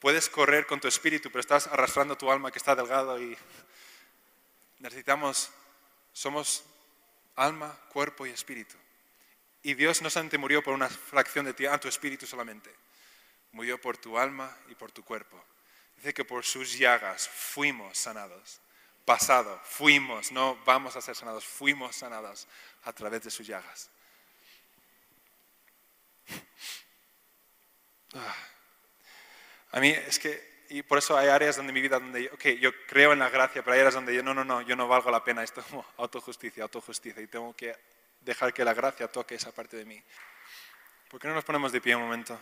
puedes 0.00 0.28
correr 0.28 0.66
con 0.66 0.80
tu 0.80 0.88
espíritu, 0.88 1.30
pero 1.30 1.38
estás 1.38 1.68
arrastrando 1.68 2.18
tu 2.18 2.28
alma 2.28 2.50
que 2.50 2.58
está 2.58 2.74
delgado 2.74 3.22
y 3.22 3.38
necesitamos, 4.80 5.52
somos 6.12 6.64
alma, 7.36 7.72
cuerpo 7.88 8.26
y 8.26 8.30
espíritu. 8.30 8.74
Y 9.62 9.74
Dios 9.74 10.02
no 10.02 10.10
solamente 10.10 10.36
murió 10.36 10.60
por 10.60 10.74
una 10.74 10.88
fracción 10.88 11.46
de 11.46 11.68
ah, 11.68 11.78
tu 11.78 11.86
espíritu 11.86 12.26
solamente. 12.26 12.74
Murió 13.52 13.80
por 13.80 13.96
tu 13.96 14.18
alma 14.18 14.56
y 14.68 14.74
por 14.74 14.90
tu 14.90 15.04
cuerpo. 15.04 15.40
Dice 15.98 16.12
que 16.12 16.24
por 16.24 16.44
sus 16.44 16.76
llagas 16.76 17.28
fuimos 17.28 17.96
sanados. 17.96 18.60
Pasado, 19.04 19.60
fuimos, 19.64 20.30
no 20.30 20.56
vamos 20.64 20.94
a 20.94 21.00
ser 21.00 21.16
sanados, 21.16 21.44
fuimos 21.44 21.96
sanados 21.96 22.46
a 22.84 22.92
través 22.92 23.22
de 23.22 23.30
sus 23.30 23.46
llagas. 23.46 23.90
Ah. 28.14 28.36
A 29.72 29.80
mí 29.80 29.88
es 29.88 30.18
que, 30.18 30.64
y 30.68 30.82
por 30.82 30.98
eso 30.98 31.16
hay 31.16 31.28
áreas 31.28 31.56
donde 31.56 31.72
mi 31.72 31.80
vida, 31.80 31.98
donde, 31.98 32.28
ok, 32.32 32.46
yo 32.60 32.70
creo 32.86 33.12
en 33.12 33.18
la 33.18 33.30
gracia, 33.30 33.62
pero 33.62 33.74
hay 33.74 33.80
áreas 33.80 33.94
donde 33.94 34.14
yo, 34.14 34.22
no, 34.22 34.34
no, 34.34 34.44
no, 34.44 34.60
yo 34.62 34.76
no 34.76 34.86
valgo 34.86 35.10
la 35.10 35.24
pena, 35.24 35.42
esto 35.42 35.60
es 35.60 35.66
como 35.66 35.84
autojusticia, 35.96 36.64
autojusticia, 36.64 37.22
y 37.22 37.26
tengo 37.26 37.54
que 37.56 37.74
dejar 38.20 38.52
que 38.52 38.64
la 38.64 38.74
gracia 38.74 39.08
toque 39.08 39.36
esa 39.36 39.52
parte 39.52 39.76
de 39.76 39.84
mí. 39.84 40.02
¿Por 41.08 41.20
qué 41.20 41.28
no 41.28 41.34
nos 41.34 41.44
ponemos 41.44 41.72
de 41.72 41.80
pie 41.80 41.96
un 41.96 42.02
momento? 42.02 42.38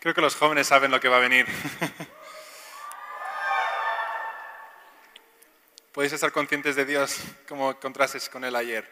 Creo 0.00 0.14
que 0.14 0.20
los 0.20 0.36
jóvenes 0.36 0.66
saben 0.66 0.90
lo 0.90 1.00
que 1.00 1.08
va 1.08 1.16
a 1.16 1.20
venir. 1.20 1.46
Podéis 5.94 6.12
estar 6.12 6.32
conscientes 6.32 6.74
de 6.74 6.84
Dios 6.84 7.20
como 7.46 7.78
contrastes 7.78 8.28
con 8.28 8.42
Él 8.42 8.56
ayer. 8.56 8.84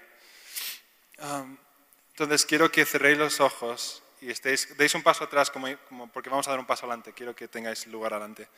entonces 2.13 2.47
quiero 2.47 2.71
que 2.71 2.87
cerréis 2.87 3.19
los 3.19 3.41
ojos 3.41 4.05
y 4.21 4.31
estéis, 4.31 4.77
deis 4.79 4.95
un 4.95 5.03
paso 5.03 5.25
atrás 5.25 5.51
porque 5.51 6.31
vamos 6.31 6.47
a 6.47 6.53
dar 6.53 6.61
un 6.61 6.65
paso 6.65 6.87
adelante. 6.87 7.13
Quiero 7.13 7.35
que 7.35 7.49
tengáis 7.49 7.89
lugar 7.89 8.15
adelante. 8.15 8.49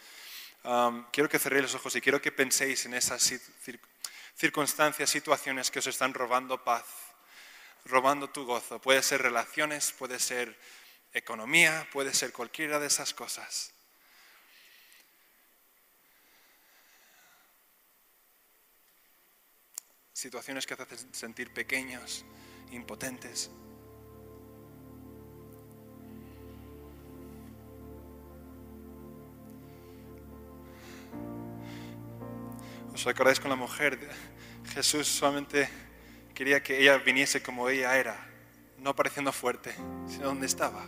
quiero 1.11 1.27
que 1.27 1.39
cerréis 1.39 1.63
los 1.63 1.75
ojos 1.75 1.97
y 1.97 2.03
quiero 2.03 2.21
que 2.21 2.33
penséis 2.33 2.85
en 2.85 2.93
esas 2.93 3.33
circunstancias, 4.37 5.09
situaciones 5.09 5.71
que 5.71 5.79
os 5.79 5.87
están 5.87 6.13
robando 6.13 6.63
paz, 6.63 6.85
robando 7.87 8.29
tu 8.29 8.45
gozo. 8.45 8.79
Puede 8.79 9.03
ser 9.03 9.23
relaciones, 9.23 9.93
puede 9.93 10.19
ser 10.19 10.55
economía, 11.15 11.89
puede 11.95 12.13
ser 12.13 12.31
cualquiera 12.31 12.79
de 12.79 12.89
esas 12.89 13.15
cosas. 13.15 13.74
Situaciones 20.15 20.65
que 20.65 20.75
hacen 20.75 21.13
sentir 21.13 21.53
pequeños, 21.53 22.25
impotentes. 22.71 23.51
¿Os 32.95 33.05
acordáis 33.09 33.41
con 33.41 33.51
la 33.51 33.57
mujer? 33.57 33.99
Jesús 34.73 35.09
solamente 35.09 35.69
quería 36.33 36.63
que 36.63 36.81
ella 36.81 36.97
viniese 36.99 37.43
como 37.43 37.69
ella 37.69 37.99
era, 37.99 38.17
no 38.79 38.95
pareciendo 38.95 39.33
fuerte, 39.33 39.75
sino 40.07 40.27
donde 40.27 40.47
estaba. 40.47 40.87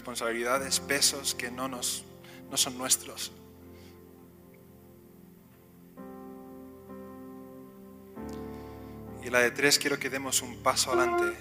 Responsabilidades, 0.00 0.80
pesos 0.80 1.34
que 1.34 1.50
no, 1.50 1.68
nos, 1.68 2.04
no 2.50 2.56
son 2.56 2.78
nuestros. 2.78 3.32
Y 9.22 9.28
la 9.28 9.40
de 9.40 9.50
tres 9.50 9.78
quiero 9.78 9.98
que 9.98 10.08
demos 10.08 10.40
un 10.40 10.62
paso 10.62 10.92
adelante 10.92 11.36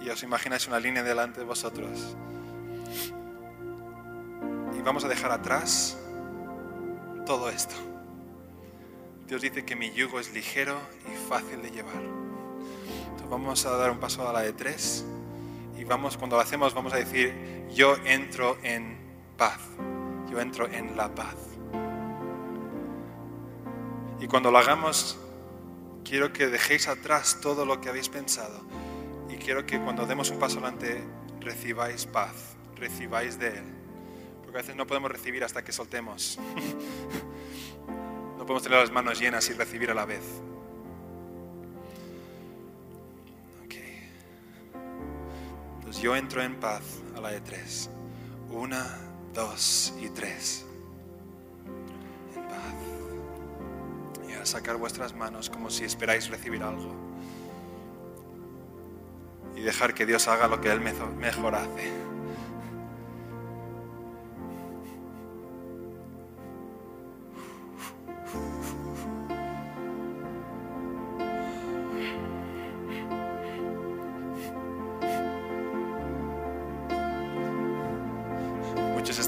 y 0.00 0.08
os 0.08 0.22
imagináis 0.22 0.68
una 0.68 0.78
línea 0.78 1.02
delante 1.02 1.40
de 1.40 1.46
vosotros. 1.46 2.16
Y 4.78 4.82
vamos 4.82 5.04
a 5.04 5.08
dejar 5.08 5.32
atrás 5.32 5.98
todo 7.26 7.50
esto. 7.50 7.74
Dios 9.26 9.42
dice 9.42 9.64
que 9.64 9.74
mi 9.74 9.90
yugo 9.90 10.20
es 10.20 10.32
ligero 10.32 10.78
y 11.12 11.28
fácil 11.28 11.60
de 11.60 11.72
llevar. 11.72 11.96
Entonces 11.96 13.28
vamos 13.28 13.66
a 13.66 13.76
dar 13.76 13.90
un 13.90 13.98
paso 13.98 14.28
a 14.28 14.32
la 14.32 14.42
de 14.42 14.52
tres 14.52 15.04
y 15.76 15.84
vamos, 15.84 16.16
cuando 16.16 16.36
lo 16.36 16.42
hacemos, 16.42 16.74
vamos 16.74 16.92
a 16.92 16.96
decir, 16.96 17.34
yo 17.74 17.96
entro 18.04 18.58
en 18.62 18.96
paz, 19.36 19.60
yo 20.30 20.40
entro 20.40 20.68
en 20.68 20.96
la 20.96 21.14
paz. 21.14 21.36
Y 24.20 24.26
cuando 24.26 24.50
lo 24.50 24.58
hagamos, 24.58 25.18
quiero 26.04 26.32
que 26.32 26.46
dejéis 26.46 26.88
atrás 26.88 27.38
todo 27.40 27.66
lo 27.66 27.80
que 27.80 27.88
habéis 27.88 28.08
pensado 28.08 28.62
y 29.28 29.36
quiero 29.36 29.66
que 29.66 29.80
cuando 29.80 30.06
demos 30.06 30.30
un 30.30 30.38
paso 30.38 30.58
adelante 30.58 31.02
recibáis 31.40 32.06
paz, 32.06 32.56
recibáis 32.76 33.38
de 33.38 33.48
Él. 33.48 33.64
Porque 34.42 34.58
a 34.58 34.60
veces 34.62 34.76
no 34.76 34.86
podemos 34.86 35.10
recibir 35.10 35.42
hasta 35.42 35.64
que 35.64 35.72
soltemos. 35.72 36.38
no 38.38 38.46
podemos 38.46 38.62
tener 38.62 38.78
las 38.78 38.92
manos 38.92 39.18
llenas 39.18 39.48
y 39.50 39.54
recibir 39.54 39.90
a 39.90 39.94
la 39.94 40.04
vez. 40.04 40.22
Yo 46.00 46.16
entro 46.16 46.42
en 46.42 46.58
paz 46.60 46.82
a 47.16 47.20
la 47.20 47.30
de 47.30 47.40
tres. 47.40 47.90
Una, 48.50 48.84
dos 49.32 49.94
y 50.00 50.08
tres. 50.08 50.66
En 52.36 52.42
paz. 52.44 52.74
Y 54.28 54.32
a 54.32 54.44
sacar 54.46 54.76
vuestras 54.76 55.14
manos 55.14 55.50
como 55.50 55.70
si 55.70 55.84
esperáis 55.84 56.28
recibir 56.28 56.62
algo. 56.62 56.94
Y 59.56 59.60
dejar 59.60 59.94
que 59.94 60.04
Dios 60.06 60.28
haga 60.28 60.48
lo 60.48 60.60
que 60.60 60.70
Él 60.70 60.80
mejor 60.80 61.54
hace. 61.54 62.03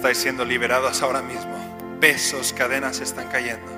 Estáis 0.07 0.23
siendo 0.23 0.45
liberados 0.45 1.03
ahora 1.03 1.21
mismo. 1.21 1.99
Pesos, 2.01 2.53
cadenas 2.53 3.01
están 3.01 3.27
cayendo. 3.27 3.76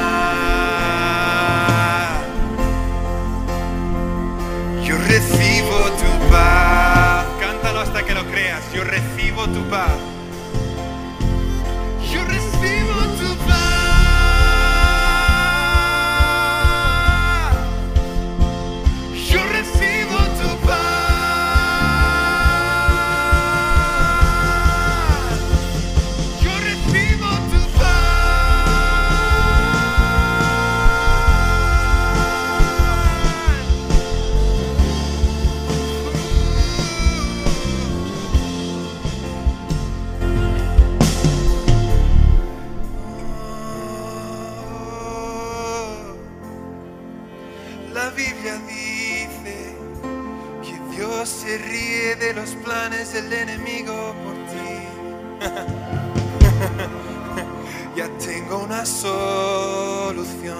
Yo 4.83 4.97
recibo 4.97 5.77
tu 6.01 6.09
paz. 6.29 7.25
Cántalo 7.39 7.79
hasta 7.79 8.03
que 8.03 8.13
lo 8.13 8.25
creas. 8.25 8.61
Yo 8.73 8.83
recibo 8.83 9.47
tu 9.47 9.63
paz. 9.69 10.14
Del 53.15 53.31
enemigo 53.31 54.13
por 54.25 54.35
ti. 54.51 54.75
ya 57.95 58.09
tengo 58.17 58.57
una 58.57 58.85
solución. 58.85 60.57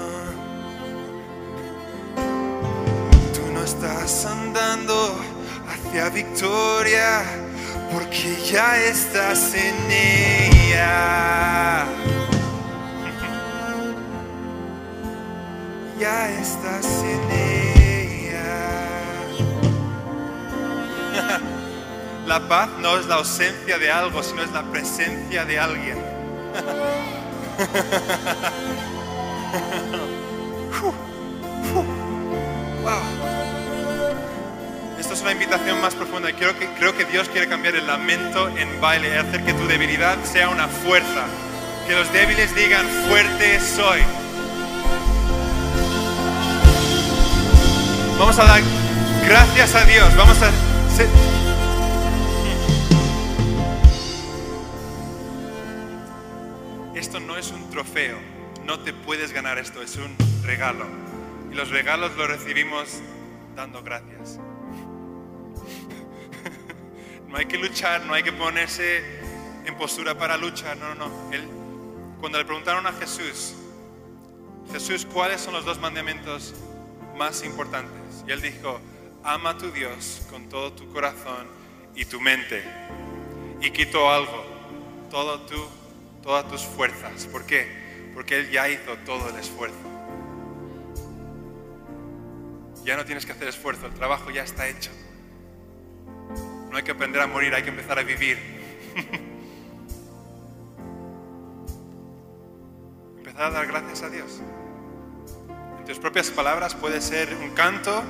Tú 3.34 3.42
no 3.54 3.62
estás 3.62 4.26
andando 4.26 5.20
hacia 5.68 6.08
victoria 6.10 7.24
porque 7.92 8.38
ya 8.50 8.78
estás 8.78 9.54
en 9.54 9.92
ella. 9.92 11.84
ya 16.00 16.30
estás 16.40 16.86
en 17.04 17.32
ella. 17.32 17.45
La 22.26 22.48
paz 22.48 22.70
no 22.80 22.98
es 22.98 23.06
la 23.06 23.16
ausencia 23.16 23.78
de 23.78 23.92
algo, 23.92 24.24
sino 24.24 24.42
es 24.42 24.52
la 24.52 24.64
presencia 24.64 25.44
de 25.46 25.60
alguien. 25.60 25.98
Esto 35.00 35.14
es 35.14 35.22
una 35.22 35.34
invitación 35.34 35.80
más 35.82 35.94
profunda 35.94 36.34
creo 36.34 36.58
que, 36.58 36.68
creo 36.80 36.98
que 36.98 37.06
Dios 37.06 37.30
quiere 37.30 37.48
cambiar 37.48 37.76
el 37.76 37.86
lamento 37.86 38.50
en 38.50 38.82
baile 38.82 39.10
y 39.10 39.18
hacer 39.18 39.44
que 39.44 39.54
tu 39.54 39.68
debilidad 39.68 40.18
sea 40.24 40.50
una 40.50 40.68
fuerza. 40.68 41.26
Que 41.88 41.94
los 41.94 42.12
débiles 42.12 42.56
digan, 42.56 42.88
fuerte 43.08 43.60
soy. 43.60 44.02
Vamos 48.18 48.40
a 48.40 48.46
dar 48.46 48.62
gracias 49.28 49.76
a 49.76 49.86
Dios. 49.86 50.16
Vamos 50.16 50.42
a 50.42 50.50
no 58.66 58.80
te 58.82 58.92
puedes 58.92 59.32
ganar 59.32 59.58
esto. 59.58 59.82
Es 59.82 59.96
un 59.96 60.16
regalo. 60.44 60.86
Y 61.50 61.56
los 61.56 61.70
regalos 61.70 62.16
los 62.18 62.28
recibimos 62.28 63.00
dando 63.56 63.82
gracias. 63.84 64.40
No 67.28 67.38
hay 67.38 67.48
que 67.48 67.58
luchar, 67.58 68.06
no 68.06 68.14
hay 68.14 68.24
que 68.24 68.32
ponerse 68.32 69.04
en 69.66 69.76
postura 69.76 70.18
para 70.18 70.38
luchar. 70.38 70.78
No, 70.78 70.96
no, 70.96 71.10
no. 71.10 71.32
Cuando 72.20 72.38
le 72.38 72.46
preguntaron 72.46 72.88
a 72.88 72.94
Jesús, 72.94 73.56
Jesús, 74.72 75.06
¿cuáles 75.12 75.42
son 75.42 75.54
los 75.54 75.66
dos 75.66 75.78
mandamientos 75.80 76.54
más 77.18 77.44
importantes? 77.44 78.24
Y 78.26 78.32
él 78.32 78.42
dijo, 78.42 78.80
ama 79.22 79.50
a 79.50 79.58
tu 79.58 79.70
Dios 79.72 80.22
con 80.30 80.48
todo 80.48 80.72
tu 80.72 80.90
corazón 80.94 81.48
y 81.94 82.06
tu 82.06 82.22
mente. 82.22 82.64
Y 83.60 83.72
quitó 83.72 84.10
algo, 84.10 84.46
todo 85.10 85.42
tu, 85.42 85.58
todas 86.24 86.48
tus 86.50 86.62
fuerzas. 86.62 87.26
¿Por 87.26 87.46
qué? 87.46 87.85
Porque 88.16 88.40
Él 88.40 88.50
ya 88.50 88.68
hizo 88.70 88.96
todo 89.06 89.30
el 89.30 89.36
esfuerzo. 89.36 89.76
Ya 92.86 92.96
no 92.96 93.06
tienes 93.06 93.26
que 93.26 93.34
hacer 93.34 93.50
esfuerzo, 93.50 93.86
el 93.88 93.94
trabajo 93.94 94.32
ya 94.32 94.44
está 94.44 94.68
hecho. 94.68 94.90
No 96.72 96.78
hay 96.78 96.84
que 96.84 96.92
aprender 96.92 97.22
a 97.22 97.28
morir, 97.28 97.54
hay 97.54 97.64
que 97.64 97.70
empezar 97.70 98.00
a 98.00 98.04
vivir. 98.04 98.38
Empezar 103.18 103.44
a 103.44 103.50
dar 103.50 103.68
gracias 103.68 104.02
a 104.04 104.10
Dios. 104.10 104.42
En 105.80 105.86
tus 105.86 106.00
propias 106.00 106.30
palabras 106.30 106.74
puede 106.74 107.02
ser 107.02 107.36
un 107.36 107.50
canto, 107.52 108.04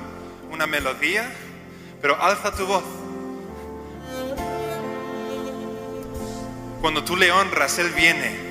una 0.52 0.66
melodía, 0.66 1.28
pero 2.00 2.20
alza 2.22 2.54
tu 2.54 2.66
voz. 2.66 2.84
Cuando 6.80 7.02
tú 7.02 7.16
le 7.16 7.32
honras, 7.32 7.78
Él 7.78 7.90
viene. 7.90 8.45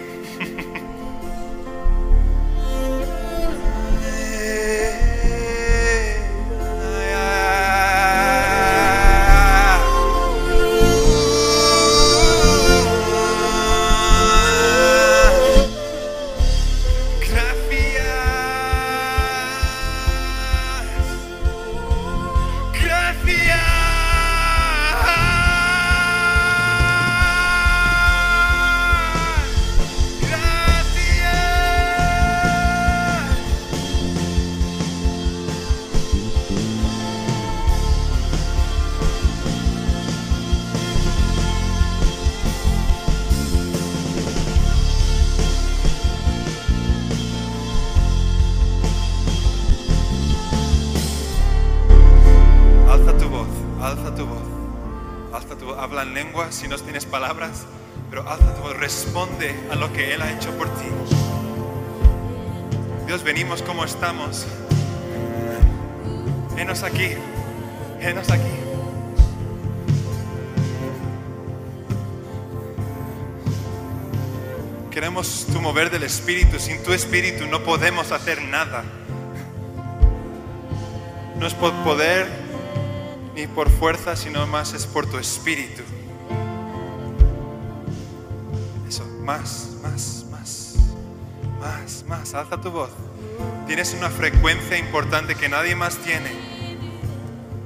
Estamos. 63.96 64.46
Henos 66.58 66.84
aquí, 66.84 67.12
henos 68.02 68.30
aquí. 68.30 68.52
Queremos 74.92 75.48
tu 75.52 75.62
mover 75.62 75.90
del 75.90 76.04
Espíritu. 76.04 76.60
Sin 76.60 76.84
tu 76.84 76.92
Espíritu 76.92 77.48
no 77.48 77.64
podemos 77.64 78.12
hacer 78.12 78.42
nada. 78.42 78.84
No 81.40 81.48
es 81.48 81.54
por 81.54 81.72
poder 81.84 82.28
ni 83.34 83.48
por 83.48 83.70
fuerza, 83.70 84.16
sino 84.16 84.46
más 84.46 84.74
es 84.74 84.86
por 84.86 85.10
tu 85.10 85.18
Espíritu. 85.18 85.84
Eso, 88.88 89.06
más, 89.22 89.70
más, 89.82 90.26
más, 90.32 90.76
más, 91.60 92.06
más. 92.08 92.34
Alza 92.34 92.60
tu 92.60 92.72
voz. 92.72 93.05
Tienes 93.76 93.94
una 93.94 94.10
frecuencia 94.10 94.78
importante 94.78 95.36
que 95.36 95.50
nadie 95.50 95.76
más 95.76 95.98
tiene. 95.98 96.32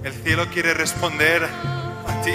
El 0.04 0.12
cielo 0.12 0.48
quiere 0.52 0.74
responder 0.74 1.44
a 1.44 2.22
ti. 2.24 2.34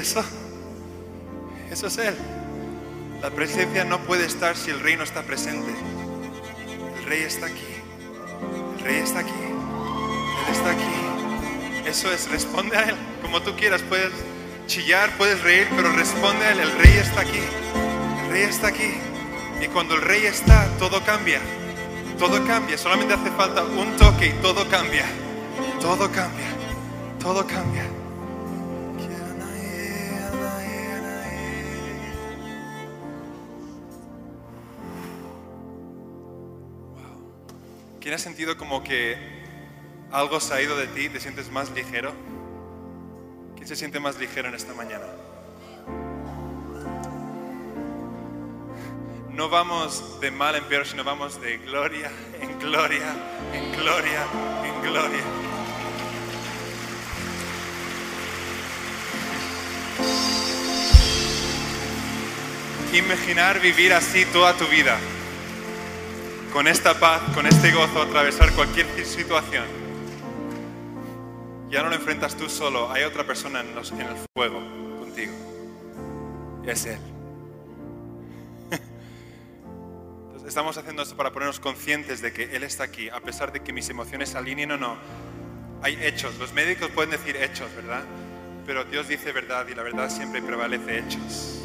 Eso? 0.00 0.24
Eso 1.70 1.86
es 1.86 1.98
Él. 1.98 2.16
La 3.22 3.30
presencia 3.30 3.84
no 3.84 4.00
puede 4.00 4.26
estar 4.26 4.56
si 4.56 4.70
el 4.70 4.80
rey 4.80 4.96
no 4.96 5.04
está 5.04 5.22
presente. 5.22 5.72
El 6.98 7.04
rey 7.04 7.22
está 7.22 7.46
aquí. 7.46 7.66
El 8.78 8.84
rey 8.84 8.96
está 8.96 9.20
aquí. 9.20 9.30
Él 9.30 10.52
está 10.52 10.70
aquí. 10.70 11.88
Eso 11.88 12.10
es, 12.10 12.30
responde 12.30 12.76
a 12.76 12.84
Él. 12.84 12.96
Como 13.22 13.42
tú 13.42 13.54
quieras, 13.56 13.82
puedes 13.82 14.10
chillar, 14.66 15.10
puedes 15.18 15.42
reír, 15.42 15.68
pero 15.76 15.92
responde 15.92 16.44
a 16.46 16.52
Él. 16.52 16.60
El 16.60 16.72
rey 16.72 16.96
está 16.96 17.20
aquí. 17.20 17.42
El 18.24 18.30
rey 18.30 18.42
está 18.42 18.68
aquí. 18.68 18.94
Y 19.60 19.66
cuando 19.66 19.94
el 19.96 20.02
rey 20.02 20.24
está, 20.24 20.66
todo 20.78 21.04
cambia. 21.04 21.40
Todo 22.18 22.44
cambia. 22.46 22.78
Solamente 22.78 23.14
hace 23.14 23.30
falta 23.32 23.64
un 23.64 23.96
toque 23.96 24.28
y 24.28 24.32
todo 24.40 24.66
cambia. 24.68 25.04
Todo 25.80 26.10
cambia. 26.10 26.48
Todo 27.18 27.46
cambia. 27.46 27.89
¿Quién 38.10 38.18
ha 38.18 38.24
sentido 38.24 38.56
como 38.56 38.82
que 38.82 39.16
algo 40.10 40.40
se 40.40 40.52
ha 40.52 40.60
ido 40.60 40.76
de 40.76 40.88
ti 40.88 41.02
y 41.02 41.08
te 41.10 41.20
sientes 41.20 41.48
más 41.48 41.70
ligero? 41.70 42.12
¿Quién 43.54 43.68
se 43.68 43.76
siente 43.76 44.00
más 44.00 44.18
ligero 44.18 44.48
en 44.48 44.56
esta 44.56 44.74
mañana? 44.74 45.04
No 49.28 49.48
vamos 49.48 50.20
de 50.20 50.32
mal 50.32 50.56
en 50.56 50.64
peor, 50.64 50.88
sino 50.88 51.04
vamos 51.04 51.40
de 51.40 51.58
gloria 51.58 52.10
en 52.40 52.58
gloria, 52.58 53.14
en 53.52 53.72
gloria, 53.76 54.26
en 54.64 54.82
gloria. 54.82 55.24
Imaginar 62.92 63.60
vivir 63.60 63.92
así 63.92 64.24
toda 64.24 64.56
tu 64.56 64.66
vida 64.66 64.98
con 66.52 66.66
esta 66.66 66.98
paz, 66.98 67.22
con 67.34 67.46
este 67.46 67.70
gozo, 67.70 68.02
atravesar 68.02 68.52
cualquier 68.52 68.86
situación. 69.04 69.64
Ya 71.70 71.82
no 71.82 71.88
lo 71.88 71.94
enfrentas 71.94 72.36
tú 72.36 72.48
solo, 72.48 72.90
hay 72.90 73.04
otra 73.04 73.24
persona 73.24 73.60
en, 73.60 73.68
el 73.68 74.16
fuego 74.34 74.60
contigo. 74.98 75.32
Es 76.66 76.86
Él. 76.86 76.98
Estamos 80.46 80.76
haciendo 80.76 81.02
esto 81.02 81.16
para 81.16 81.32
ponernos 81.32 81.60
conscientes 81.60 82.20
de 82.20 82.32
que 82.32 82.56
Él 82.56 82.64
está 82.64 82.84
aquí, 82.84 83.08
a 83.08 83.20
pesar 83.20 83.52
de 83.52 83.60
que 83.60 83.72
mis 83.72 83.88
emociones 83.88 84.30
se 84.30 84.38
alineen 84.38 84.72
o 84.72 84.76
no. 84.76 84.96
Hay 85.82 85.96
hechos, 86.02 86.36
los 86.38 86.52
médicos 86.52 86.90
pueden 86.90 87.10
decir 87.10 87.36
hechos, 87.36 87.68
¿verdad? 87.76 88.02
Pero 88.66 88.84
Dios 88.84 89.08
dice 89.08 89.32
verdad 89.32 89.66
y 89.68 89.74
la 89.74 89.82
verdad 89.82 90.10
siempre 90.10 90.42
prevalece 90.42 90.98
hechos. 90.98 91.62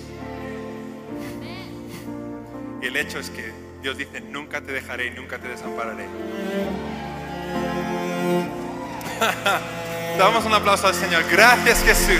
Y 2.81 2.85
el 2.85 2.95
hecho 2.95 3.19
es 3.19 3.31
que 3.31 3.64
Dios 3.85 3.97
dice, 3.99 4.19
nunca 4.19 4.61
te 4.61 4.71
dejaré 4.71 5.05
y 5.05 5.11
nunca 5.11 5.37
te 5.37 5.47
desampararé. 5.47 6.05
Damos 10.17 10.43
un 10.43 10.55
aplauso 10.55 10.87
al 10.87 10.95
Señor. 10.95 11.23
Gracias 11.31 11.83
Jesús. 11.83 12.17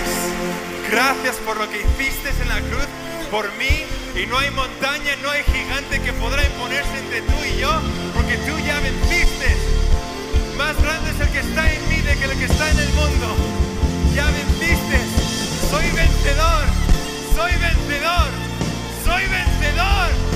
Gracias 0.88 1.34
por 1.44 1.56
lo 1.56 1.68
que 1.68 1.80
hiciste 1.80 2.30
en 2.40 2.48
la 2.50 2.60
cruz 2.60 2.86
por 3.32 3.52
mí. 3.54 3.84
Y 4.14 4.26
no 4.28 4.38
hay 4.38 4.52
montaña, 4.52 5.16
no 5.24 5.28
hay 5.28 5.42
gigante 5.42 6.00
que 6.02 6.12
podrá 6.12 6.44
imponerse 6.44 7.00
entre 7.00 7.22
tú 7.22 7.34
y 7.44 7.56
yo, 7.58 7.72
porque 8.14 8.36
tú 8.46 8.56
ya 8.64 8.78
venciste. 8.78 9.56
Más 10.56 10.80
grande 10.80 11.10
es 11.10 11.20
el 11.20 11.30
que 11.30 11.40
está 11.40 11.68
en 11.68 11.88
mí 11.88 12.00
de 12.00 12.16
que 12.16 12.26
el 12.26 12.38
que 12.38 12.44
está 12.44 12.70
en 12.70 12.78
el 12.78 12.90
mundo. 12.90 13.34
Ya 14.14 14.26
venciste. 14.26 15.00
Soy 15.68 15.90
vencedor. 15.90 16.64
Soy 17.34 17.50
vencedor. 17.58 18.30
Soy 19.04 19.26
vencedor. 19.26 20.35